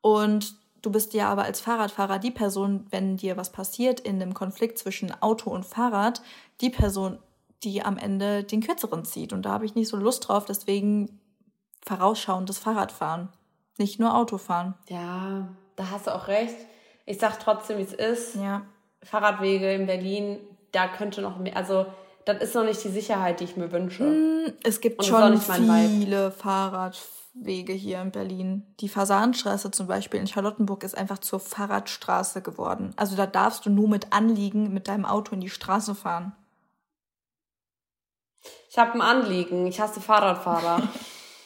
und 0.00 0.58
Du 0.80 0.92
bist 0.92 1.12
ja 1.12 1.28
aber 1.28 1.42
als 1.42 1.60
Fahrradfahrer 1.60 2.18
die 2.18 2.30
Person, 2.30 2.86
wenn 2.90 3.16
dir 3.16 3.36
was 3.36 3.50
passiert 3.50 4.00
in 4.00 4.22
einem 4.22 4.34
Konflikt 4.34 4.78
zwischen 4.78 5.12
Auto 5.22 5.50
und 5.50 5.66
Fahrrad, 5.66 6.22
die 6.60 6.70
Person, 6.70 7.18
die 7.64 7.82
am 7.82 7.98
Ende 7.98 8.44
den 8.44 8.62
kürzeren 8.62 9.04
zieht. 9.04 9.32
Und 9.32 9.42
da 9.42 9.50
habe 9.50 9.64
ich 9.64 9.74
nicht 9.74 9.88
so 9.88 9.96
Lust 9.96 10.28
drauf, 10.28 10.44
deswegen 10.44 11.20
vorausschauendes 11.84 12.58
Fahrradfahren, 12.58 13.28
nicht 13.76 13.98
nur 13.98 14.14
Autofahren. 14.14 14.74
Ja, 14.88 15.48
da 15.74 15.90
hast 15.90 16.06
du 16.06 16.14
auch 16.14 16.28
recht. 16.28 16.56
Ich 17.06 17.18
sag 17.18 17.40
trotzdem, 17.40 17.78
wie 17.78 17.82
es 17.82 17.92
ist. 17.92 18.36
Ja. 18.36 18.62
Fahrradwege 19.02 19.72
in 19.72 19.86
Berlin, 19.86 20.38
da 20.72 20.88
könnte 20.88 21.22
noch 21.22 21.38
mehr, 21.38 21.56
also 21.56 21.86
das 22.24 22.42
ist 22.42 22.54
noch 22.54 22.64
nicht 22.64 22.82
die 22.84 22.90
Sicherheit, 22.90 23.40
die 23.40 23.44
ich 23.44 23.56
mir 23.56 23.72
wünsche. 23.72 24.04
Mm, 24.04 24.52
es 24.62 24.80
gibt 24.80 25.04
schon 25.04 25.40
viele 25.40 26.30
Fahrradfahrer. 26.30 26.92
Wege 27.40 27.72
hier 27.72 28.00
in 28.00 28.10
Berlin. 28.10 28.66
Die 28.80 28.88
Fasanstraße 28.88 29.70
zum 29.70 29.86
Beispiel 29.86 30.20
in 30.20 30.26
Charlottenburg 30.26 30.82
ist 30.82 30.96
einfach 30.96 31.18
zur 31.18 31.40
Fahrradstraße 31.40 32.42
geworden. 32.42 32.92
Also 32.96 33.16
da 33.16 33.26
darfst 33.26 33.66
du 33.66 33.70
nur 33.70 33.88
mit 33.88 34.12
Anliegen 34.12 34.72
mit 34.72 34.88
deinem 34.88 35.04
Auto 35.04 35.34
in 35.34 35.40
die 35.40 35.50
Straße 35.50 35.94
fahren. 35.94 36.34
Ich 38.70 38.78
habe 38.78 38.94
ein 38.94 39.02
Anliegen. 39.02 39.66
Ich 39.66 39.80
hasse 39.80 40.00
Fahrradfahrer. 40.00 40.82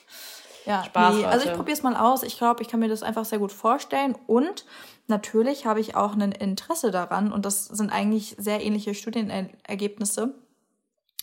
ja, 0.67 0.85
Spaß. 0.85 1.15
Nee, 1.17 1.25
also 1.25 1.49
ich 1.49 1.55
probiere 1.55 1.77
es 1.77 1.83
mal 1.83 1.97
aus. 1.97 2.23
Ich 2.23 2.37
glaube, 2.39 2.63
ich 2.63 2.69
kann 2.69 2.81
mir 2.81 2.89
das 2.89 3.03
einfach 3.03 3.25
sehr 3.25 3.39
gut 3.39 3.53
vorstellen. 3.53 4.17
Und 4.27 4.65
natürlich 5.07 5.67
habe 5.67 5.81
ich 5.81 5.95
auch 5.95 6.13
ein 6.15 6.33
Interesse 6.33 6.91
daran. 6.91 7.33
Und 7.33 7.45
das 7.47 7.67
sind 7.67 7.91
eigentlich 7.91 8.37
sehr 8.39 8.63
ähnliche 8.63 8.95
Studienergebnisse 8.95 10.35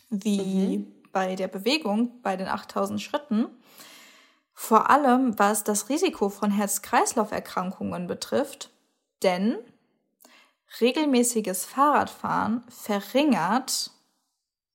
wie 0.09 0.77
mhm. 0.77 0.87
bei 1.11 1.35
der 1.35 1.47
Bewegung, 1.47 2.21
bei 2.21 2.35
den 2.35 2.47
8000 2.47 3.01
Schritten. 3.01 3.47
Vor 4.53 4.89
allem 4.89 5.37
was 5.39 5.63
das 5.63 5.87
Risiko 5.89 6.29
von 6.29 6.51
Herz-Kreislauf-Erkrankungen 6.51 8.07
betrifft, 8.07 8.71
denn 9.23 9.57
regelmäßiges 10.81 11.65
Fahrradfahren 11.65 12.63
verringert 12.67 13.91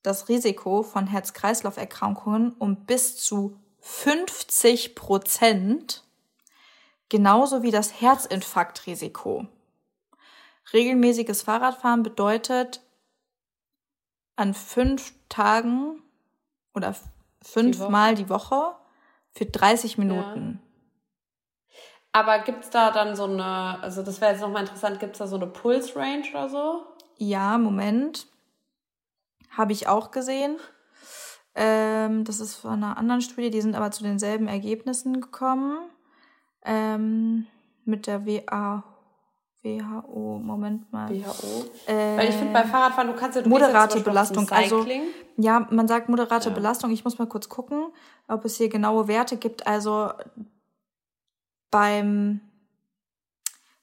das 0.03 0.29
Risiko 0.29 0.83
von 0.83 1.07
Herz-Kreislauf-Erkrankungen 1.07 2.53
um 2.59 2.85
bis 2.87 3.17
zu 3.17 3.59
50 3.81 4.95
Prozent, 4.95 6.04
genauso 7.09 7.63
wie 7.63 7.71
das 7.71 8.01
Herzinfarktrisiko. 8.01 9.47
Regelmäßiges 10.73 11.43
Fahrradfahren 11.43 12.03
bedeutet 12.03 12.81
an 14.37 14.55
fünf 14.55 15.13
Tagen 15.29 16.03
oder 16.75 16.95
fünfmal 17.43 18.15
die 18.15 18.29
Woche 18.29 18.75
für 19.31 19.47
30 19.47 19.99
Minuten. 19.99 20.61
Ja. 20.61 20.65
Aber 22.13 22.39
gibt's 22.39 22.71
da 22.71 22.93
dann 22.93 23.17
so 23.17 23.25
eine, 23.25 23.83
also 23.83 24.03
das 24.03 24.21
wäre 24.21 24.33
jetzt 24.33 24.41
nochmal 24.41 24.63
interessant, 24.63 25.01
gibt's 25.01 25.19
da 25.19 25.27
so 25.27 25.35
eine 25.37 25.49
Pulse-Range 25.49 26.31
oder 26.31 26.49
so? 26.49 26.87
Ja, 27.19 27.59
Moment. 27.59 28.29
Habe 29.51 29.73
ich 29.73 29.89
auch 29.89 30.13
gesehen. 30.13 30.59
Ähm, 31.57 32.25
das 32.25 32.41
ist 32.41 32.55
von 32.55 32.73
einer 32.73 32.97
anderen 32.97 33.21
Studie, 33.21 33.51
die 33.51 33.61
sind 33.61 33.75
aber 33.75 33.91
zu 33.91 34.03
denselben 34.05 34.47
Ergebnissen 34.49 35.21
gekommen. 35.21 35.79
Ähm, 36.65 37.47
mit 37.85 38.07
der 38.07 38.27
WA 38.27 38.83
WHO, 39.65 40.41
Moment 40.43 40.93
mal. 40.93 41.09
WHO? 41.09 41.65
Äh, 41.87 42.19
Weil 42.19 42.29
ich 42.29 42.35
finde, 42.35 42.53
bei 42.53 42.65
Fahrradfahren, 42.65 43.09
du 43.09 43.17
kannst 43.17 43.37
ja 43.37 43.43
du 43.43 43.49
moderate 43.49 44.01
Belastung. 44.01 44.49
Also, 44.51 44.87
ja, 45.39 45.67
man 45.71 45.89
sagt 45.89 46.09
moderate 46.09 46.51
ja. 46.51 46.55
Belastung. 46.55 46.91
Ich 46.91 47.05
muss 47.05 47.19
mal 47.19 47.27
kurz 47.27 47.49
gucken, 47.49 47.87
ob 48.29 48.45
es 48.45 48.59
hier 48.59 48.69
genaue 48.69 49.09
Werte 49.09 49.39
gibt. 49.39 49.67
Also 49.67 50.13
beim 51.71 52.41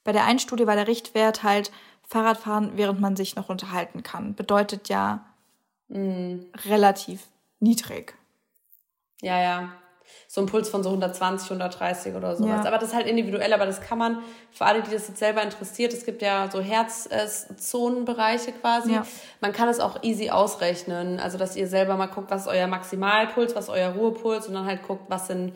bei 0.04 0.12
der 0.12 0.24
einen 0.24 0.38
Studie 0.38 0.66
war 0.66 0.76
der 0.76 0.88
Richtwert 0.88 1.42
halt 1.42 1.72
Fahrradfahren, 2.08 2.72
während 2.76 3.00
man 3.00 3.16
sich 3.16 3.36
noch 3.36 3.48
unterhalten 3.48 4.02
kann. 4.02 4.34
Bedeutet 4.34 4.88
ja 4.88 5.24
mhm. 5.88 6.46
relativ 6.64 7.26
niedrig. 7.58 8.14
Ja, 9.20 9.40
ja 9.40 9.72
so 10.26 10.40
ein 10.40 10.46
Puls 10.46 10.68
von 10.68 10.82
so 10.82 10.88
120, 10.88 11.50
130 11.50 12.14
oder 12.14 12.36
sowas. 12.36 12.62
Ja. 12.64 12.66
Aber 12.66 12.78
das 12.78 12.90
ist 12.90 12.94
halt 12.94 13.06
individuell, 13.06 13.52
aber 13.52 13.66
das 13.66 13.80
kann 13.80 13.98
man, 13.98 14.18
für 14.50 14.64
alle, 14.64 14.82
die 14.82 14.90
das 14.90 15.08
jetzt 15.08 15.18
selber 15.18 15.42
interessiert, 15.42 15.92
es 15.92 16.04
gibt 16.04 16.22
ja 16.22 16.48
so 16.50 16.60
Herzzonenbereiche 16.60 18.52
quasi. 18.52 18.94
Ja. 18.94 19.06
Man 19.40 19.52
kann 19.52 19.68
es 19.68 19.80
auch 19.80 20.02
easy 20.02 20.30
ausrechnen. 20.30 21.20
Also, 21.20 21.38
dass 21.38 21.56
ihr 21.56 21.66
selber 21.66 21.96
mal 21.96 22.06
guckt, 22.06 22.30
was 22.30 22.42
ist 22.42 22.48
euer 22.48 22.66
Maximalpuls, 22.66 23.54
was 23.54 23.64
ist 23.64 23.70
euer 23.70 23.90
Ruhepuls 23.90 24.48
und 24.48 24.54
dann 24.54 24.66
halt 24.66 24.82
guckt, 24.82 25.04
was 25.08 25.26
sind 25.26 25.52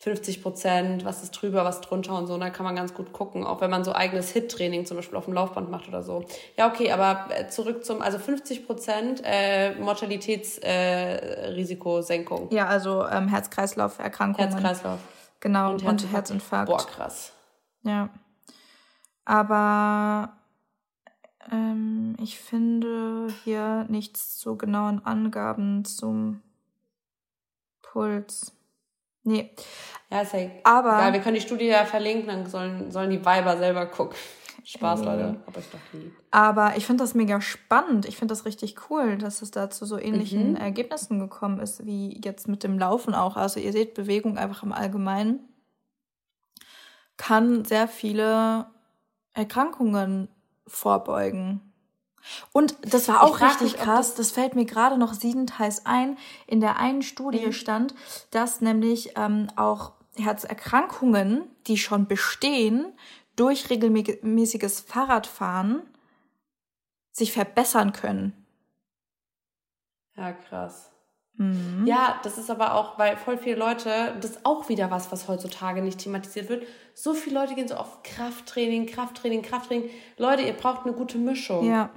50 0.00 0.42
Prozent, 0.42 1.04
was 1.04 1.24
ist 1.24 1.32
drüber, 1.32 1.64
was 1.64 1.80
drunter 1.80 2.16
und 2.16 2.28
so. 2.28 2.34
Und 2.34 2.40
da 2.40 2.50
kann 2.50 2.64
man 2.64 2.76
ganz 2.76 2.94
gut 2.94 3.12
gucken, 3.12 3.44
auch 3.44 3.60
wenn 3.60 3.70
man 3.70 3.82
so 3.82 3.92
eigenes 3.92 4.30
Hit-Training 4.30 4.86
zum 4.86 4.96
Beispiel 4.96 5.18
auf 5.18 5.24
dem 5.24 5.34
Laufband 5.34 5.70
macht 5.70 5.88
oder 5.88 6.04
so. 6.04 6.24
Ja, 6.56 6.68
okay, 6.68 6.92
aber 6.92 7.26
äh, 7.30 7.48
zurück 7.48 7.84
zum, 7.84 8.00
also 8.00 8.16
50 8.18 8.64
Prozent 8.64 9.22
äh, 9.24 9.74
Mortalitätsrisikosenkung. 9.74 12.48
Äh, 12.50 12.54
ja, 12.54 12.68
also 12.68 13.04
ähm, 13.06 13.26
Herz-Kreislauf-Erkrankungen. 13.26 14.50
Herz-Kreislauf. 14.50 15.00
Genau, 15.40 15.72
und, 15.72 15.82
und 15.82 16.12
Herzinfarkt. 16.12 16.68
Boah, 16.68 16.86
krass. 16.86 17.32
Ja. 17.82 18.10
Aber 19.24 20.34
ähm, 21.50 22.14
ich 22.22 22.38
finde 22.38 23.34
hier 23.42 23.84
nichts 23.88 24.38
zu 24.38 24.56
genauen 24.56 25.04
Angaben 25.04 25.84
zum 25.84 26.40
Puls. 27.82 28.52
Nee. 29.24 29.50
Ja, 30.10 30.22
ist 30.22 30.32
ja 30.32 30.48
aber. 30.64 30.98
Egal, 30.98 31.12
wir 31.12 31.20
können 31.20 31.34
die 31.34 31.40
Studie 31.40 31.66
ja 31.66 31.84
verlinken, 31.84 32.28
dann 32.28 32.46
sollen, 32.46 32.90
sollen 32.90 33.10
die 33.10 33.24
Weiber 33.24 33.56
selber 33.58 33.86
gucken. 33.86 34.16
Spaß, 34.64 35.00
hey. 35.00 35.06
Leute. 35.06 35.40
Hab 35.46 35.56
euch 35.56 35.70
doch 35.70 35.78
lieb. 35.92 36.12
Aber 36.30 36.76
ich 36.76 36.84
finde 36.84 37.02
das 37.02 37.14
mega 37.14 37.40
spannend. 37.40 38.06
Ich 38.06 38.16
finde 38.16 38.32
das 38.32 38.44
richtig 38.44 38.90
cool, 38.90 39.16
dass 39.16 39.40
es 39.40 39.50
da 39.50 39.70
zu 39.70 39.86
so 39.86 39.98
ähnlichen 39.98 40.50
mhm. 40.50 40.56
Ergebnissen 40.56 41.18
gekommen 41.18 41.58
ist, 41.58 41.86
wie 41.86 42.20
jetzt 42.22 42.48
mit 42.48 42.64
dem 42.64 42.78
Laufen 42.78 43.14
auch. 43.14 43.36
Also 43.36 43.60
ihr 43.60 43.72
seht, 43.72 43.94
Bewegung 43.94 44.36
einfach 44.36 44.62
im 44.62 44.72
Allgemeinen 44.72 45.40
kann 47.16 47.64
sehr 47.64 47.88
viele 47.88 48.66
Erkrankungen 49.34 50.28
vorbeugen. 50.66 51.67
Und 52.52 52.76
das 52.82 53.08
war 53.08 53.22
auch 53.22 53.40
richtig 53.40 53.72
mich, 53.72 53.76
krass, 53.76 54.08
das, 54.08 54.16
das 54.16 54.30
fällt 54.32 54.54
mir 54.54 54.64
gerade 54.64 54.98
noch 54.98 55.14
siebenteils 55.14 55.86
ein. 55.86 56.18
In 56.46 56.60
der 56.60 56.76
einen 56.78 57.02
Studie 57.02 57.46
mhm. 57.46 57.52
stand, 57.52 57.94
dass 58.30 58.60
nämlich 58.60 59.12
ähm, 59.16 59.48
auch 59.56 59.92
Herzerkrankungen, 60.16 61.44
die 61.66 61.78
schon 61.78 62.06
bestehen, 62.06 62.92
durch 63.36 63.70
regelmäßiges 63.70 64.80
Fahrradfahren 64.80 65.82
sich 67.12 67.32
verbessern 67.32 67.92
können. 67.92 68.32
Ja, 70.16 70.32
krass. 70.32 70.90
Mhm. 71.38 71.86
Ja, 71.86 72.18
das 72.24 72.36
ist 72.36 72.50
aber 72.50 72.74
auch, 72.74 72.98
weil 72.98 73.16
voll 73.16 73.38
viele 73.38 73.56
Leute, 73.56 74.16
das 74.20 74.32
ist 74.32 74.44
auch 74.44 74.68
wieder 74.68 74.90
was, 74.90 75.12
was 75.12 75.28
heutzutage 75.28 75.82
nicht 75.82 76.00
thematisiert 76.00 76.48
wird. 76.48 76.66
So 76.94 77.14
viele 77.14 77.38
Leute 77.38 77.54
gehen 77.54 77.68
so 77.68 77.76
auf 77.76 78.02
Krafttraining, 78.02 78.86
Krafttraining, 78.86 79.42
Krafttraining. 79.42 79.88
Leute, 80.16 80.42
ihr 80.42 80.52
braucht 80.52 80.84
eine 80.84 80.94
gute 80.94 81.16
Mischung. 81.16 81.64
Ja. 81.64 81.90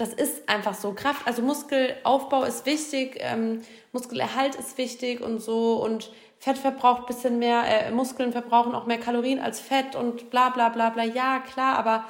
Das 0.00 0.14
ist 0.14 0.48
einfach 0.48 0.72
so. 0.72 0.94
Kraft, 0.94 1.26
also 1.26 1.42
Muskelaufbau 1.42 2.44
ist 2.44 2.64
wichtig, 2.64 3.18
ähm, 3.20 3.60
Muskelerhalt 3.92 4.54
ist 4.54 4.78
wichtig 4.78 5.20
und 5.20 5.42
so 5.42 5.74
und 5.84 6.10
Fett 6.38 6.56
verbraucht 6.56 7.06
bisschen 7.06 7.38
mehr, 7.38 7.64
äh, 7.66 7.90
Muskeln 7.90 8.32
verbrauchen 8.32 8.74
auch 8.74 8.86
mehr 8.86 8.96
Kalorien 8.96 9.40
als 9.40 9.60
Fett 9.60 9.94
und 9.94 10.30
bla 10.30 10.48
bla 10.48 10.70
bla 10.70 10.88
bla. 10.88 11.04
Ja, 11.04 11.40
klar, 11.40 11.76
aber 11.78 12.06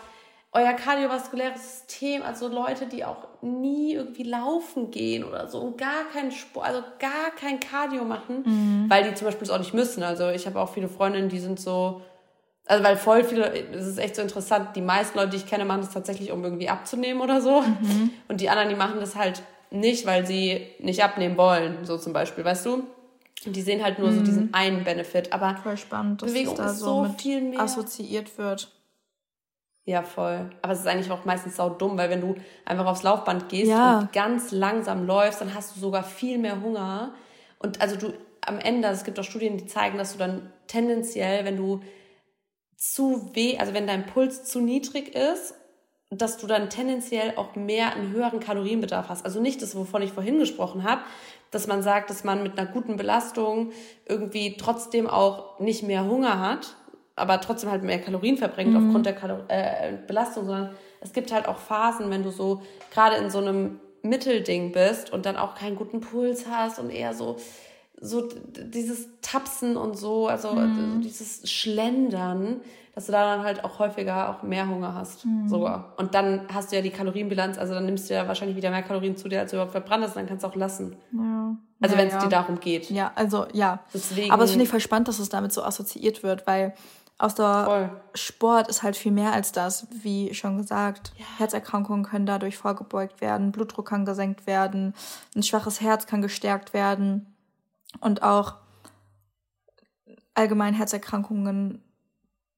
euer 0.52 0.72
kardiovaskuläres 0.72 1.80
System, 1.80 2.22
also 2.22 2.46
Leute, 2.46 2.86
die 2.86 3.04
auch 3.04 3.26
nie 3.42 3.94
irgendwie 3.94 4.22
laufen 4.22 4.92
gehen 4.92 5.24
oder 5.24 5.48
so 5.48 5.58
und 5.58 5.78
gar 5.78 6.04
keinen 6.12 6.30
Sport, 6.30 6.66
also 6.66 6.82
gar 7.00 7.32
kein 7.36 7.58
Cardio 7.58 8.04
machen, 8.04 8.44
mhm. 8.44 8.84
weil 8.88 9.02
die 9.02 9.14
zum 9.14 9.26
Beispiel 9.26 9.46
es 9.46 9.50
auch 9.50 9.58
nicht 9.58 9.74
müssen. 9.74 10.04
Also 10.04 10.28
ich 10.28 10.46
habe 10.46 10.60
auch 10.60 10.72
viele 10.72 10.88
Freundinnen, 10.88 11.28
die 11.28 11.40
sind 11.40 11.58
so, 11.58 12.02
also 12.66 12.84
weil 12.84 12.96
voll 12.96 13.24
viele, 13.24 13.52
es 13.72 13.86
ist 13.86 13.98
echt 13.98 14.16
so 14.16 14.22
interessant, 14.22 14.76
die 14.76 14.80
meisten 14.80 15.18
Leute, 15.18 15.30
die 15.30 15.38
ich 15.38 15.46
kenne, 15.46 15.64
machen 15.64 15.80
das 15.80 15.90
tatsächlich, 15.90 16.30
um 16.30 16.44
irgendwie 16.44 16.68
abzunehmen 16.68 17.20
oder 17.20 17.40
so. 17.40 17.62
Mhm. 17.62 18.10
Und 18.28 18.40
die 18.40 18.48
anderen, 18.48 18.68
die 18.68 18.76
machen 18.76 19.00
das 19.00 19.16
halt 19.16 19.42
nicht, 19.70 20.06
weil 20.06 20.26
sie 20.26 20.66
nicht 20.78 21.02
abnehmen 21.02 21.36
wollen, 21.36 21.84
so 21.84 21.98
zum 21.98 22.12
Beispiel, 22.12 22.44
weißt 22.44 22.66
du? 22.66 22.84
Und 23.46 23.56
die 23.56 23.62
sehen 23.62 23.82
halt 23.82 23.98
nur 23.98 24.10
mhm. 24.10 24.18
so 24.18 24.22
diesen 24.22 24.54
einen 24.54 24.84
Benefit. 24.84 25.32
Aber 25.32 25.56
voll 25.56 25.76
spannend, 25.76 26.22
dass 26.22 26.30
Bewegung 26.30 26.54
es 26.54 26.58
da 26.58 26.68
so, 26.68 27.06
so 27.06 27.14
viel 27.16 27.40
mehr. 27.40 27.60
assoziiert 27.60 28.36
wird. 28.36 28.70
Ja, 29.86 30.02
voll. 30.02 30.50
Aber 30.62 30.72
es 30.72 30.80
ist 30.80 30.86
eigentlich 30.86 31.10
auch 31.10 31.24
meistens 31.24 31.56
sau 31.56 31.70
dumm, 31.70 31.96
weil 31.96 32.10
wenn 32.10 32.20
du 32.20 32.36
einfach 32.66 32.86
aufs 32.86 33.02
Laufband 33.02 33.48
gehst 33.48 33.70
ja. 33.70 34.00
und 34.00 34.12
ganz 34.12 34.52
langsam 34.52 35.06
läufst, 35.06 35.40
dann 35.40 35.54
hast 35.54 35.74
du 35.74 35.80
sogar 35.80 36.04
viel 36.04 36.38
mehr 36.38 36.60
Hunger. 36.60 37.14
Und 37.58 37.80
also 37.80 37.96
du 37.96 38.12
am 38.42 38.58
Ende, 38.58 38.88
es 38.88 39.04
gibt 39.04 39.18
auch 39.18 39.24
Studien, 39.24 39.56
die 39.56 39.66
zeigen, 39.66 39.98
dass 39.98 40.12
du 40.12 40.18
dann 40.18 40.52
tendenziell, 40.66 41.44
wenn 41.44 41.56
du 41.56 41.80
zu 42.80 43.30
weh, 43.34 43.58
also 43.58 43.74
wenn 43.74 43.86
dein 43.86 44.06
Puls 44.06 44.44
zu 44.44 44.58
niedrig 44.58 45.14
ist, 45.14 45.54
dass 46.08 46.38
du 46.38 46.46
dann 46.46 46.70
tendenziell 46.70 47.34
auch 47.36 47.54
mehr 47.54 47.94
einen 47.94 48.10
höheren 48.10 48.40
Kalorienbedarf 48.40 49.10
hast. 49.10 49.24
Also 49.24 49.38
nicht 49.38 49.60
das, 49.60 49.76
wovon 49.76 50.00
ich 50.00 50.12
vorhin 50.12 50.38
gesprochen 50.38 50.82
habe, 50.82 51.02
dass 51.50 51.66
man 51.66 51.82
sagt, 51.82 52.08
dass 52.08 52.24
man 52.24 52.42
mit 52.42 52.58
einer 52.58 52.70
guten 52.70 52.96
Belastung 52.96 53.70
irgendwie 54.08 54.56
trotzdem 54.56 55.06
auch 55.06 55.60
nicht 55.60 55.82
mehr 55.82 56.06
Hunger 56.06 56.40
hat, 56.40 56.74
aber 57.16 57.40
trotzdem 57.42 57.70
halt 57.70 57.82
mehr 57.82 58.00
Kalorien 58.00 58.38
verbringt 58.38 58.72
mhm. 58.72 58.86
aufgrund 58.86 59.04
der 59.04 59.14
Kalor 59.14 59.44
äh, 59.48 59.98
Belastung, 60.06 60.46
sondern 60.46 60.74
es 61.02 61.12
gibt 61.12 61.32
halt 61.32 61.48
auch 61.48 61.58
Phasen, 61.58 62.08
wenn 62.08 62.22
du 62.22 62.30
so 62.30 62.62
gerade 62.90 63.16
in 63.16 63.28
so 63.28 63.38
einem 63.38 63.78
Mittelding 64.02 64.72
bist 64.72 65.12
und 65.12 65.26
dann 65.26 65.36
auch 65.36 65.54
keinen 65.54 65.76
guten 65.76 66.00
Puls 66.00 66.46
hast 66.48 66.78
und 66.78 66.88
eher 66.88 67.12
so 67.12 67.36
so 68.00 68.28
dieses 68.56 69.08
Tapsen 69.20 69.76
und 69.76 69.96
so, 69.96 70.26
also 70.26 70.52
mhm. 70.52 71.02
dieses 71.02 71.50
Schlendern, 71.50 72.60
dass 72.94 73.06
du 73.06 73.12
da 73.12 73.36
dann 73.36 73.44
halt 73.44 73.62
auch 73.62 73.78
häufiger 73.78 74.30
auch 74.30 74.42
mehr 74.42 74.66
Hunger 74.68 74.94
hast, 74.94 75.26
mhm. 75.26 75.48
sogar. 75.48 75.92
Und 75.98 76.14
dann 76.14 76.46
hast 76.52 76.72
du 76.72 76.76
ja 76.76 76.82
die 76.82 76.90
Kalorienbilanz, 76.90 77.58
also 77.58 77.74
dann 77.74 77.84
nimmst 77.84 78.08
du 78.08 78.14
ja 78.14 78.26
wahrscheinlich 78.26 78.56
wieder 78.56 78.70
mehr 78.70 78.82
Kalorien 78.82 79.16
zu 79.16 79.28
dir, 79.28 79.40
als 79.40 79.50
du 79.50 79.56
überhaupt 79.56 79.72
verbrannt 79.72 80.04
hast, 80.04 80.16
dann 80.16 80.26
kannst 80.26 80.44
du 80.44 80.48
auch 80.48 80.56
lassen. 80.56 80.96
Ja. 81.12 81.56
Also 81.82 81.94
ja, 81.94 82.00
wenn 82.00 82.08
es 82.08 82.14
ja. 82.14 82.20
dir 82.20 82.28
darum 82.28 82.58
geht. 82.58 82.90
Ja, 82.90 83.12
also 83.14 83.46
ja. 83.52 83.80
Deswegen, 83.92 84.30
Aber 84.30 84.44
es 84.44 84.50
finde 84.50 84.64
ich 84.64 84.70
voll 84.70 84.80
spannend, 84.80 85.08
dass 85.08 85.18
es 85.18 85.28
damit 85.28 85.52
so 85.52 85.62
assoziiert 85.62 86.22
wird, 86.22 86.46
weil 86.46 86.74
aus 87.18 87.34
der 87.34 87.64
voll. 87.64 87.90
Sport 88.14 88.68
ist 88.68 88.82
halt 88.82 88.96
viel 88.96 89.12
mehr 89.12 89.34
als 89.34 89.52
das, 89.52 89.86
wie 90.02 90.32
schon 90.32 90.56
gesagt. 90.56 91.12
Ja. 91.18 91.26
Herzerkrankungen 91.36 92.04
können 92.04 92.24
dadurch 92.24 92.56
vorgebeugt 92.56 93.20
werden, 93.20 93.52
Blutdruck 93.52 93.88
kann 93.88 94.06
gesenkt 94.06 94.46
werden, 94.46 94.94
ein 95.36 95.42
schwaches 95.42 95.82
Herz 95.82 96.06
kann 96.06 96.22
gestärkt 96.22 96.72
werden 96.72 97.26
und 98.00 98.22
auch 98.22 98.54
allgemein 100.34 100.74
Herzerkrankungen 100.74 101.82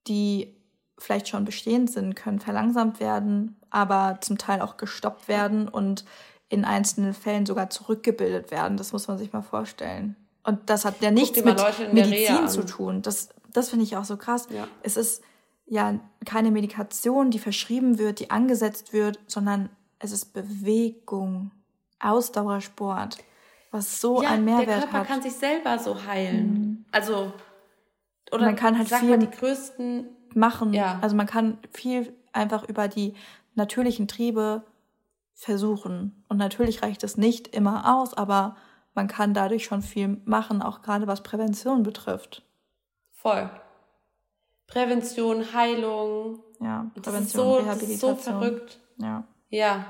die 0.07 0.55
vielleicht 0.99 1.29
schon 1.29 1.45
bestehend 1.45 1.91
sind, 1.91 2.15
können 2.15 2.39
verlangsamt 2.39 3.01
werden, 3.01 3.57
aber 3.71 4.19
zum 4.21 4.39
Teil 4.39 4.61
auch 4.61 4.77
gestoppt 4.77 5.29
werden 5.29 5.69
und 5.69 6.05
in 6.49 6.65
einzelnen 6.65 7.15
Fällen 7.15 7.47
sogar 7.47 7.71
zurückgebildet 7.71 8.51
werden. 8.51 8.77
Das 8.77 8.93
muss 8.93 9.09
man 9.09 9.19
sich 9.19 9.33
mal 9.33 9.43
vorstellen. 9.43 10.17
Und 10.45 10.69
das 10.69 10.85
hat 10.85 11.01
ja 11.01 11.11
nichts 11.11 11.43
mit 11.43 11.57
Medizin 11.93 12.49
zu 12.49 12.65
tun. 12.67 13.03
Das, 13.03 13.31
das 13.53 13.71
finde 13.71 13.85
ich 13.85 13.97
auch 13.97 14.05
so 14.05 14.17
krass. 14.17 14.49
Ja. 14.51 14.69
Es 14.83 14.97
ist 14.97 15.23
ja 15.67 15.99
keine 16.27 16.51
Medikation, 16.51 17.31
die 17.31 17.39
verschrieben 17.39 17.99
wird, 17.99 18.21
die 18.21 18.31
angesetzt 18.31 18.93
wird, 18.93 19.19
sondern 19.27 19.71
es 19.99 20.13
ist 20.13 20.35
Bewegung, 20.35 21.53
Ausdauersport, 22.01 23.19
was 23.73 24.01
so 24.01 24.23
ja, 24.23 24.31
ein 24.31 24.45
Mehrwert 24.45 24.61
hat. 24.61 24.69
Der 24.69 24.79
Körper 24.79 24.99
hat. 25.01 25.07
kann 25.09 25.23
sich 25.23 25.33
selber 25.33 25.79
so 25.79 26.05
heilen. 26.07 26.53
Mhm. 26.53 26.85
Also 26.93 27.33
oder 28.31 28.45
man 28.45 28.57
kann 28.57 28.79
halt 28.79 28.89
viel 28.89 29.11
mal, 29.11 29.19
die 29.19 29.31
größten 29.31 30.07
machen. 30.35 30.73
Ja. 30.73 30.99
Also 31.03 31.17
man 31.17 31.27
kann 31.27 31.59
viel 31.73 32.15
einfach 32.33 32.69
über 32.69 32.87
die 32.87 33.15
natürlichen 33.55 34.07
Triebe 34.07 34.63
versuchen. 35.35 36.25
Und 36.29 36.37
natürlich 36.37 36.83
reicht 36.83 37.03
es 37.03 37.17
nicht 37.17 37.49
immer 37.49 37.97
aus, 37.97 38.15
aber 38.15 38.57
man 38.95 39.09
kann 39.09 39.35
dadurch 39.35 39.65
schon 39.65 39.83
viel 39.83 40.21
machen, 40.25 40.63
auch 40.63 40.83
gerade 40.83 41.07
was 41.07 41.23
Prävention 41.23 41.83
betrifft. 41.83 42.43
Voll. 43.11 43.51
Prävention, 44.67 45.53
Heilung. 45.53 46.41
Ja, 46.61 46.91
Prävention, 46.95 47.03
das 47.03 47.23
ist 47.23 47.33
so, 47.33 47.55
Rehabilitation. 47.55 48.11
Das 48.11 48.19
ist 48.19 48.25
so 48.25 48.31
verrückt. 48.31 48.81
Ja. 48.99 49.25
Ja. 49.49 49.85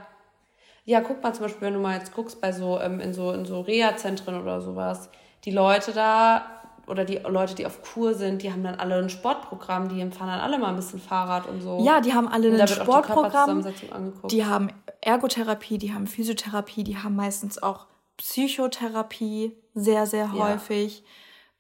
Ja, 0.85 1.01
guck 1.01 1.22
mal 1.22 1.33
zum 1.33 1.45
Beispiel, 1.45 1.62
wenn 1.62 1.74
du 1.74 1.80
mal 1.80 1.97
jetzt 1.97 2.14
guckst 2.14 2.41
bei 2.41 2.53
so, 2.53 2.80
ähm, 2.80 3.01
in 3.01 3.14
so, 3.14 3.33
in 3.33 3.45
so 3.45 3.61
Reha-Zentren 3.61 4.41
oder 4.41 4.61
sowas, 4.61 5.11
die 5.45 5.53
Leute 5.53 5.93
da 5.93 6.43
oder 6.89 7.05
die 7.05 7.18
Leute, 7.18 7.55
die 7.55 7.64
auf 7.66 7.83
Kur 7.83 8.14
sind, 8.14 8.43
die 8.43 8.53
haben 8.53 8.64
dann 8.64 8.74
alle 8.74 8.97
ein 8.97 9.09
Sportprogramm, 9.09 9.89
die 9.89 10.01
fahren 10.11 10.28
dann 10.28 10.41
alle 10.41 10.59
mal 10.59 10.70
ein 10.70 10.76
bisschen 10.76 11.01
Fahrrad 11.01 11.47
und 11.47 11.61
so. 11.61 11.80
Ja, 11.85 12.01
die 12.01 12.12
haben 12.12 12.26
alle 12.26 12.61
ein 12.61 12.68
Sportprogramm. 12.68 13.64
Die, 13.64 14.28
die 14.28 14.45
haben 14.45 14.70
Ergotherapie, 15.01 15.78
die 15.78 15.95
haben 15.95 16.09
Physiotherapie, 16.09 16.83
die 16.83 16.99
haben 16.99 17.14
meistens 17.14 17.62
auch 17.62 17.87
Psychotherapie, 18.16 19.57
sehr, 19.74 20.07
sehr 20.07 20.30
ja. 20.35 20.49
häufig. 20.49 21.05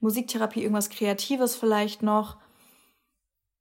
Musiktherapie, 0.00 0.62
irgendwas 0.62 0.90
Kreatives 0.90 1.54
vielleicht 1.54 2.02
noch. 2.02 2.36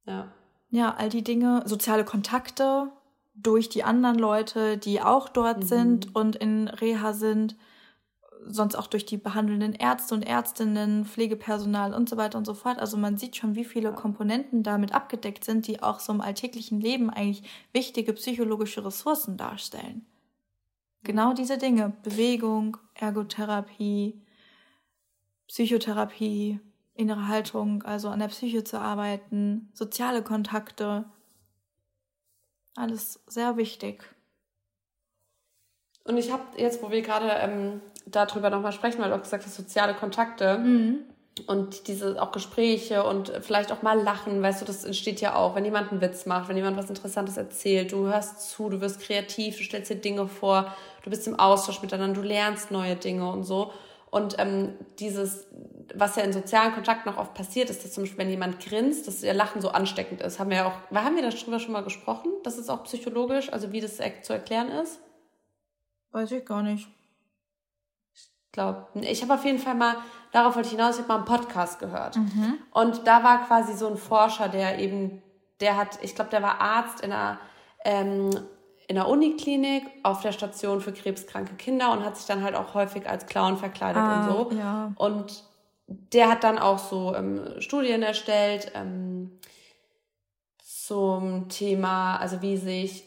Ja. 0.06 0.32
Ja, 0.72 0.96
all 0.98 1.10
die 1.10 1.24
Dinge, 1.24 1.62
soziale 1.66 2.04
Kontakte 2.04 2.92
durch 3.34 3.70
die 3.70 3.84
anderen 3.84 4.18
Leute, 4.18 4.78
die 4.78 5.02
auch 5.02 5.30
dort 5.30 5.60
mhm. 5.60 5.64
sind 5.64 6.16
und 6.16 6.36
in 6.36 6.68
Reha 6.68 7.14
sind 7.14 7.56
sonst 8.48 8.76
auch 8.76 8.88
durch 8.88 9.06
die 9.06 9.18
behandelnden 9.18 9.74
Ärzte 9.74 10.16
und 10.16 10.24
Ärztinnen, 10.24 11.06
Pflegepersonal 11.06 11.94
und 11.94 12.10
so 12.10 12.18
weiter 12.18 12.38
und 12.38 12.46
so 12.46 12.54
fort. 12.54 12.80
Also 12.80 12.98
man 12.98 13.18
sieht 13.18 13.36
schon, 13.36 13.56
wie 13.56 13.66
viele 13.66 13.94
Komponenten 13.94 14.64
damit 14.64 14.94
abgedeckt 14.94 15.44
sind, 15.44 15.68
die 15.68 15.84
auch 15.84 16.00
so 16.00 16.12
im 16.12 16.22
alltäglichen 16.22 16.82
Leben 16.82 17.10
eigentlich 17.10 17.44
wichtige 17.72 18.14
psychologische 18.14 18.84
Ressourcen 18.84 19.38
darstellen. 19.38 20.06
Genau 21.04 21.34
diese 21.34 21.58
Dinge, 21.58 21.94
Bewegung, 22.04 22.78
Ergotherapie, 22.96 24.22
Psychotherapie, 25.48 26.60
innere 26.94 27.28
Haltung, 27.28 27.84
also 27.84 28.10
an 28.10 28.20
der 28.20 28.28
Psyche 28.28 28.64
zu 28.64 28.80
arbeiten, 28.80 29.70
soziale 29.74 30.24
Kontakte, 30.24 31.06
alles 32.76 33.22
sehr 33.28 33.58
wichtig. 33.58 34.04
Und 36.04 36.18
ich 36.18 36.32
habe 36.32 36.44
jetzt, 36.58 36.82
wo 36.82 36.90
wir 36.90 37.02
gerade 37.02 37.30
ähm, 37.40 37.82
darüber 38.06 38.50
nochmal 38.50 38.72
sprechen, 38.72 39.02
weil 39.02 39.10
du 39.10 39.16
auch 39.16 39.22
gesagt 39.22 39.46
hast, 39.46 39.56
soziale 39.56 39.94
Kontakte 39.94 40.58
mhm. 40.58 41.00
und 41.48 41.88
diese 41.88 42.22
auch 42.22 42.32
Gespräche 42.32 43.04
und 43.04 43.32
vielleicht 43.42 43.72
auch 43.72 43.84
mal 43.84 44.02
lachen, 44.02 44.42
weißt 44.42 44.62
du, 44.62 44.66
das 44.66 44.84
entsteht 44.84 45.22
ja 45.22 45.36
auch, 45.36 45.56
wenn 45.56 45.66
jemand 45.66 45.92
einen 45.92 46.02
Witz 46.02 46.26
macht, 46.26 46.50
wenn 46.50 46.58
jemand 46.58 46.78
was 46.78 46.90
Interessantes 46.90 47.38
erzählt, 47.38 47.92
du 47.92 48.08
hörst 48.08 48.50
zu, 48.50 48.70
du 48.70 48.82
wirst 48.82 49.00
kreativ, 49.00 49.58
du 49.58 49.64
stellst 49.64 49.92
dir 49.92 49.96
Dinge 49.96 50.28
vor, 50.28 50.76
du 51.04 51.10
bist 51.12 51.28
im 51.28 51.40
Austausch 51.40 51.82
miteinander, 51.82 52.20
du 52.20 52.28
lernst 52.28 52.72
neue 52.72 52.96
Dinge 52.96 53.30
und 53.32 53.44
so. 53.44 53.72
Und 54.12 54.36
ähm, 54.40 54.74
dieses, 55.00 55.48
was 55.96 56.18
ja 56.18 56.24
in 56.24 56.34
sozialen 56.34 56.74
Kontakten 56.74 57.10
auch 57.10 57.18
oft 57.18 57.34
passiert, 57.34 57.70
ist, 57.70 57.84
dass 57.84 57.94
zum 57.94 58.04
Beispiel, 58.04 58.20
wenn 58.20 58.30
jemand 58.30 58.60
grinst, 58.60 59.08
dass 59.08 59.24
ihr 59.24 59.34
Lachen 59.34 59.62
so 59.62 59.70
ansteckend 59.70 60.22
ist. 60.22 60.38
Haben 60.38 60.50
wir 60.50 60.58
ja 60.58 60.66
auch, 60.66 60.96
haben 60.96 61.16
wir 61.16 61.24
darüber 61.24 61.60
schon 61.60 61.72
mal 61.72 61.84
gesprochen? 61.84 62.30
Das 62.44 62.58
ist 62.58 62.70
auch 62.70 62.84
psychologisch, 62.84 63.52
also 63.52 63.72
wie 63.72 63.80
das 63.80 63.98
zu 64.22 64.34
erklären 64.34 64.70
ist? 64.70 65.00
Weiß 66.12 66.30
ich 66.34 66.46
gar 66.46 66.62
nicht. 66.62 66.90
Ich 68.14 68.52
glaube, 68.52 68.86
ich 69.00 69.22
habe 69.24 69.34
auf 69.34 69.46
jeden 69.46 69.60
Fall 69.60 69.76
mal, 69.76 69.96
darauf 70.34 70.56
wollte 70.56 70.68
ich 70.68 70.74
hinaus, 70.74 70.96
ich 70.96 71.04
habe 71.04 71.08
mal 71.08 71.16
einen 71.16 71.26
Podcast 71.26 71.80
gehört. 71.80 72.18
Mhm. 72.18 72.58
Und 72.72 73.08
da 73.08 73.24
war 73.24 73.48
quasi 73.48 73.78
so 73.78 73.88
ein 73.88 73.96
Forscher, 73.96 74.50
der 74.50 74.80
eben, 74.80 75.24
der 75.62 75.78
hat, 75.78 76.00
ich 76.02 76.16
glaube, 76.16 76.32
der 76.32 76.42
war 76.42 76.60
Arzt 76.60 77.00
in 77.00 77.14
einer 77.14 77.40
ähm, 77.86 78.30
in 78.92 78.96
der 78.96 79.08
Uniklinik 79.08 79.84
auf 80.04 80.20
der 80.20 80.34
Station 80.34 80.82
für 80.82 80.92
krebskranke 80.92 81.54
Kinder 81.54 81.94
und 81.94 82.04
hat 82.04 82.18
sich 82.18 82.26
dann 82.26 82.44
halt 82.44 82.56
auch 82.56 82.74
häufig 82.74 83.10
als 83.10 83.26
Clown 83.26 83.56
verkleidet 83.56 84.02
ah, 84.02 84.28
und 84.28 84.50
so. 84.52 84.58
Ja. 84.58 84.92
Und 84.98 85.46
der 85.88 86.30
hat 86.30 86.44
dann 86.44 86.60
auch 86.60 86.78
so 86.78 87.16
ähm, 87.16 87.40
Studien 87.60 88.04
erstellt 88.04 88.74
ähm, 88.76 89.32
zum 90.62 91.48
Thema, 91.48 92.18
also 92.18 92.42
wie 92.42 92.58
sich 92.58 93.06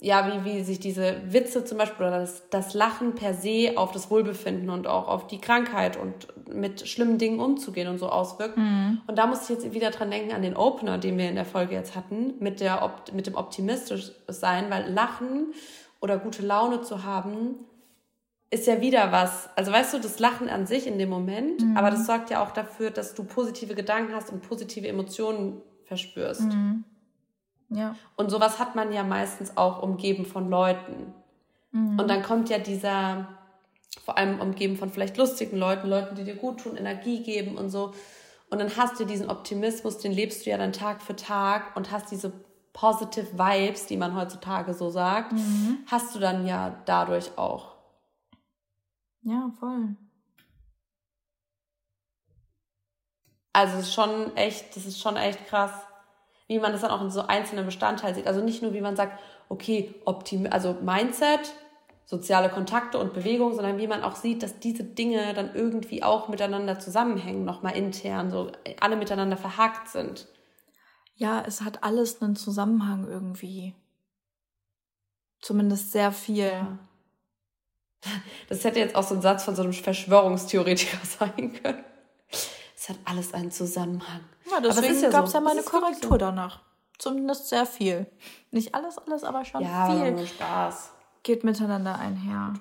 ja, 0.00 0.26
wie, 0.32 0.44
wie 0.46 0.64
sich 0.64 0.80
diese 0.80 1.20
Witze 1.30 1.66
zum 1.66 1.76
Beispiel 1.76 2.06
oder 2.06 2.20
das, 2.20 2.48
das 2.48 2.72
Lachen 2.72 3.14
per 3.14 3.34
se 3.34 3.72
auf 3.76 3.92
das 3.92 4.10
Wohlbefinden 4.10 4.70
und 4.70 4.86
auch 4.86 5.06
auf 5.06 5.26
die 5.26 5.38
Krankheit 5.38 5.98
und 5.98 6.28
mit 6.52 6.86
schlimmen 6.88 7.18
Dingen 7.18 7.40
umzugehen 7.40 7.88
und 7.88 7.98
so 7.98 8.08
auswirkt. 8.08 8.56
Mhm. 8.56 9.00
Und 9.06 9.18
da 9.18 9.26
muss 9.26 9.42
ich 9.42 9.48
jetzt 9.48 9.72
wieder 9.74 9.90
dran 9.90 10.10
denken 10.10 10.32
an 10.32 10.42
den 10.42 10.56
Opener, 10.56 10.98
den 10.98 11.18
wir 11.18 11.28
in 11.28 11.34
der 11.34 11.44
Folge 11.44 11.74
jetzt 11.74 11.94
hatten, 11.94 12.34
mit, 12.40 12.60
der, 12.60 12.92
mit 13.12 13.26
dem 13.26 13.34
optimistisch 13.34 14.12
sein, 14.28 14.70
weil 14.70 14.90
Lachen 14.92 15.52
oder 16.00 16.18
gute 16.18 16.42
Laune 16.42 16.82
zu 16.82 17.04
haben, 17.04 17.56
ist 18.50 18.66
ja 18.66 18.80
wieder 18.80 19.12
was. 19.12 19.48
Also 19.56 19.72
weißt 19.72 19.94
du, 19.94 19.98
das 19.98 20.18
Lachen 20.18 20.48
an 20.48 20.66
sich 20.66 20.86
in 20.86 20.98
dem 20.98 21.08
Moment, 21.08 21.62
mhm. 21.62 21.76
aber 21.76 21.90
das 21.90 22.06
sorgt 22.06 22.30
ja 22.30 22.42
auch 22.42 22.52
dafür, 22.52 22.90
dass 22.90 23.14
du 23.14 23.24
positive 23.24 23.74
Gedanken 23.74 24.14
hast 24.14 24.30
und 24.30 24.42
positive 24.42 24.86
Emotionen 24.86 25.60
verspürst. 25.84 26.42
Mhm. 26.42 26.84
Ja. 27.70 27.96
Und 28.16 28.30
sowas 28.30 28.58
hat 28.58 28.76
man 28.76 28.92
ja 28.92 29.02
meistens 29.02 29.56
auch 29.56 29.82
umgeben 29.82 30.24
von 30.24 30.48
Leuten. 30.48 31.14
Mhm. 31.72 31.98
Und 31.98 32.08
dann 32.08 32.22
kommt 32.22 32.48
ja 32.48 32.58
dieser, 32.58 33.28
vor 34.04 34.18
allem 34.18 34.40
umgeben 34.40 34.76
von 34.76 34.90
vielleicht 34.90 35.16
lustigen 35.16 35.56
Leuten, 35.56 35.88
Leuten, 35.88 36.14
die 36.14 36.24
dir 36.24 36.36
gut 36.36 36.60
tun, 36.60 36.76
Energie 36.76 37.22
geben 37.22 37.56
und 37.56 37.70
so. 37.70 37.92
Und 38.50 38.60
dann 38.60 38.76
hast 38.76 39.00
du 39.00 39.04
diesen 39.04 39.28
Optimismus, 39.28 39.98
den 39.98 40.12
lebst 40.12 40.46
du 40.46 40.50
ja 40.50 40.58
dann 40.58 40.72
Tag 40.72 41.02
für 41.02 41.16
Tag 41.16 41.76
und 41.76 41.90
hast 41.90 42.10
diese 42.10 42.32
positive 42.72 43.32
Vibes, 43.32 43.86
die 43.86 43.96
man 43.96 44.14
heutzutage 44.14 44.74
so 44.74 44.90
sagt, 44.90 45.32
mhm. 45.32 45.78
hast 45.86 46.14
du 46.14 46.18
dann 46.18 46.46
ja 46.46 46.82
dadurch 46.84 47.36
auch. 47.36 47.74
Ja, 49.22 49.50
voll. 49.58 49.96
Also 53.52 53.78
es 53.78 53.86
ist 53.86 53.94
schon 53.94 54.36
echt, 54.36 54.76
das 54.76 54.84
ist 54.84 55.00
schon 55.00 55.16
echt 55.16 55.46
krass 55.46 55.72
wie 56.48 56.58
man 56.58 56.72
das 56.72 56.82
dann 56.82 56.90
auch 56.90 57.02
in 57.02 57.10
so 57.10 57.22
einzelnen 57.22 57.66
Bestandteilen 57.66 58.14
sieht. 58.14 58.26
Also 58.26 58.42
nicht 58.42 58.62
nur, 58.62 58.72
wie 58.72 58.80
man 58.80 58.96
sagt, 58.96 59.18
okay, 59.48 59.94
Optim 60.04 60.46
also 60.50 60.74
Mindset, 60.74 61.52
soziale 62.06 62.48
Kontakte 62.48 62.98
und 62.98 63.12
Bewegung, 63.12 63.52
sondern 63.54 63.78
wie 63.78 63.88
man 63.88 64.04
auch 64.04 64.14
sieht, 64.14 64.42
dass 64.42 64.60
diese 64.60 64.84
Dinge 64.84 65.34
dann 65.34 65.54
irgendwie 65.54 66.04
auch 66.04 66.28
miteinander 66.28 66.78
zusammenhängen, 66.78 67.44
nochmal 67.44 67.76
intern, 67.76 68.30
so 68.30 68.52
alle 68.80 68.96
miteinander 68.96 69.36
verhakt 69.36 69.88
sind. 69.88 70.28
Ja, 71.16 71.42
es 71.44 71.62
hat 71.62 71.82
alles 71.82 72.22
einen 72.22 72.36
Zusammenhang 72.36 73.08
irgendwie. 73.08 73.74
Zumindest 75.40 75.92
sehr 75.92 76.12
viel. 76.12 76.52
Das 78.48 78.62
hätte 78.62 78.78
jetzt 78.78 78.94
auch 78.94 79.02
so 79.02 79.16
ein 79.16 79.22
Satz 79.22 79.42
von 79.42 79.56
so 79.56 79.62
einem 79.62 79.72
Verschwörungstheoretiker 79.72 81.04
sein 81.18 81.60
können. 81.60 81.84
Es 82.76 82.88
hat 82.88 82.98
alles 83.04 83.34
einen 83.34 83.50
Zusammenhang. 83.50 84.20
Ja, 84.48 84.60
deswegen 84.60 85.00
ja 85.00 85.10
gab 85.10 85.24
es 85.24 85.32
so. 85.32 85.38
ja 85.38 85.42
meine 85.42 85.62
Korrektur 85.62 86.10
so. 86.10 86.16
danach. 86.18 86.60
Zumindest 86.98 87.48
sehr 87.48 87.66
viel. 87.66 88.06
Nicht 88.52 88.74
alles, 88.76 88.96
alles, 88.98 89.24
aber 89.24 89.44
schon 89.44 89.62
ja, 89.62 89.90
viel. 89.90 90.18
Ja, 90.18 90.26
Spaß. 90.26 90.92
Geht 91.26 91.42
miteinander 91.42 91.98
einher. 91.98 92.54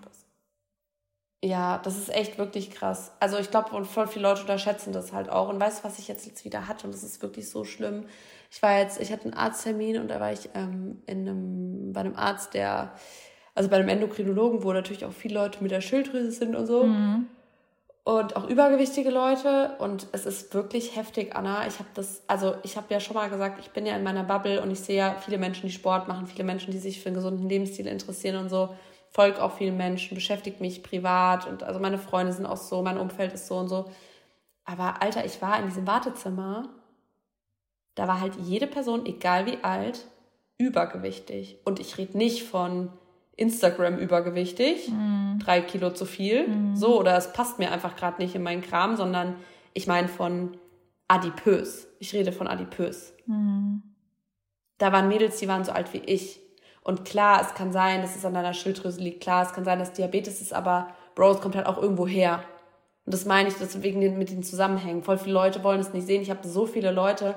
Ja, 1.44 1.78
das 1.78 2.00
ist 2.00 2.10
echt 2.10 2.40
wirklich 2.40 2.72
krass. 2.72 3.12
Also 3.20 3.38
ich 3.38 3.52
glaube, 3.52 3.86
voll 3.86 4.08
viele 4.08 4.28
Leute 4.28 4.42
unterschätzen 4.42 4.92
das 4.92 5.14
halt 5.14 5.30
auch. 5.30 5.50
Und 5.50 5.60
weißt 5.60 5.84
du, 5.84 5.88
was 5.88 6.00
ich 6.00 6.08
jetzt, 6.08 6.26
jetzt 6.26 6.46
wieder 6.46 6.68
hatte? 6.68 6.88
Und 6.88 6.94
das 6.96 7.04
ist 7.04 7.22
wirklich 7.22 7.48
so 7.48 7.64
schlimm. 7.64 8.08
Ich 8.50 8.64
war 8.64 8.80
jetzt, 8.80 9.00
ich 9.00 9.12
hatte 9.12 9.26
einen 9.26 9.36
Arzttermin 9.36 10.00
und 10.00 10.08
da 10.08 10.20
war 10.20 10.34
ich 10.34 10.50
ähm, 10.56 11.04
in 11.06 11.30
einem, 11.30 11.94
bei 11.94 12.00
einem 12.00 12.16
Arzt, 12.16 12.56
der, 12.56 12.96
also 13.54 13.70
bei 13.70 13.76
einem 13.76 13.90
Endokrinologen, 13.90 14.64
wo 14.64 14.74
natürlich 14.74 15.06
auch 15.06 15.14
viele 15.14 15.36
Leute 15.36 15.62
mit 15.62 15.70
der 15.70 15.82
Schilddrüse 15.82 16.32
sind 16.32 16.56
und 16.56 16.66
so. 16.66 16.86
Mhm 16.86 17.28
und 18.06 18.36
auch 18.36 18.48
übergewichtige 18.48 19.10
Leute 19.10 19.72
und 19.80 20.06
es 20.12 20.28
ist 20.28 20.54
wirklich 20.54 20.96
heftig, 20.96 21.36
Anna. 21.36 21.66
Ich 21.66 21.80
habe 21.80 21.90
das, 21.96 22.22
also 22.28 22.54
ich 22.62 22.78
habe 22.78 22.86
ja 22.94 23.00
schon 23.00 23.16
mal 23.16 23.32
gesagt, 23.32 23.60
ich 23.60 23.72
bin 23.72 23.88
ja 23.88 23.96
in 23.96 24.04
meiner 24.04 24.24
Bubble 24.24 24.62
und 24.62 24.70
ich 24.70 24.80
sehe 24.80 24.98
ja 24.98 25.16
viele 25.16 25.40
Menschen, 25.40 25.66
die 25.66 25.74
Sport 25.74 26.08
machen, 26.08 26.28
viele 26.28 26.44
Menschen, 26.44 26.72
die 26.72 26.78
sich 26.78 27.02
für 27.02 27.08
einen 27.08 27.16
gesunden 27.16 27.50
Lebensstil 27.50 27.88
interessieren 27.88 28.36
und 28.38 28.50
so. 28.50 28.76
Folge 29.10 29.42
auch 29.42 29.58
vielen 29.58 29.76
Menschen, 29.76 30.14
beschäftigt 30.14 30.62
mich 30.62 30.84
privat 30.84 31.48
und 31.48 31.64
also 31.64 31.80
meine 31.80 31.98
Freunde 31.98 32.32
sind 32.32 32.46
auch 32.46 32.58
so, 32.58 32.84
mein 32.84 33.00
Umfeld 33.00 33.34
ist 33.34 33.48
so 33.48 33.58
und 33.58 33.70
so. 33.70 33.86
Aber 34.66 35.02
Alter, 35.02 35.26
ich 35.26 35.42
war 35.42 35.58
in 35.58 35.66
diesem 35.66 35.88
Wartezimmer, 35.88 36.70
da 37.96 38.08
war 38.08 38.22
halt 38.22 38.36
jede 38.36 38.68
Person, 38.68 39.08
egal 39.08 39.48
wie 39.48 39.64
alt, 39.64 40.06
übergewichtig. 40.60 41.58
Und 41.66 41.80
ich 41.80 41.98
rede 41.98 42.16
nicht 42.16 42.44
von 42.44 42.92
Instagram 43.38 43.98
übergewichtig, 43.98 44.90
mm. 44.90 45.40
drei 45.40 45.62
Kilo 45.62 45.92
zu 45.92 46.06
viel, 46.06 46.48
mm. 46.48 46.76
so, 46.76 47.00
oder 47.00 47.18
es 47.18 47.34
passt 47.34 47.60
mir 47.60 47.72
einfach 47.72 47.96
gerade 47.96 48.22
nicht 48.22 48.36
in 48.36 48.44
meinen 48.44 48.62
Kram, 48.62 48.96
sondern 48.96 49.36
ich 49.74 49.88
meine 49.88 50.08
von 50.08 50.58
adipös. 51.08 51.88
Ich 52.00 52.14
rede 52.14 52.32
von 52.32 52.48
adipös. 52.48 53.14
Mm. 53.26 53.78
Da 54.78 54.92
waren 54.92 55.08
Mädels, 55.08 55.38
die 55.38 55.48
waren 55.48 55.64
so 55.64 55.72
alt 55.72 55.94
wie 55.94 56.00
ich. 56.00 56.40
Und 56.82 57.04
klar, 57.04 57.42
es 57.42 57.56
kann 57.56 57.72
sein, 57.72 58.02
dass 58.02 58.16
es 58.16 58.26
an 58.26 58.34
deiner 58.34 58.54
Schilddrüse 58.54 59.02
liegt. 59.02 59.22
Klar, 59.22 59.46
es 59.46 59.54
kann 59.54 59.66
sein, 59.66 59.80
dass 59.80 59.94
Diabetes 59.94 60.42
ist, 60.42 60.54
aber 60.54 60.90
Bro, 61.16 61.32
es 61.32 61.42
kommt 61.42 61.56
halt 61.56 61.66
auch 61.66 61.82
irgendwo 61.82 62.06
her. 62.06 62.44
Und 63.06 63.14
das 63.14 63.26
meine 63.26 63.50
ich 63.50 63.56
deswegen 63.56 64.18
mit 64.18 64.30
den 64.30 64.44
Zusammenhängen. 64.44 65.04
Voll 65.04 65.18
viele 65.18 65.34
Leute 65.34 65.64
wollen 65.64 65.80
es 65.80 65.94
nicht 65.94 66.08
sehen. 66.08 66.22
Ich 66.22 66.30
habe 66.30 66.48
so 66.48 66.66
viele 66.66 66.92
Leute, 66.92 67.36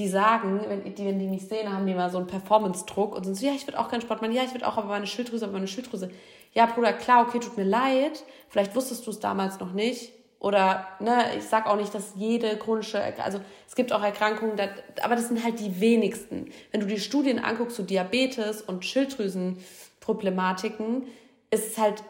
die 0.00 0.08
sagen, 0.08 0.62
wenn 0.66 0.82
die, 0.94 1.04
wenn 1.04 1.18
die 1.18 1.28
mich 1.28 1.46
sehen, 1.46 1.70
haben 1.70 1.86
die 1.86 1.92
mal 1.94 2.08
so 2.10 2.16
einen 2.16 2.26
Performance-Druck 2.26 3.14
und 3.14 3.24
sind 3.24 3.36
so, 3.36 3.44
ja, 3.44 3.52
ich 3.52 3.66
würde 3.66 3.78
auch 3.78 3.90
keinen 3.90 4.00
Sport 4.00 4.22
machen, 4.22 4.32
ja, 4.32 4.42
ich 4.42 4.54
würde 4.54 4.66
auch, 4.66 4.78
aber 4.78 4.88
meine 4.88 5.06
Schilddrüse, 5.06 5.44
aber 5.44 5.52
meine 5.52 5.68
Schilddrüse. 5.68 6.10
Ja, 6.54 6.64
Bruder, 6.66 6.94
klar, 6.94 7.26
okay, 7.26 7.38
tut 7.38 7.58
mir 7.58 7.64
leid, 7.64 8.24
vielleicht 8.48 8.74
wusstest 8.74 9.06
du 9.06 9.10
es 9.10 9.20
damals 9.20 9.60
noch 9.60 9.74
nicht. 9.74 10.12
Oder, 10.38 10.86
ne, 11.00 11.24
ich 11.36 11.44
sag 11.44 11.66
auch 11.66 11.76
nicht, 11.76 11.94
dass 11.94 12.14
jede 12.16 12.56
chronische, 12.56 13.02
also 13.22 13.42
es 13.68 13.74
gibt 13.74 13.92
auch 13.92 14.02
Erkrankungen, 14.02 14.56
das, 14.56 14.70
aber 15.02 15.16
das 15.16 15.28
sind 15.28 15.44
halt 15.44 15.60
die 15.60 15.80
wenigsten. 15.80 16.50
Wenn 16.70 16.80
du 16.80 16.86
die 16.86 16.98
Studien 16.98 17.38
anguckst 17.38 17.76
zu 17.76 17.82
so 17.82 17.86
Diabetes 17.86 18.62
und 18.62 18.86
Schilddrüsenproblematiken, 18.86 21.08
ist 21.50 21.72
es 21.72 21.78
halt, 21.78 22.02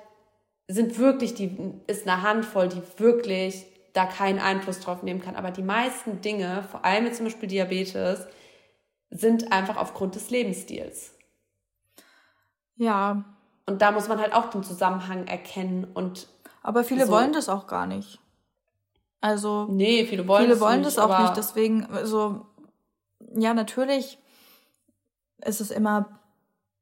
sind 0.68 1.00
wirklich 1.00 1.34
die, 1.34 1.58
ist 1.88 2.06
eine 2.06 2.22
Handvoll, 2.22 2.68
die 2.68 2.82
wirklich 2.98 3.66
da 3.92 4.06
keinen 4.06 4.38
Einfluss 4.38 4.80
drauf 4.80 5.02
nehmen 5.02 5.20
kann. 5.20 5.36
Aber 5.36 5.50
die 5.50 5.62
meisten 5.62 6.20
Dinge, 6.20 6.62
vor 6.70 6.84
allem 6.84 7.06
jetzt 7.06 7.16
zum 7.16 7.26
Beispiel 7.26 7.48
Diabetes, 7.48 8.26
sind 9.10 9.52
einfach 9.52 9.76
aufgrund 9.76 10.14
des 10.14 10.30
Lebensstils. 10.30 11.14
Ja. 12.76 13.24
Und 13.66 13.82
da 13.82 13.92
muss 13.92 14.08
man 14.08 14.20
halt 14.20 14.32
auch 14.32 14.50
den 14.50 14.62
Zusammenhang 14.62 15.26
erkennen 15.26 15.84
und. 15.92 16.28
Aber 16.62 16.84
viele 16.84 17.06
so. 17.06 17.12
wollen 17.12 17.32
das 17.32 17.48
auch 17.48 17.66
gar 17.66 17.86
nicht. 17.86 18.20
Also. 19.20 19.66
Nee, 19.70 20.06
viele 20.06 20.26
wollen 20.26 20.44
Viele 20.44 20.60
wollen 20.60 20.80
nicht, 20.80 20.96
das 20.96 20.98
auch 20.98 21.20
nicht. 21.20 21.36
Deswegen, 21.36 21.86
also, 21.86 22.46
ja, 23.34 23.54
natürlich 23.54 24.18
ist 25.44 25.60
es 25.60 25.70
immer 25.70 26.20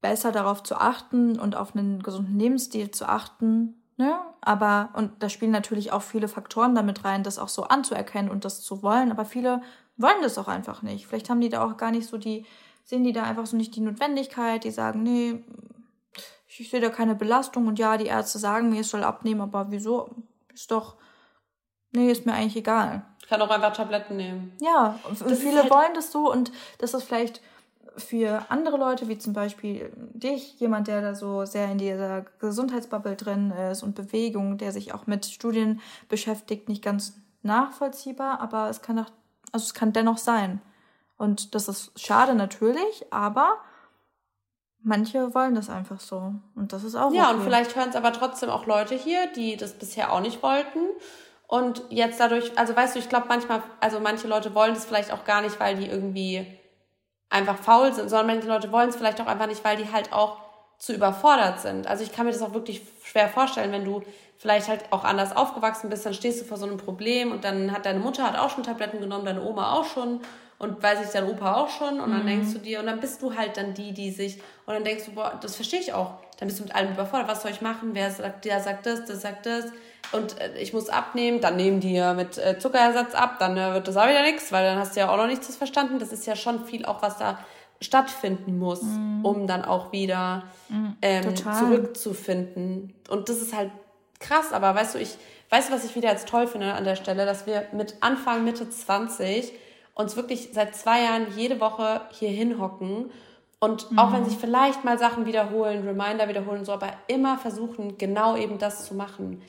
besser 0.01 0.31
darauf 0.31 0.63
zu 0.63 0.77
achten 0.77 1.39
und 1.39 1.57
auf 1.57 1.75
einen 1.75 2.03
gesunden 2.03 2.39
Lebensstil 2.39 2.91
zu 2.91 3.09
achten, 3.09 3.79
Ne? 3.99 4.17
Aber, 4.49 4.89
und 4.95 5.23
da 5.23 5.29
spielen 5.29 5.51
natürlich 5.51 5.93
auch 5.93 6.01
viele 6.01 6.27
Faktoren 6.27 6.75
damit 6.75 7.05
rein, 7.05 7.23
das 7.23 7.39
auch 7.39 7.49
so 7.49 7.65
anzuerkennen 7.65 8.31
und 8.31 8.47
das 8.47 8.63
zu 8.63 8.83
wollen. 8.83 9.11
Aber 9.11 9.27
viele 9.27 9.61
wollen 9.99 10.23
das 10.23 10.39
auch 10.39 10.49
einfach 10.49 10.81
nicht. 10.81 11.07
Vielleicht 11.07 11.29
haben 11.29 11.43
die 11.43 11.51
da 11.51 11.63
auch 11.63 11.77
gar 11.77 11.91
nicht 11.91 12.09
so 12.09 12.17
die, 12.17 12.47
sehen 12.83 13.05
die 13.05 13.13
da 13.13 13.25
einfach 13.25 13.45
so 13.45 13.59
nicht 13.59 13.77
die 13.77 13.83
Notwendigkeit. 13.83 14.65
Die 14.65 14.71
sagen, 14.71 15.03
nee, 15.03 15.45
ich 16.47 16.71
sehe 16.71 16.81
da 16.81 16.89
keine 16.89 17.15
Belastung. 17.15 17.67
Und 17.67 17.79
ja, 17.79 17.99
die 17.99 18.07
Ärzte 18.07 18.39
sagen 18.39 18.71
mir, 18.71 18.81
es 18.81 18.89
soll 18.89 19.05
abnehmen, 19.05 19.43
aber 19.43 19.67
wieso? 19.69 20.09
Ist 20.55 20.71
doch, 20.71 20.97
nee, 21.93 22.11
ist 22.11 22.25
mir 22.25 22.33
eigentlich 22.33 22.57
egal. 22.57 23.05
Ich 23.21 23.29
kann 23.29 23.43
auch 23.43 23.51
einfach 23.51 23.75
Tabletten 23.75 24.17
nehmen. 24.17 24.57
Ja, 24.63 24.99
und 25.07 25.19
viele 25.37 25.61
halt 25.61 25.71
wollen 25.71 25.93
das 25.93 26.11
so 26.11 26.33
und 26.33 26.53
das 26.79 26.95
ist 26.95 27.03
vielleicht 27.03 27.43
für 27.99 28.47
andere 28.51 28.77
Leute, 28.77 29.09
wie 29.09 29.19
zum 29.19 29.33
Beispiel 29.33 29.93
dich, 30.15 30.59
jemand, 30.59 30.89
der 30.89 31.03
da 31.03 31.15
so 31.15 31.45
sehr 31.45 31.71
in 31.71 31.79
dieser 31.79 32.23
Gesundheitsbubble 32.39 33.17
drin 33.17 33.51
ist 33.51 33.83
und 33.83 33.95
Bewegung, 33.95 34.59
der 34.59 34.73
sich 34.73 34.95
auch 34.95 35.07
mit 35.07 35.27
Studien 35.27 35.81
beschäftigt, 36.09 36.69
nicht 36.69 36.83
ganz 36.83 37.15
nachvollziehbar, 37.43 38.41
aber 38.41 38.69
es 38.69 38.83
kann 38.83 38.99
auch, 38.99 39.11
also 39.53 39.65
es 39.65 39.75
kann 39.75 39.93
dennoch 39.93 40.19
sein. 40.19 40.61
Und 41.17 41.55
das 41.55 41.69
ist 41.69 41.99
schade 41.99 42.35
natürlich, 42.35 43.07
aber 43.11 43.59
Manche 44.81 45.35
wollen 45.35 45.55
das 45.55 45.69
einfach 45.69 46.01
so. 46.01 46.35
Und 46.55 46.73
das 46.73 46.85
ist 46.85 46.95
auch 46.95 47.13
Ja, 47.13 47.27
okay. 47.27 47.35
und 47.35 47.43
vielleicht 47.43 47.77
hören 47.77 47.89
es 47.89 47.97
aber 47.97 48.13
trotzdem 48.13 48.49
auch 48.49 48.67
Leute 48.67 48.95
hier, 48.95 49.27
die 49.27 49.57
das 49.57 49.73
bisher 49.75 50.13
auch 50.13 50.21
nicht 50.21 50.43
wollten. 50.43 50.79
Und 51.49 51.83
jetzt 51.89 52.21
dadurch, 52.21 52.57
also 52.57 52.77
weißt 52.77 52.95
du, 52.95 53.01
ich 53.01 53.09
glaube 53.09 53.27
manchmal, 53.29 53.63
also 53.81 54.01
manche 54.01 54.29
Leute 54.29 54.55
wollen 54.55 54.75
das 54.75 54.85
vielleicht 54.85 55.13
auch 55.13 55.25
gar 55.25 55.43
nicht, 55.43 55.59
weil 55.59 55.77
die 55.77 55.87
irgendwie 55.87 56.47
einfach 57.31 57.57
faul 57.59 57.93
sind, 57.93 58.09
sondern 58.09 58.27
manche 58.29 58.49
Leute 58.49 58.73
wollen 58.73 58.89
es 58.89 58.97
vielleicht 58.97 59.21
auch 59.21 59.27
einfach 59.27 59.47
nicht, 59.47 59.65
weil 59.65 59.77
die 59.77 59.93
halt 59.93 60.13
auch 60.13 60.39
zu 60.79 60.95
überfordert 60.95 61.61
sind. 61.61 61.87
Also 61.87 62.05
ich 62.05 62.13
kann 62.13 62.27
mir 62.27 62.33
das 62.33 62.43
auch 62.43 62.55
wirklich 62.55 62.83
schwer 63.03 63.29
vorstellen, 63.29 63.73
wenn 63.73 63.85
du 63.85 64.03
vielleicht 64.39 64.69
halt 64.69 64.85
auch 64.91 65.05
anders 65.05 65.37
aufgewachsen 65.37 65.91
bist, 65.91 66.07
dann 66.07 66.15
stehst 66.15 66.41
du 66.41 66.45
vor 66.45 66.57
so 66.57 66.67
einem 66.67 66.77
Problem 66.77 67.33
und 67.33 67.45
dann 67.45 67.73
hat 67.73 67.85
deine 67.85 67.99
Mutter 67.99 68.23
hat 68.23 68.39
auch 68.39 68.51
schon 68.51 68.63
Tabletten 68.63 69.01
genommen, 69.01 69.25
deine 69.25 69.43
Oma 69.43 69.73
auch 69.73 69.85
schon 69.85 70.21
und 70.59 70.83
weiß 70.83 71.05
ich, 71.05 71.11
dein 71.11 71.29
Opa 71.29 71.55
auch 71.55 71.69
schon 71.69 72.01
und 72.01 72.11
dann 72.13 72.23
mhm. 72.23 72.29
denkst 72.29 72.53
du 72.53 72.59
dir 72.61 72.79
und 72.79 72.87
dann 72.87 73.01
bist 73.01 73.21
du 73.23 73.35
halt 73.37 73.57
dann 73.57 73.75
die, 73.75 73.93
die 73.93 74.13
sich 74.13 74.37
und 74.67 74.75
dann 74.75 74.85
denkst 74.85 75.07
du, 75.07 75.13
boah, 75.13 75.39
das 75.41 75.57
verstehe 75.57 75.81
ich 75.81 75.93
auch. 75.93 76.15
Dann 76.39 76.47
bist 76.47 76.61
du 76.61 76.65
mit 76.65 76.75
allem 76.75 76.93
überfordert, 76.93 77.29
was 77.29 77.43
soll 77.43 77.51
ich 77.51 77.61
machen? 77.61 77.91
Wer 77.95 78.11
sagt, 78.13 78.45
der 78.45 78.61
sagt 78.61 78.87
das, 78.87 79.05
der 79.05 79.17
sagt 79.17 79.47
das 79.47 79.65
und 80.13 80.41
äh, 80.41 80.59
ich 80.59 80.73
muss 80.73 80.89
abnehmen, 80.89 81.41
dann 81.41 81.57
nehmen 81.57 81.81
die 81.81 82.01
mit 82.17 82.39
äh, 82.39 82.59
Zuckerersatz 82.59 83.15
ab, 83.15 83.37
dann 83.39 83.57
äh, 83.57 83.75
wird 83.75 83.89
das 83.89 83.97
auch 83.97 84.09
wieder 84.09 84.23
nichts, 84.23 84.53
weil 84.53 84.65
dann 84.65 84.79
hast 84.79 84.97
du 84.97 85.01
ja 85.01 85.11
auch 85.11 85.17
noch 85.17 85.27
nichts 85.27 85.55
verstanden. 85.57 85.99
Das 85.99 86.13
ist 86.13 86.27
ja 86.27 86.37
schon 86.37 86.65
viel 86.65 86.85
auch, 86.87 87.03
was 87.03 87.19
da 87.19 87.39
stattfinden 87.81 88.59
muss, 88.59 88.83
mm. 88.83 89.25
um 89.25 89.47
dann 89.47 89.65
auch 89.65 89.93
wieder 89.93 90.45
mm, 90.69 90.89
ähm, 91.01 91.37
zurückzufinden. 91.37 92.95
Und 93.09 93.29
das 93.29 93.41
ist 93.41 93.55
halt 93.55 93.71
krass, 94.19 94.53
aber 94.53 94.75
weißt 94.75 94.97
du, 94.97 94.99
ich 94.99 95.17
weißt 95.51 95.69
du, 95.69 95.75
was 95.75 95.85
ich 95.85 95.95
wieder 95.95 96.11
jetzt 96.11 96.29
toll 96.29 96.47
finde 96.47 96.75
an 96.75 96.85
der 96.85 96.97
Stelle, 96.97 97.27
dass 97.27 97.47
wir 97.47 97.67
mit 97.73 97.97
Anfang, 98.01 98.45
Mitte 98.45 98.69
20 98.69 99.53
uns 99.95 100.17
wirklich 100.17 100.51
seit 100.53 100.77
zwei 100.77 101.03
Jahren 101.03 101.27
jede 101.37 101.61
Woche 101.61 102.03
hier 102.11 102.31
hinhocken 102.31 103.11
und 103.59 103.91
mhm. 103.91 103.99
auch 103.99 104.13
wenn 104.13 104.25
sich 104.25 104.37
vielleicht 104.37 104.85
mal 104.85 104.99
Sachen 104.99 105.27
wiederholen, 105.27 105.87
Reminder 105.87 106.29
wiederholen, 106.29 106.65
so, 106.65 106.73
aber 106.73 106.93
immer 107.09 107.39
versuchen, 107.39 107.99
genau 107.99 108.37
eben 108.37 108.59
das 108.59 108.87
zu 108.87 108.95
machen. 108.95 109.43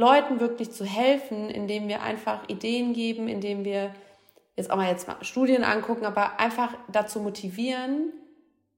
Leuten 0.00 0.40
wirklich 0.40 0.72
zu 0.72 0.84
helfen, 0.84 1.50
indem 1.50 1.86
wir 1.86 2.02
einfach 2.02 2.48
Ideen 2.48 2.94
geben, 2.94 3.28
indem 3.28 3.64
wir 3.64 3.94
jetzt 4.56 4.70
auch 4.70 4.76
mal 4.76 4.88
jetzt 4.88 5.06
mal 5.06 5.22
Studien 5.22 5.62
angucken, 5.62 6.06
aber 6.06 6.40
einfach 6.40 6.72
dazu 6.90 7.20
motivieren, 7.20 8.12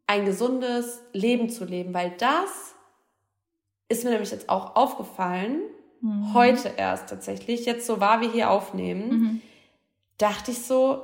ein 0.08 0.24
gesundes 0.24 1.00
Leben 1.12 1.48
zu 1.48 1.64
leben, 1.64 1.94
weil 1.94 2.12
das 2.18 2.74
ist 3.88 4.04
mir 4.04 4.10
nämlich 4.10 4.32
jetzt 4.32 4.48
auch 4.48 4.74
aufgefallen, 4.74 5.60
mhm. 6.00 6.34
heute 6.34 6.72
erst 6.76 7.08
tatsächlich, 7.08 7.66
jetzt 7.66 7.86
so 7.86 8.00
war 8.00 8.20
wir 8.20 8.30
hier 8.30 8.50
aufnehmen, 8.50 9.08
mhm. 9.10 9.40
dachte 10.18 10.50
ich 10.50 10.62
so, 10.62 11.02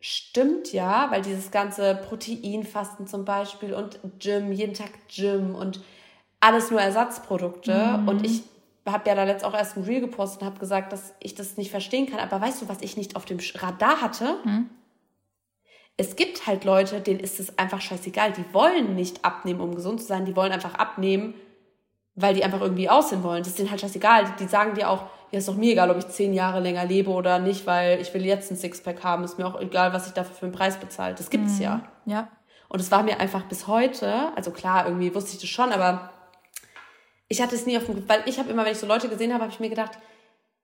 stimmt 0.00 0.72
ja, 0.72 1.10
weil 1.10 1.20
dieses 1.20 1.50
ganze 1.50 1.96
Proteinfasten 1.96 3.06
zum 3.06 3.26
Beispiel 3.26 3.74
und 3.74 4.00
Gym, 4.18 4.52
jeden 4.52 4.72
Tag 4.72 4.90
Gym 5.14 5.54
und 5.54 5.80
alles 6.40 6.70
nur 6.70 6.80
Ersatzprodukte 6.80 7.98
mhm. 7.98 8.08
und 8.08 8.24
ich 8.24 8.42
habe 8.86 9.08
ja 9.08 9.14
da 9.14 9.24
letzt 9.24 9.44
auch 9.44 9.54
erst 9.54 9.76
ein 9.76 9.84
Reel 9.84 10.00
gepostet 10.00 10.42
und 10.42 10.46
habe 10.46 10.58
gesagt, 10.58 10.92
dass 10.92 11.14
ich 11.20 11.34
das 11.34 11.56
nicht 11.56 11.70
verstehen 11.70 12.06
kann. 12.06 12.18
Aber 12.18 12.40
weißt 12.40 12.62
du, 12.62 12.68
was 12.68 12.80
ich 12.80 12.96
nicht 12.96 13.16
auf 13.16 13.24
dem 13.24 13.38
Radar 13.54 14.00
hatte? 14.00 14.36
Hm? 14.44 14.70
Es 15.96 16.16
gibt 16.16 16.46
halt 16.46 16.64
Leute, 16.64 17.00
denen 17.00 17.20
ist 17.20 17.40
es 17.40 17.58
einfach 17.58 17.80
scheißegal. 17.80 18.32
Die 18.32 18.54
wollen 18.54 18.94
nicht 18.94 19.24
abnehmen, 19.24 19.60
um 19.60 19.74
gesund 19.74 20.00
zu 20.00 20.06
sein. 20.06 20.24
Die 20.24 20.34
wollen 20.34 20.52
einfach 20.52 20.74
abnehmen, 20.74 21.34
weil 22.14 22.34
die 22.34 22.42
einfach 22.42 22.60
irgendwie 22.60 22.88
aussehen 22.88 23.22
wollen. 23.22 23.40
Das 23.40 23.48
ist 23.48 23.58
denen 23.58 23.70
halt 23.70 23.82
scheißegal. 23.82 24.24
Die, 24.24 24.44
die 24.44 24.48
sagen 24.48 24.74
dir 24.74 24.88
auch, 24.88 25.04
ja, 25.30 25.38
ist 25.38 25.48
doch 25.48 25.56
mir 25.56 25.72
egal, 25.72 25.90
ob 25.90 25.98
ich 25.98 26.08
zehn 26.08 26.32
Jahre 26.32 26.60
länger 26.60 26.84
lebe 26.84 27.10
oder 27.10 27.38
nicht, 27.38 27.66
weil 27.66 28.00
ich 28.00 28.12
will 28.14 28.24
jetzt 28.24 28.50
ein 28.50 28.56
Sixpack 28.56 29.04
haben. 29.04 29.24
Ist 29.24 29.38
mir 29.38 29.46
auch 29.46 29.60
egal, 29.60 29.92
was 29.92 30.06
ich 30.06 30.14
dafür 30.14 30.34
für 30.34 30.46
einen 30.46 30.54
Preis 30.54 30.78
bezahle. 30.78 31.14
Das 31.14 31.28
gibt's 31.28 31.56
mhm. 31.56 31.62
ja. 31.62 31.82
Ja. 32.06 32.28
Und 32.68 32.80
es 32.80 32.90
war 32.90 33.02
mir 33.02 33.20
einfach 33.20 33.44
bis 33.44 33.66
heute, 33.66 34.34
also 34.36 34.52
klar, 34.52 34.86
irgendwie 34.86 35.12
wusste 35.14 35.32
ich 35.34 35.40
das 35.40 35.50
schon, 35.50 35.72
aber 35.72 36.10
ich 37.30 37.40
hatte 37.40 37.54
es 37.54 37.64
nie 37.64 37.78
auf 37.78 37.86
dem, 37.86 38.06
weil 38.08 38.22
ich 38.26 38.38
habe 38.38 38.50
immer, 38.50 38.64
wenn 38.64 38.72
ich 38.72 38.78
so 38.78 38.86
Leute 38.86 39.08
gesehen 39.08 39.32
habe, 39.32 39.44
habe 39.44 39.52
ich 39.52 39.60
mir 39.60 39.70
gedacht, 39.70 39.92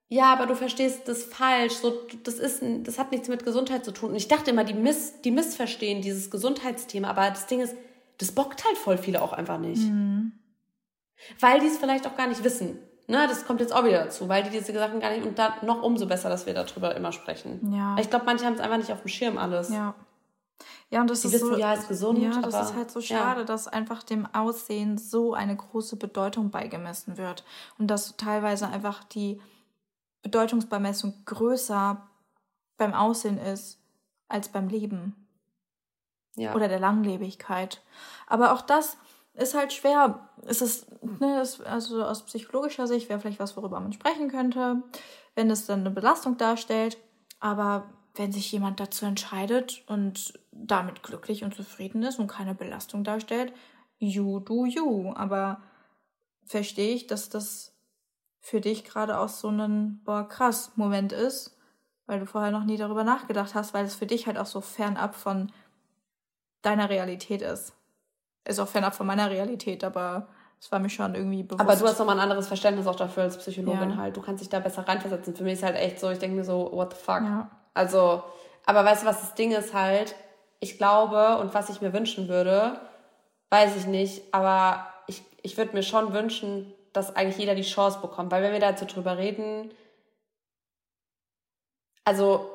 ja, 0.09 0.33
aber 0.33 0.47
du 0.47 0.57
verstehst 0.57 1.07
das 1.07 1.23
falsch, 1.23 1.75
so, 1.75 2.03
das 2.25 2.35
ist, 2.35 2.62
das 2.83 2.99
hat 2.99 3.12
nichts 3.12 3.29
mit 3.29 3.45
Gesundheit 3.45 3.85
zu 3.85 3.93
tun. 3.93 4.11
Und 4.11 4.17
ich 4.17 4.29
dachte 4.29 4.51
immer, 4.51 4.64
die 4.64 4.75
miss, 4.75 5.21
die 5.23 5.31
missverstehen 5.31 6.03
dieses 6.03 6.31
Gesundheitsthema, 6.31 7.09
aber 7.09 7.31
das 7.31 7.47
Ding 7.47 7.61
ist, 7.61 7.75
das 8.19 8.33
bockt 8.33 8.64
halt 8.64 8.77
voll 8.77 8.99
viele 8.99 9.23
auch 9.23 9.33
einfach 9.33 9.59
nicht. 9.59 9.83
Mhm. 9.83 10.33
Weil 11.39 11.61
die 11.61 11.67
es 11.67 11.79
vielleicht 11.79 12.07
auch 12.07 12.17
gar 12.17 12.27
nicht 12.27 12.43
wissen. 12.43 12.79
Ne, 13.09 13.29
das 13.29 13.47
kommt 13.47 13.61
jetzt 13.61 13.73
auch 13.73 13.85
wieder 13.85 14.05
dazu, 14.05 14.29
weil 14.29 14.43
die 14.43 14.51
diese 14.51 14.73
Sachen 14.73 14.99
gar 14.99 15.11
nicht, 15.11 15.25
und 15.25 15.39
dann 15.39 15.53
noch 15.62 15.83
umso 15.85 16.07
besser, 16.07 16.29
dass 16.29 16.47
wir 16.47 16.55
darüber 16.55 16.97
immer 16.97 17.12
sprechen. 17.12 17.73
Ja. 17.73 17.97
Ich 18.01 18.11
glaube, 18.11 18.25
manche 18.25 18.45
haben 18.45 18.55
es 18.55 18.61
einfach 18.61 18.79
nicht 18.79 18.91
auf 18.91 19.03
dem 19.03 19.09
Schirm 19.09 19.39
alles. 19.39 19.71
Ja. 19.71 19.95
Ja, 20.91 21.01
und 21.01 21.11
das 21.11 21.23
die 21.23 21.29
ist 21.29 21.35
wissen, 21.35 21.49
so, 21.49 21.57
ja, 21.57 21.75
ist 21.75 21.89
gesund. 21.89 22.19
Ja, 22.19 22.41
das 22.41 22.55
aber, 22.55 22.65
ist 22.65 22.75
halt 22.75 22.91
so 22.91 23.01
schade, 23.01 23.41
ja. 23.41 23.47
dass 23.47 23.69
einfach 23.69 24.03
dem 24.03 24.27
Aussehen 24.33 24.99
so 24.99 25.35
eine 25.35 25.57
große 25.57 25.97
Bedeutung 25.97 26.51
beigemessen 26.51 27.17
wird. 27.19 27.45
Und 27.79 27.89
dass 27.89 28.17
teilweise 28.17 28.69
einfach 28.69 29.05
die 29.05 29.41
Bedeutungsbemessung 30.23 31.15
größer 31.25 32.07
beim 32.77 32.95
Aussehen 32.95 33.39
ist 33.39 33.81
als 34.29 34.49
beim 34.49 34.69
Leben. 34.69 35.27
Ja. 36.37 36.55
Oder 36.55 36.69
der 36.69 36.81
Langlebigkeit. 36.81 37.83
Aber 38.27 38.53
auch 38.53 38.63
das 38.63 38.97
ist 39.35 39.55
halt 39.55 39.73
schwer. 39.73 40.29
Es 40.47 40.63
ist, 40.63 40.87
ne, 41.21 41.41
ist, 41.41 41.65
also 41.65 42.05
aus 42.05 42.25
psychologischer 42.25 42.87
Sicht 42.87 43.09
wäre 43.09 43.21
vielleicht 43.21 43.41
was, 43.41 43.57
worüber 43.57 43.81
man 43.81 43.93
sprechen 43.93 44.31
könnte, 44.31 44.83
wenn 45.35 45.51
es 45.51 45.67
dann 45.67 45.81
eine 45.81 45.91
Belastung 45.91 46.37
darstellt. 46.37 46.99
Aber 47.41 47.91
wenn 48.15 48.33
sich 48.33 48.51
jemand 48.53 48.81
dazu 48.81 49.05
entscheidet 49.05 49.83
und 49.87 50.39
damit 50.65 51.03
glücklich 51.03 51.45
und 51.45 51.55
zufrieden 51.55 52.03
ist 52.03 52.19
und 52.19 52.29
keine 52.29 52.55
Belastung 52.55 53.05
darstellt, 53.05 53.53
you 53.99 54.41
do 54.41 54.67
you. 54.67 55.13
Aber 55.15 55.61
verstehe 56.45 56.95
ich, 56.95 57.07
dass 57.07 57.29
das 57.29 57.75
für 58.41 58.61
dich 58.61 58.85
gerade 58.85 59.19
auch 59.19 59.29
so 59.29 59.49
ein, 59.49 60.01
boah, 60.05 60.29
krass 60.29 60.73
Moment 60.77 61.13
ist, 61.13 61.59
weil 62.07 62.21
du 62.21 62.27
vorher 62.27 62.53
noch 62.53 62.65
nie 62.65 62.77
darüber 62.77 63.05
nachgedacht 63.05 63.55
hast, 63.55 63.75
weil 63.75 63.85
es 63.85 63.97
für 63.97 64.07
dich 64.07 64.27
halt 64.27 64.39
auch 64.39 64.47
so 64.47 64.61
fernab 64.61 65.15
von 65.15 65.53
deiner 66.63 66.89
Realität 66.89 67.43
ist. 67.43 67.75
Ist 68.45 68.61
auch 68.61 68.69
fernab 68.69 68.95
von 68.95 69.07
meiner 69.07 69.31
Realität, 69.31 69.83
aber 69.83 70.29
es 70.61 70.71
war 70.71 70.79
mir 70.79 70.89
schon 70.89 71.15
irgendwie 71.15 71.43
bewusst. 71.43 71.61
Aber 71.61 71.77
du 71.77 71.87
hast 71.87 71.99
nochmal 71.99 72.17
ein 72.17 72.23
anderes 72.23 72.47
Verständnis 72.47 72.87
auch 72.87 72.97
dafür 72.97 73.25
als 73.25 73.37
Psychologin 73.37 73.91
ja. 73.91 73.97
halt. 73.97 74.17
Du 74.17 74.23
kannst 74.23 74.43
dich 74.43 74.49
da 74.49 74.61
besser 74.61 74.87
reinversetzen. 74.87 75.35
Für 75.35 75.43
mich 75.43 75.55
ist 75.55 75.63
halt 75.63 75.77
echt 75.77 76.01
so, 76.01 76.11
ich 76.11 76.19
denke 76.19 76.37
mir 76.37 76.45
so, 76.45 76.71
what 76.73 76.95
the 76.95 76.99
fuck? 76.99 77.23
Ja. 77.23 77.51
Also, 77.75 78.23
aber 78.65 78.85
weißt 78.85 79.03
du, 79.03 79.07
was 79.07 79.21
das 79.21 79.35
Ding 79.35 79.53
ist 79.53 79.75
halt? 79.75 80.15
Ich 80.61 80.79
glaube 80.79 81.39
und 81.39 81.55
was 81.55 81.69
ich 81.69 81.81
mir 81.81 81.93
wünschen 81.93 82.29
würde, 82.29 82.81
weiß 83.51 83.77
ich 83.77 83.87
nicht, 83.87 84.23
aber 84.33 84.87
ich, 85.07 85.23
ich 85.43 85.57
würde 85.57 85.75
mir 85.75 85.83
schon 85.83 86.13
wünschen, 86.13 86.73
dass 86.93 87.15
eigentlich 87.15 87.39
jeder 87.39 87.55
die 87.55 87.63
Chance 87.63 88.01
bekommt. 88.01 88.33
Weil 88.33 88.43
wenn 88.43 88.53
wir 88.53 88.61
dazu 88.61 88.87
drüber 88.87 89.19
reden, 89.19 89.71
also 92.05 92.51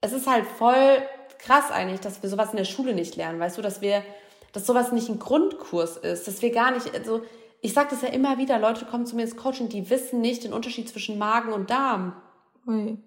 es 0.00 0.12
ist 0.12 0.26
halt 0.26 0.46
voll 0.46 1.02
krass 1.38 1.70
eigentlich, 1.70 2.00
dass 2.00 2.22
wir 2.22 2.30
sowas 2.30 2.50
in 2.50 2.56
der 2.56 2.64
Schule 2.64 2.94
nicht 2.94 3.16
lernen, 3.16 3.40
weißt 3.40 3.58
du, 3.58 3.62
dass 3.62 3.80
wir, 3.80 4.02
dass 4.52 4.66
sowas 4.66 4.92
nicht 4.92 5.08
ein 5.08 5.18
Grundkurs 5.18 5.96
ist, 5.96 6.28
dass 6.28 6.42
wir 6.42 6.52
gar 6.52 6.70
nicht, 6.70 6.94
also 6.94 7.22
ich 7.60 7.72
sage 7.72 7.88
das 7.90 8.02
ja 8.02 8.08
immer 8.08 8.38
wieder, 8.38 8.58
Leute 8.58 8.84
kommen 8.84 9.06
zu 9.06 9.16
mir 9.16 9.22
ins 9.22 9.36
Coaching, 9.36 9.68
die 9.68 9.90
wissen 9.90 10.20
nicht 10.20 10.44
den 10.44 10.52
Unterschied 10.52 10.88
zwischen 10.88 11.18
Magen 11.18 11.52
und 11.52 11.70
Darm. 11.70 12.20
Ui. 12.66 12.98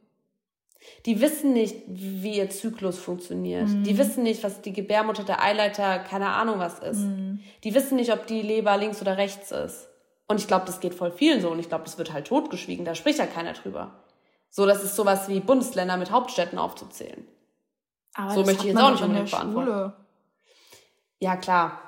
Die 1.05 1.21
wissen 1.21 1.53
nicht, 1.53 1.83
wie 1.87 2.37
ihr 2.37 2.49
Zyklus 2.49 2.97
funktioniert. 2.97 3.67
Mhm. 3.67 3.83
Die 3.83 3.97
wissen 3.97 4.23
nicht, 4.23 4.43
was 4.43 4.61
die 4.61 4.73
Gebärmutter, 4.73 5.23
der 5.23 5.43
Eileiter, 5.43 5.99
keine 5.99 6.29
Ahnung 6.29 6.59
was 6.59 6.79
ist. 6.79 6.99
Mhm. 6.99 7.41
Die 7.63 7.73
wissen 7.73 7.97
nicht, 7.97 8.13
ob 8.13 8.27
die 8.27 8.41
Leber 8.41 8.77
links 8.77 9.01
oder 9.01 9.17
rechts 9.17 9.51
ist. 9.51 9.89
Und 10.27 10.39
ich 10.39 10.47
glaube, 10.47 10.65
das 10.65 10.79
geht 10.79 10.93
voll 10.93 11.11
vielen 11.11 11.41
so. 11.41 11.49
Und 11.49 11.59
ich 11.59 11.69
glaube, 11.69 11.83
das 11.83 11.97
wird 11.97 12.13
halt 12.13 12.27
totgeschwiegen. 12.27 12.85
Da 12.85 12.95
spricht 12.95 13.19
ja 13.19 13.25
keiner 13.25 13.53
drüber. 13.53 13.91
So, 14.49 14.65
das 14.65 14.83
ist 14.83 14.95
sowas 14.95 15.27
wie 15.27 15.39
Bundesländer 15.39 15.97
mit 15.97 16.11
Hauptstädten 16.11 16.57
aufzuzählen. 16.57 17.27
Aber 18.13 18.33
so 18.33 18.43
möchte 18.43 18.63
ich 18.63 18.73
jetzt 18.73 18.81
auch 18.81 18.91
nicht 18.91 19.03
unbedingt 19.03 19.31
beantworten. 19.31 19.93
Ja, 21.19 21.35
klar. 21.35 21.81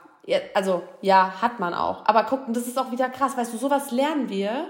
Also, 0.53 0.83
ja, 1.01 1.41
hat 1.41 1.59
man 1.59 1.73
auch. 1.73 2.05
Aber 2.05 2.23
guck, 2.23 2.41
das 2.49 2.67
ist 2.67 2.77
auch 2.77 2.91
wieder 2.91 3.09
krass. 3.09 3.37
Weißt 3.37 3.53
du, 3.53 3.57
sowas 3.57 3.91
lernen 3.91 4.29
wir 4.29 4.67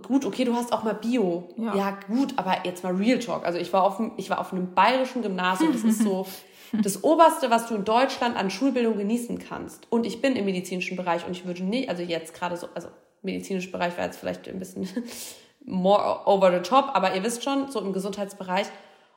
gut, 0.00 0.24
okay, 0.24 0.44
du 0.44 0.54
hast 0.54 0.72
auch 0.72 0.84
mal 0.84 0.94
Bio. 0.94 1.48
Ja. 1.56 1.74
ja, 1.74 1.98
gut, 2.06 2.34
aber 2.36 2.64
jetzt 2.64 2.82
mal 2.82 2.94
Real 2.94 3.18
Talk. 3.18 3.44
Also 3.44 3.58
ich 3.58 3.72
war 3.72 3.82
auf, 3.82 4.00
ich 4.16 4.30
war 4.30 4.40
auf 4.40 4.52
einem 4.52 4.74
bayerischen 4.74 5.22
Gymnasium. 5.22 5.72
Das 5.72 5.84
ist 5.84 6.02
so 6.02 6.26
das 6.72 7.04
Oberste, 7.04 7.50
was 7.50 7.66
du 7.66 7.74
in 7.74 7.84
Deutschland 7.84 8.36
an 8.36 8.50
Schulbildung 8.50 8.96
genießen 8.96 9.38
kannst. 9.38 9.90
Und 9.90 10.06
ich 10.06 10.22
bin 10.22 10.34
im 10.36 10.46
medizinischen 10.46 10.96
Bereich 10.96 11.26
und 11.26 11.32
ich 11.32 11.44
würde 11.44 11.62
nicht, 11.62 11.90
also 11.90 12.02
jetzt 12.02 12.32
gerade 12.34 12.56
so, 12.56 12.68
also 12.74 12.88
medizinischer 13.20 13.70
Bereich 13.70 13.96
wäre 13.96 14.06
jetzt 14.06 14.18
vielleicht 14.18 14.48
ein 14.48 14.58
bisschen 14.58 14.88
more 15.64 16.26
over 16.26 16.50
the 16.50 16.60
top, 16.60 16.90
aber 16.94 17.14
ihr 17.14 17.22
wisst 17.22 17.44
schon, 17.44 17.70
so 17.70 17.80
im 17.80 17.92
Gesundheitsbereich. 17.92 18.66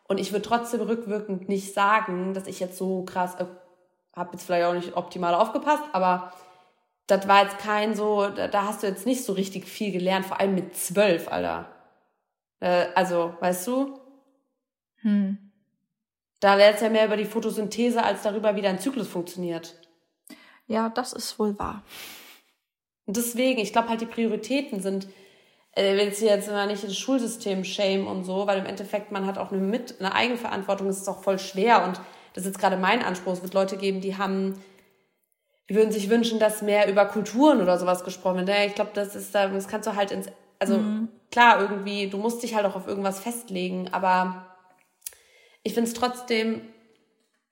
Und 0.08 0.20
ich 0.20 0.32
würde 0.32 0.44
trotzdem 0.44 0.82
rückwirkend 0.82 1.50
nicht 1.50 1.74
sagen, 1.74 2.34
dass 2.34 2.48
ich 2.48 2.60
jetzt 2.60 2.78
so 2.78 3.04
krass, 3.04 3.36
äh, 3.36 3.46
habe 4.16 4.34
jetzt 4.34 4.46
vielleicht 4.46 4.66
auch 4.66 4.74
nicht 4.74 4.96
optimal 4.96 5.34
aufgepasst, 5.34 5.84
aber 5.94 6.32
das 7.08 7.28
war 7.28 7.44
jetzt 7.44 7.60
kein 7.60 7.96
so, 7.96 8.30
da, 8.30 8.64
hast 8.64 8.84
du 8.84 8.88
jetzt 8.88 9.06
nicht 9.06 9.24
so 9.24 9.34
richtig 9.34 9.66
viel 9.66 9.92
gelernt, 9.92 10.26
vor 10.26 10.40
allem 10.40 10.56
mit 10.56 10.76
zwölf, 10.76 11.28
Alter. 11.28 11.70
Äh, 12.60 12.88
also, 12.96 13.36
weißt 13.40 13.68
du? 13.68 14.00
Hm. 15.02 15.52
Da 16.40 16.58
wäre 16.58 16.74
es 16.74 16.82
ja 16.82 16.90
mehr 16.90 17.06
über 17.06 17.18
die 17.18 17.26
Photosynthese 17.26 18.04
als 18.04 18.24
darüber, 18.24 18.56
wie 18.56 18.62
dein 18.62 18.80
Zyklus 18.80 19.08
funktioniert. 19.08 19.76
Ja, 20.68 20.90
das 20.90 21.14
ist 21.14 21.38
wohl 21.40 21.58
wahr. 21.60 21.84
Und 23.06 23.18
deswegen, 23.18 23.60
ich 23.60 23.72
glaube 23.72 23.90
halt, 23.90 24.02
die 24.02 24.08
Prioritäten 24.08 24.82
sind, 24.82 25.08
äh, 25.72 25.96
wenn 25.98 26.12
sie 26.12 26.26
jetzt 26.26 26.48
immer 26.48 26.66
nicht 26.66 26.84
das 26.84 26.98
Schulsystem 26.98 27.64
shame 27.64 28.08
und 28.08 28.24
so, 28.24 28.48
weil 28.48 28.60
im 28.60 28.66
Endeffekt 28.66 29.12
man 29.12 29.28
hat 29.28 29.38
auch 29.38 29.52
eine, 29.52 29.62
Mit 29.62 30.00
eine 30.00 30.14
Eigenverantwortung, 30.14 30.88
das 30.88 30.98
ist 30.98 31.08
auch 31.08 31.22
voll 31.22 31.38
schwer 31.38 31.84
und 31.86 32.00
das 32.34 32.44
ist 32.44 32.48
jetzt 32.48 32.60
gerade 32.60 32.78
mein 32.78 33.04
Anspruch. 33.04 33.34
Es 33.34 33.44
wird 33.44 33.54
Leute 33.54 33.78
geben, 33.78 34.02
die 34.02 34.18
haben, 34.18 34.62
die 35.70 35.76
würden 35.76 35.92
sich 35.92 36.10
wünschen, 36.10 36.40
dass 36.40 36.62
mehr 36.62 36.90
über 36.90 37.06
Kulturen 37.06 37.62
oder 37.62 37.78
sowas 37.78 38.04
gesprochen 38.04 38.38
wird. 38.38 38.50
Ja, 38.50 38.64
ich 38.66 38.76
glaube, 38.76 38.92
das 38.94 39.16
ist 39.16 39.34
da, 39.34 39.48
das 39.48 39.68
kannst 39.68 39.88
du 39.88 39.96
halt 39.96 40.12
ins, 40.12 40.28
also 40.60 40.78
mhm. 40.78 41.10
klar, 41.32 41.60
irgendwie, 41.60 42.10
du 42.10 42.18
musst 42.18 42.44
dich 42.44 42.56
halt 42.56 42.66
auch 42.66 42.76
auf 42.76 42.88
irgendwas 42.88 43.20
festlegen, 43.20 43.90
aber 43.92 44.46
ich 45.64 45.74
finde 45.74 45.90
es 45.90 45.96
trotzdem 45.96 46.62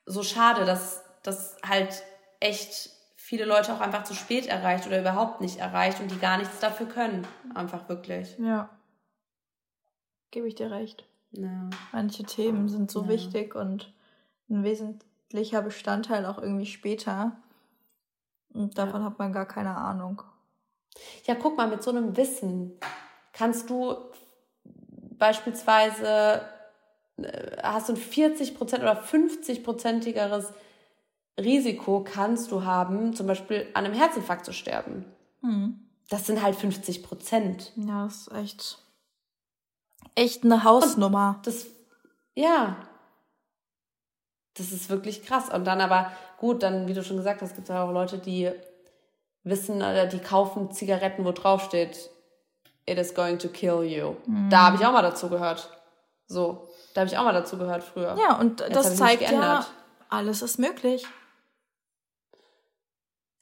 so 0.05 0.21
schade, 0.21 0.65
dass 0.65 1.03
das 1.23 1.57
halt 1.67 2.03
echt 2.39 2.91
viele 3.15 3.45
Leute 3.45 3.73
auch 3.73 3.79
einfach 3.79 4.03
zu 4.03 4.13
spät 4.13 4.47
erreicht 4.47 4.85
oder 4.85 4.99
überhaupt 4.99 5.41
nicht 5.41 5.57
erreicht 5.57 5.99
und 5.99 6.11
die 6.11 6.19
gar 6.19 6.37
nichts 6.37 6.59
dafür 6.59 6.87
können. 6.87 7.25
Einfach 7.55 7.89
wirklich. 7.89 8.37
Ja. 8.37 8.69
Gebe 10.29 10.47
ich 10.47 10.55
dir 10.55 10.69
recht. 10.69 11.05
Ja. 11.31 11.69
Manche 11.91 12.23
Themen 12.23 12.67
sind 12.69 12.91
so 12.91 13.03
ja. 13.03 13.07
wichtig 13.07 13.55
und 13.55 13.93
ein 14.49 14.63
wesentlicher 14.63 15.61
Bestandteil 15.61 16.25
auch 16.25 16.37
irgendwie 16.37 16.65
später. 16.65 17.37
Und 18.53 18.77
davon 18.77 19.01
ja. 19.01 19.07
hat 19.07 19.19
man 19.19 19.33
gar 19.33 19.47
keine 19.47 19.75
Ahnung. 19.75 20.21
Ja, 21.25 21.35
guck 21.35 21.57
mal, 21.57 21.67
mit 21.67 21.83
so 21.83 21.91
einem 21.91 22.15
Wissen 22.15 22.77
kannst 23.31 23.69
du 23.69 23.95
beispielsweise 25.17 26.41
äh, 27.17 27.57
hast 27.63 27.89
du 27.89 27.93
ein 27.93 27.99
40% 27.99 28.59
oder 28.79 29.01
50-prozentigeres 29.01 30.53
Risiko 31.39 32.03
kannst 32.03 32.51
du 32.51 32.63
haben, 32.63 33.15
zum 33.15 33.27
Beispiel 33.27 33.67
an 33.73 33.85
einem 33.85 33.95
Herzinfarkt 33.95 34.45
zu 34.45 34.53
sterben. 34.53 35.05
Mhm. 35.41 35.79
Das 36.09 36.27
sind 36.27 36.43
halt 36.43 36.55
50 36.55 37.03
Prozent. 37.03 37.71
Ja, 37.75 38.05
das 38.05 38.27
ist 38.27 38.31
echt, 38.33 38.77
echt 40.15 40.43
eine 40.43 40.63
Hausnummer. 40.63 41.35
Und 41.37 41.47
das, 41.47 41.65
ja. 42.35 42.77
Das 44.55 44.71
ist 44.71 44.89
wirklich 44.89 45.23
krass. 45.23 45.49
Und 45.49 45.65
dann 45.65 45.81
aber, 45.81 46.11
gut, 46.43 46.61
dann, 46.61 46.89
wie 46.89 46.93
du 46.93 47.01
schon 47.05 47.15
gesagt 47.15 47.41
hast, 47.41 47.55
gibt 47.55 47.69
es 47.69 47.73
auch 47.73 47.89
Leute, 47.93 48.17
die 48.17 48.51
wissen 49.45 49.77
oder 49.77 50.07
die 50.07 50.19
kaufen 50.19 50.71
Zigaretten, 50.71 51.23
wo 51.23 51.31
drauf 51.31 51.63
steht, 51.63 52.09
it 52.85 52.97
is 52.97 53.15
going 53.15 53.39
to 53.39 53.47
kill 53.47 53.81
you. 53.81 54.15
Mhm. 54.25 54.49
Da 54.49 54.63
habe 54.63 54.75
ich 54.75 54.85
auch 54.85 54.91
mal 54.91 55.01
dazu 55.01 55.29
gehört. 55.29 55.69
So, 56.27 56.67
da 56.93 57.01
habe 57.01 57.09
ich 57.09 57.17
auch 57.17 57.23
mal 57.23 57.31
dazu 57.31 57.57
gehört 57.57 57.81
früher. 57.81 58.17
Ja, 58.19 58.37
und 58.37 58.59
Jetzt 58.59 58.75
das 58.75 58.97
zeigt 58.97 59.21
ja, 59.21 59.65
alles 60.09 60.41
ist 60.41 60.59
möglich. 60.59 61.05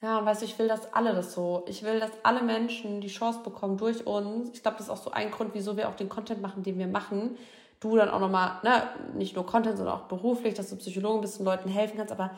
Ja, 0.03 0.19
und 0.19 0.27
weißt 0.27 0.43
du, 0.43 0.45
ich 0.45 0.59
will, 0.59 0.67
dass 0.67 0.93
alle 0.93 1.15
das 1.15 1.33
so, 1.33 1.65
ich 1.67 1.81
will, 1.81 1.99
dass 1.99 2.11
alle 2.21 2.43
Menschen 2.43 3.01
die 3.01 3.07
Chance 3.07 3.39
bekommen 3.43 3.77
durch 3.77 4.05
uns. 4.05 4.51
Ich 4.53 4.61
glaube, 4.61 4.77
das 4.77 4.87
ist 4.87 4.91
auch 4.91 5.01
so 5.01 5.09
ein 5.09 5.31
Grund, 5.31 5.55
wieso 5.55 5.75
wir 5.75 5.89
auch 5.89 5.95
den 5.95 6.09
Content 6.09 6.39
machen, 6.39 6.61
den 6.61 6.77
wir 6.77 6.87
machen. 6.87 7.35
Du 7.79 7.97
dann 7.97 8.09
auch 8.09 8.19
nochmal, 8.19 8.59
ne, 8.61 8.83
nicht 9.15 9.35
nur 9.35 9.47
Content, 9.47 9.77
sondern 9.77 9.95
auch 9.95 10.03
beruflich, 10.03 10.53
dass 10.53 10.69
du 10.69 10.75
Psychologen 10.75 11.21
bist 11.21 11.39
und 11.39 11.45
Leuten 11.47 11.67
helfen 11.67 11.97
kannst. 11.97 12.11
Aber 12.11 12.29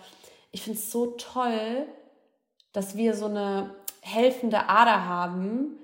ich 0.54 0.62
finde 0.62 0.80
es 0.80 0.92
so 0.92 1.08
toll, 1.18 1.88
dass 2.72 2.96
wir 2.96 3.16
so 3.16 3.26
eine 3.26 3.76
helfende 4.02 4.70
Ader 4.70 5.06
haben. 5.06 5.80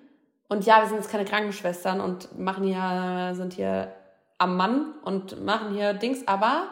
Und 0.47 0.65
ja, 0.65 0.81
wir 0.81 0.87
sind 0.87 0.97
jetzt 0.97 1.09
keine 1.09 1.25
Krankenschwestern 1.25 1.99
und 1.99 2.39
machen 2.39 2.63
hier, 2.63 3.33
sind 3.35 3.53
hier 3.53 3.93
am 4.37 4.55
Mann 4.55 4.93
und 5.03 5.43
machen 5.43 5.73
hier 5.73 5.93
Dings, 5.93 6.27
aber 6.27 6.69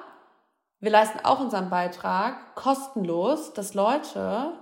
wir 0.79 0.91
leisten 0.91 1.19
auch 1.25 1.39
unseren 1.39 1.69
Beitrag 1.69 2.55
kostenlos, 2.55 3.53
dass 3.53 3.73
Leute 3.73 4.53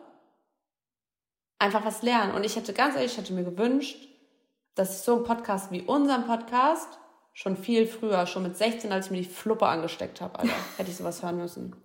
einfach 1.59 1.83
was 1.85 2.01
lernen. 2.03 2.33
Und 2.33 2.45
ich 2.45 2.55
hätte 2.55 2.73
ganz 2.73 2.95
ehrlich, 2.95 3.11
ich 3.11 3.17
hätte 3.17 3.33
mir 3.33 3.43
gewünscht, 3.43 4.07
dass 4.75 4.97
ich 4.97 5.01
so 5.03 5.15
einen 5.15 5.25
Podcast 5.25 5.71
wie 5.71 5.81
unseren 5.81 6.25
Podcast 6.25 6.99
schon 7.33 7.57
viel 7.57 7.85
früher, 7.85 8.27
schon 8.27 8.43
mit 8.43 8.55
16, 8.55 8.93
als 8.93 9.07
ich 9.07 9.11
mir 9.11 9.21
die 9.21 9.25
Fluppe 9.25 9.67
angesteckt 9.67 10.21
habe, 10.21 10.39
Alter, 10.39 10.53
hätte 10.77 10.89
ich 10.89 10.95
sowas 10.95 11.21
hören 11.21 11.37
müssen. 11.37 11.84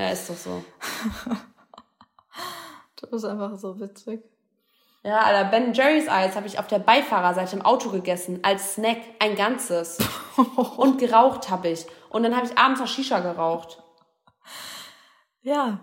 Ja, 0.00 0.08
ist 0.08 0.30
doch 0.30 0.36
so. 0.36 0.64
du 2.96 3.10
bist 3.10 3.26
einfach 3.26 3.58
so 3.58 3.78
witzig. 3.78 4.24
Ja, 5.02 5.18
Alter, 5.20 5.50
Ben 5.50 5.74
Jerry's 5.74 6.08
Eis 6.08 6.36
habe 6.36 6.46
ich 6.46 6.58
auf 6.58 6.68
der 6.68 6.78
Beifahrerseite 6.78 7.56
im 7.56 7.62
Auto 7.62 7.90
gegessen, 7.90 8.40
als 8.42 8.76
Snack, 8.76 8.96
ein 9.18 9.36
ganzes. 9.36 9.98
Und 10.78 10.96
geraucht 10.96 11.50
habe 11.50 11.68
ich. 11.68 11.84
Und 12.08 12.22
dann 12.22 12.34
habe 12.34 12.46
ich 12.46 12.56
abends 12.56 12.80
noch 12.80 12.86
Shisha 12.86 13.20
geraucht. 13.20 13.82
Ja, 15.42 15.80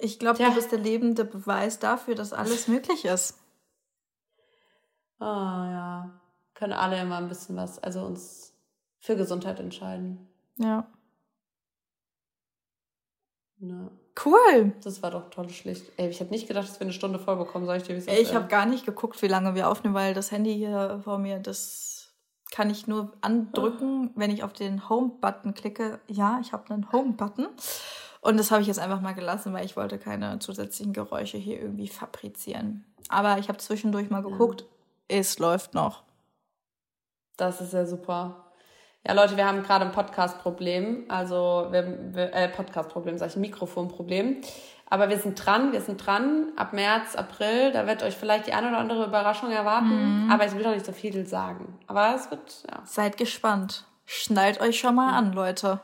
ich 0.00 0.18
glaube, 0.18 0.42
du 0.42 0.52
bist 0.52 0.72
der 0.72 0.80
lebende 0.80 1.24
Beweis 1.24 1.78
dafür, 1.78 2.16
dass 2.16 2.32
alles 2.32 2.66
möglich 2.66 3.04
ist. 3.04 3.38
Oh 5.20 5.24
ja. 5.24 6.20
Können 6.54 6.72
alle 6.72 7.00
immer 7.00 7.18
ein 7.18 7.28
bisschen 7.28 7.54
was, 7.54 7.78
also 7.78 8.04
uns 8.04 8.56
für 8.98 9.14
Gesundheit 9.14 9.60
entscheiden. 9.60 10.28
Ja. 10.56 10.88
Na. 13.60 13.90
Cool. 14.24 14.72
Das 14.82 15.02
war 15.02 15.10
doch 15.10 15.30
tolle 15.30 15.50
Schlicht. 15.50 15.84
Ey, 15.96 16.08
ich 16.08 16.20
habe 16.20 16.30
nicht 16.30 16.48
gedacht, 16.48 16.68
dass 16.68 16.80
wir 16.80 16.84
eine 16.84 16.92
Stunde 16.92 17.18
voll 17.18 17.36
bekommen, 17.36 17.66
sag 17.66 17.76
ich 17.78 17.82
dir, 17.84 17.94
wie 17.94 17.98
es 17.98 18.06
ist. 18.06 18.18
Ich 18.18 18.34
habe 18.34 18.48
gar 18.48 18.66
nicht 18.66 18.84
geguckt, 18.84 19.20
wie 19.22 19.28
lange 19.28 19.54
wir 19.54 19.68
aufnehmen, 19.68 19.94
weil 19.94 20.14
das 20.14 20.32
Handy 20.32 20.54
hier 20.54 21.00
vor 21.04 21.18
mir, 21.18 21.38
das 21.38 22.12
kann 22.50 22.70
ich 22.70 22.86
nur 22.86 23.12
andrücken, 23.20 24.10
wenn 24.16 24.30
ich 24.30 24.42
auf 24.42 24.52
den 24.52 24.88
Home-Button 24.88 25.54
klicke. 25.54 26.00
Ja, 26.08 26.38
ich 26.40 26.52
habe 26.52 26.72
einen 26.72 26.90
Home-Button. 26.90 27.48
Und 28.20 28.36
das 28.36 28.50
habe 28.50 28.62
ich 28.62 28.66
jetzt 28.66 28.80
einfach 28.80 29.00
mal 29.00 29.14
gelassen, 29.14 29.52
weil 29.52 29.64
ich 29.64 29.76
wollte 29.76 29.98
keine 29.98 30.38
zusätzlichen 30.40 30.92
Geräusche 30.92 31.38
hier 31.38 31.60
irgendwie 31.60 31.88
fabrizieren. 31.88 32.84
Aber 33.08 33.38
ich 33.38 33.48
habe 33.48 33.58
zwischendurch 33.58 34.10
mal 34.10 34.22
geguckt, 34.22 34.62
ja. 34.62 35.18
es 35.18 35.38
läuft 35.38 35.74
noch. 35.74 36.02
Das 37.36 37.60
ist 37.60 37.72
ja 37.72 37.86
super. 37.86 38.47
Ja, 39.06 39.14
Leute, 39.14 39.36
wir 39.36 39.46
haben 39.46 39.62
gerade 39.62 39.84
ein 39.84 39.92
Podcast-Problem. 39.92 41.06
Also, 41.08 41.68
wir, 41.70 42.14
wir, 42.14 42.34
äh, 42.34 42.48
Podcast-Problem, 42.48 43.16
sag 43.18 43.28
ich, 43.28 43.36
ein 43.36 43.40
Mikrofonproblem. 43.40 44.42
Aber 44.90 45.08
wir 45.08 45.18
sind 45.18 45.44
dran, 45.44 45.72
wir 45.72 45.80
sind 45.80 46.04
dran. 46.04 46.52
Ab 46.56 46.72
März, 46.72 47.14
April, 47.14 47.72
da 47.72 47.86
wird 47.86 48.02
euch 48.02 48.16
vielleicht 48.16 48.46
die 48.46 48.54
eine 48.54 48.68
oder 48.68 48.78
andere 48.78 49.04
Überraschung 49.04 49.50
erwarten. 49.50 50.24
Mhm. 50.24 50.30
Aber 50.30 50.46
ich 50.46 50.54
will 50.54 50.62
doch 50.62 50.72
nicht 50.72 50.86
so 50.86 50.92
viel 50.92 51.26
sagen. 51.26 51.78
Aber 51.86 52.14
es 52.14 52.30
wird, 52.30 52.64
ja. 52.70 52.80
Seid 52.84 53.18
gespannt. 53.18 53.84
Schnallt 54.06 54.60
euch 54.60 54.78
schon 54.78 54.94
mal 54.94 55.16
an, 55.16 55.32
Leute. 55.32 55.80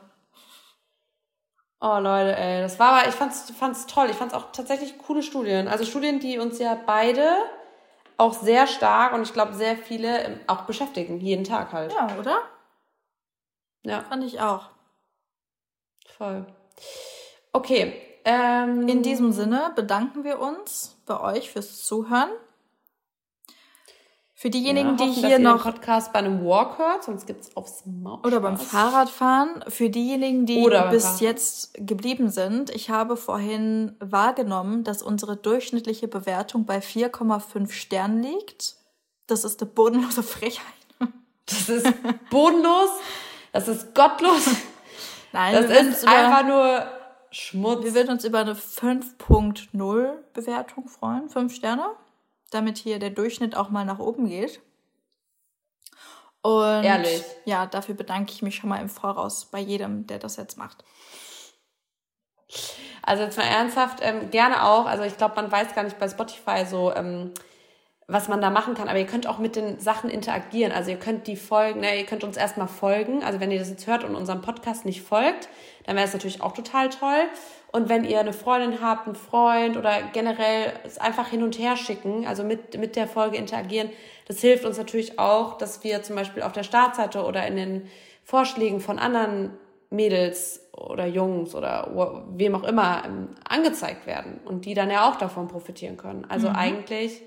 Oh 1.79 1.99
Leute, 1.99 2.35
ey, 2.35 2.61
das 2.61 2.79
war 2.79 2.93
aber, 2.93 3.07
ich 3.07 3.13
fand's, 3.13 3.51
fand's 3.51 3.85
toll. 3.85 4.07
Ich 4.09 4.15
fand's 4.15 4.33
auch 4.33 4.51
tatsächlich 4.51 4.97
coole 4.97 5.21
Studien. 5.21 5.67
Also 5.67 5.85
Studien, 5.85 6.19
die 6.19 6.39
uns 6.39 6.57
ja 6.57 6.75
beide 6.85 7.27
auch 8.17 8.33
sehr 8.33 8.65
stark 8.65 9.13
und 9.13 9.21
ich 9.21 9.33
glaube 9.33 9.53
sehr 9.53 9.75
viele 9.75 10.39
auch 10.47 10.61
beschäftigen, 10.61 11.19
jeden 11.19 11.43
Tag 11.43 11.73
halt. 11.73 11.93
Ja, 11.93 12.09
oder? 12.19 12.37
Ja. 13.85 14.01
Fand 14.03 14.23
ich 14.23 14.39
auch. 14.39 14.69
Voll. 16.17 16.45
Okay. 17.53 17.93
Ähm, 18.25 18.87
In 18.87 19.03
diesem 19.03 19.31
Sinne 19.31 19.71
bedanken 19.75 20.23
wir 20.23 20.39
uns 20.39 20.97
bei 21.05 21.19
euch 21.19 21.51
fürs 21.51 21.83
Zuhören. 21.83 22.29
Für 24.37 24.49
diejenigen, 24.49 24.97
ja, 24.97 24.99
hoffen, 24.99 25.13
die 25.13 25.27
hier 25.27 25.39
noch. 25.39 25.63
Podcast 25.63 26.11
bei 26.11 26.19
einem 26.19 26.43
Walk 26.45 26.77
hört, 26.77 27.05
sonst 27.05 27.25
gibt 27.25 27.41
es 27.45 27.55
aufs 27.55 27.83
Maul. 27.85 28.19
Oder 28.25 28.41
beim 28.41 28.57
Fahrradfahren. 28.57 29.63
Für 29.69 29.89
diejenigen, 29.89 30.45
die 30.45 30.61
bis 30.91 31.05
Fahrrad. 31.05 31.21
jetzt 31.21 31.73
geblieben 31.75 32.29
sind. 32.29 32.69
Ich 32.69 32.89
habe 32.89 33.15
vorhin 33.15 33.95
wahrgenommen, 33.99 34.83
dass 34.83 35.01
unsere 35.01 35.37
durchschnittliche 35.37 36.09
Bewertung 36.09 36.65
bei 36.65 36.79
4,5 36.79 37.71
Sternen 37.71 38.21
liegt. 38.23 38.75
Das 39.27 39.45
ist 39.45 39.61
eine 39.61 39.71
bodenlose 39.71 40.21
Frechheit. 40.23 40.65
Das 41.45 41.69
ist 41.69 41.87
bodenlos. 42.29 42.89
Das 43.55 43.67
ist 43.67 43.95
gottlos. 43.95 44.47
Nein, 45.31 45.53
das 45.53 45.71
ist 45.71 46.07
einfach 46.07 46.45
nur 46.45 46.85
Schmutz. 47.31 47.83
Wir 47.83 47.95
würden 47.95 48.11
uns 48.11 48.23
über 48.23 48.39
eine 48.39 48.53
5.0 48.53 50.13
Bewertung 50.33 50.87
freuen. 50.87 51.29
5 51.29 51.53
Sterne 51.53 51.89
damit 52.55 52.77
hier 52.77 52.99
der 52.99 53.09
Durchschnitt 53.09 53.55
auch 53.55 53.69
mal 53.69 53.85
nach 53.85 53.99
oben 53.99 54.27
geht. 54.27 54.61
Und 56.41 56.83
Ehrlich. 56.83 57.23
ja, 57.45 57.65
dafür 57.65 57.95
bedanke 57.95 58.31
ich 58.31 58.41
mich 58.41 58.55
schon 58.55 58.69
mal 58.69 58.79
im 58.79 58.89
Voraus 58.89 59.45
bei 59.45 59.59
jedem, 59.59 60.05
der 60.07 60.19
das 60.19 60.37
jetzt 60.37 60.57
macht. 60.57 60.83
Also 63.01 63.23
jetzt 63.23 63.37
mal 63.37 63.43
ernsthaft, 63.43 63.99
ähm, 64.01 64.29
gerne 64.29 64.63
auch. 64.63 64.85
Also 64.85 65.03
ich 65.03 65.17
glaube, 65.17 65.35
man 65.35 65.51
weiß 65.51 65.73
gar 65.73 65.83
nicht 65.83 65.99
bei 65.99 66.07
Spotify 66.07 66.65
so, 66.65 66.93
ähm, 66.93 67.33
was 68.07 68.27
man 68.27 68.39
da 68.41 68.49
machen 68.49 68.75
kann. 68.75 68.87
Aber 68.87 68.99
ihr 68.99 69.05
könnt 69.05 69.27
auch 69.27 69.39
mit 69.39 69.55
den 69.55 69.79
Sachen 69.79 70.09
interagieren. 70.09 70.71
Also 70.71 70.91
ihr 70.91 70.99
könnt 70.99 71.27
die 71.27 71.35
Folgen, 71.35 71.79
ne, 71.79 71.97
ihr 71.97 72.05
könnt 72.05 72.23
uns 72.23 72.37
erstmal 72.37 72.67
folgen. 72.67 73.23
Also 73.23 73.39
wenn 73.39 73.51
ihr 73.51 73.59
das 73.59 73.69
jetzt 73.69 73.87
hört 73.87 74.03
und 74.03 74.15
unserem 74.15 74.41
Podcast 74.41 74.85
nicht 74.85 75.01
folgt, 75.01 75.49
dann 75.85 75.95
wäre 75.95 76.05
es 76.05 76.13
natürlich 76.13 76.41
auch 76.41 76.53
total 76.53 76.89
toll. 76.89 77.23
Und 77.71 77.89
wenn 77.89 78.05
ihr 78.05 78.19
eine 78.19 78.31
Freundin 78.31 78.79
habt, 78.81 79.07
einen 79.07 79.15
Freund 79.15 79.75
oder 79.75 80.01
generell 80.13 80.71
es 80.83 80.97
einfach 80.97 81.27
hin 81.27 81.43
und 81.43 81.57
her 81.57 81.75
schicken, 81.75 82.25
also 82.25 82.43
mit, 82.43 82.77
mit 82.77 82.95
der 82.95 83.07
Folge 83.07 83.37
interagieren, 83.37 83.89
das 84.27 84.39
hilft 84.39 84.65
uns 84.65 84.77
natürlich 84.77 85.19
auch, 85.19 85.57
dass 85.57 85.83
wir 85.83 86.01
zum 86.01 86.15
Beispiel 86.15 86.43
auf 86.43 86.53
der 86.53 86.63
Startseite 86.63 87.23
oder 87.23 87.45
in 87.45 87.55
den 87.57 87.87
Vorschlägen 88.23 88.79
von 88.79 88.97
anderen 88.97 89.51
Mädels 89.89 90.61
oder 90.73 91.05
Jungs 91.05 91.53
oder 91.53 92.23
wem 92.29 92.55
auch 92.55 92.63
immer 92.63 93.03
ähm, 93.05 93.29
angezeigt 93.47 94.07
werden 94.07 94.39
und 94.45 94.65
die 94.65 94.73
dann 94.73 94.89
ja 94.89 95.09
auch 95.09 95.15
davon 95.15 95.47
profitieren 95.47 95.97
können. 95.97 96.25
Also 96.29 96.49
mhm. 96.49 96.55
eigentlich, 96.55 97.21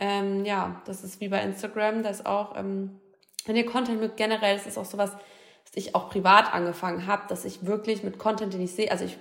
ähm, 0.00 0.44
ja, 0.44 0.80
das 0.86 1.04
ist 1.04 1.20
wie 1.20 1.28
bei 1.28 1.42
Instagram, 1.42 2.02
das 2.02 2.26
auch, 2.26 2.56
ähm, 2.56 2.98
wenn 3.44 3.56
ihr 3.56 3.66
Content 3.66 4.00
mit 4.00 4.16
generell, 4.16 4.56
das 4.56 4.66
ist 4.66 4.78
auch 4.78 4.84
sowas, 4.84 5.12
was 5.12 5.72
ich 5.74 5.94
auch 5.94 6.08
privat 6.08 6.52
angefangen 6.52 7.06
habe, 7.06 7.22
dass 7.28 7.44
ich 7.44 7.66
wirklich 7.66 8.02
mit 8.02 8.18
Content, 8.18 8.54
den 8.54 8.62
ich 8.62 8.72
sehe, 8.72 8.90
also 8.90 9.04
ich 9.04 9.18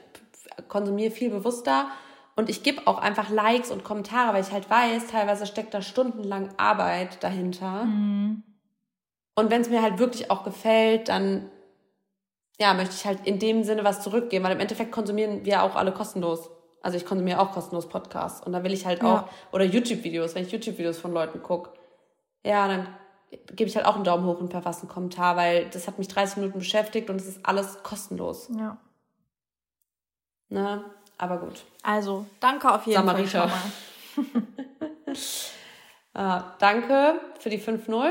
konsumiere 0.68 1.12
viel 1.12 1.30
bewusster 1.30 1.88
und 2.36 2.50
ich 2.50 2.64
gebe 2.64 2.88
auch 2.88 2.98
einfach 3.00 3.30
Likes 3.30 3.72
und 3.72 3.84
Kommentare, 3.84 4.34
weil 4.34 4.42
ich 4.42 4.52
halt 4.52 4.70
weiß, 4.70 5.08
teilweise 5.08 5.46
steckt 5.46 5.74
da 5.74 5.82
stundenlang 5.82 6.50
Arbeit 6.58 7.24
dahinter. 7.24 7.84
Mhm. 7.84 8.44
Und 9.36 9.52
wenn 9.52 9.62
es 9.62 9.70
mir 9.70 9.82
halt 9.82 10.00
wirklich 10.00 10.32
auch 10.32 10.44
gefällt, 10.44 11.10
dann 11.10 11.50
ja, 12.60 12.74
möchte 12.74 12.96
ich 12.96 13.06
halt 13.06 13.26
in 13.26 13.40
dem 13.40 13.64
Sinne 13.64 13.84
was 13.84 14.02
zurückgeben, 14.02 14.44
weil 14.44 14.54
im 14.54 14.60
Endeffekt 14.60 14.92
konsumieren 14.92 15.46
wir 15.46 15.64
auch 15.64 15.76
alle 15.76 15.94
kostenlos. 15.94 16.50
Also 16.82 16.98
ich 16.98 17.06
konsumiere 17.06 17.40
auch 17.40 17.52
kostenlos 17.52 17.90
Podcasts 17.90 18.46
und 18.46 18.54
da 18.54 18.64
will 18.64 18.72
ich 18.72 18.86
halt 18.86 19.02
auch, 19.02 19.24
ja. 19.24 19.30
oder 19.52 19.66
YouTube-Videos, 19.66 20.36
wenn 20.36 20.44
ich 20.44 20.52
YouTube-Videos 20.52 20.98
von 20.98 21.12
Leuten 21.12 21.44
gucke, 21.44 21.72
ja, 22.46 22.68
dann 22.68 22.88
gebe 23.56 23.70
ich 23.70 23.76
halt 23.76 23.86
auch 23.86 23.96
einen 23.96 24.04
Daumen 24.04 24.26
hoch 24.26 24.40
und 24.40 24.52
verfasse 24.52 24.82
einen 24.82 24.90
Kommentar, 24.90 25.36
weil 25.36 25.70
das 25.70 25.88
hat 25.88 26.00
mich 26.00 26.08
30 26.08 26.38
Minuten 26.38 26.60
beschäftigt 26.60 27.10
und 27.10 27.18
es 27.18 27.28
ist 27.28 27.46
alles 27.46 27.84
kostenlos. 27.84 28.50
Ja. 28.58 28.78
Ne? 30.50 30.84
Aber 31.18 31.38
gut. 31.38 31.64
Also, 31.84 32.26
danke 32.40 32.72
auf 32.74 32.86
jeden 32.88 33.00
Samariter. 33.00 33.50
Fall 33.50 34.26
mal. 36.16 36.40
äh, 36.40 36.44
danke 36.60 37.20
für 37.40 37.50
die 37.50 37.60
5-0. 37.60 38.10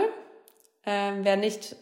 Ähm, 0.85 1.25
wer 1.25 1.37
nicht, 1.37 1.75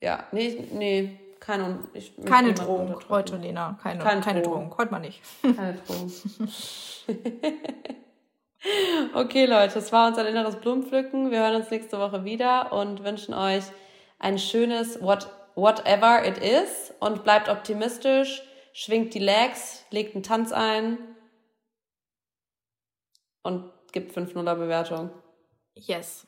ja, 0.00 0.24
nee, 0.32 0.68
nee, 0.72 1.20
keine, 1.44 1.78
ich, 1.92 2.14
keine 2.24 2.54
Drohung 2.54 2.98
heute, 3.10 3.36
Lena. 3.36 3.78
Keine, 3.82 4.02
keine, 4.02 4.22
keine 4.22 4.40
Drohung. 4.40 4.70
Drohung. 4.70 4.78
Heute 4.78 4.92
mal 4.92 5.00
nicht. 5.00 5.20
Keine 5.42 5.74
Drohung. 5.74 6.10
okay, 9.14 9.44
Leute, 9.44 9.74
das 9.74 9.92
war 9.92 10.08
unser 10.08 10.26
inneres 10.26 10.56
Blumenpflücken. 10.56 11.30
Wir 11.30 11.40
hören 11.40 11.56
uns 11.56 11.70
nächste 11.70 11.98
Woche 11.98 12.24
wieder 12.24 12.72
und 12.72 13.04
wünschen 13.04 13.34
euch 13.34 13.64
ein 14.18 14.38
schönes 14.38 15.02
what, 15.02 15.28
Whatever 15.54 16.26
it 16.26 16.38
is 16.38 16.94
und 16.98 17.24
bleibt 17.24 17.50
optimistisch, 17.50 18.42
schwingt 18.72 19.12
die 19.12 19.18
Legs, 19.18 19.84
legt 19.90 20.14
einen 20.14 20.24
Tanz 20.24 20.50
ein 20.50 20.96
und 23.42 23.70
gibt 23.92 24.16
5-0er 24.16 24.54
Bewertung. 24.54 25.10
Yes. 25.74 26.26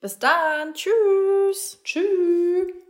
Bis 0.00 0.18
dann. 0.18 0.72
Tschüss. 0.72 1.82
Tschüss. 1.84 2.84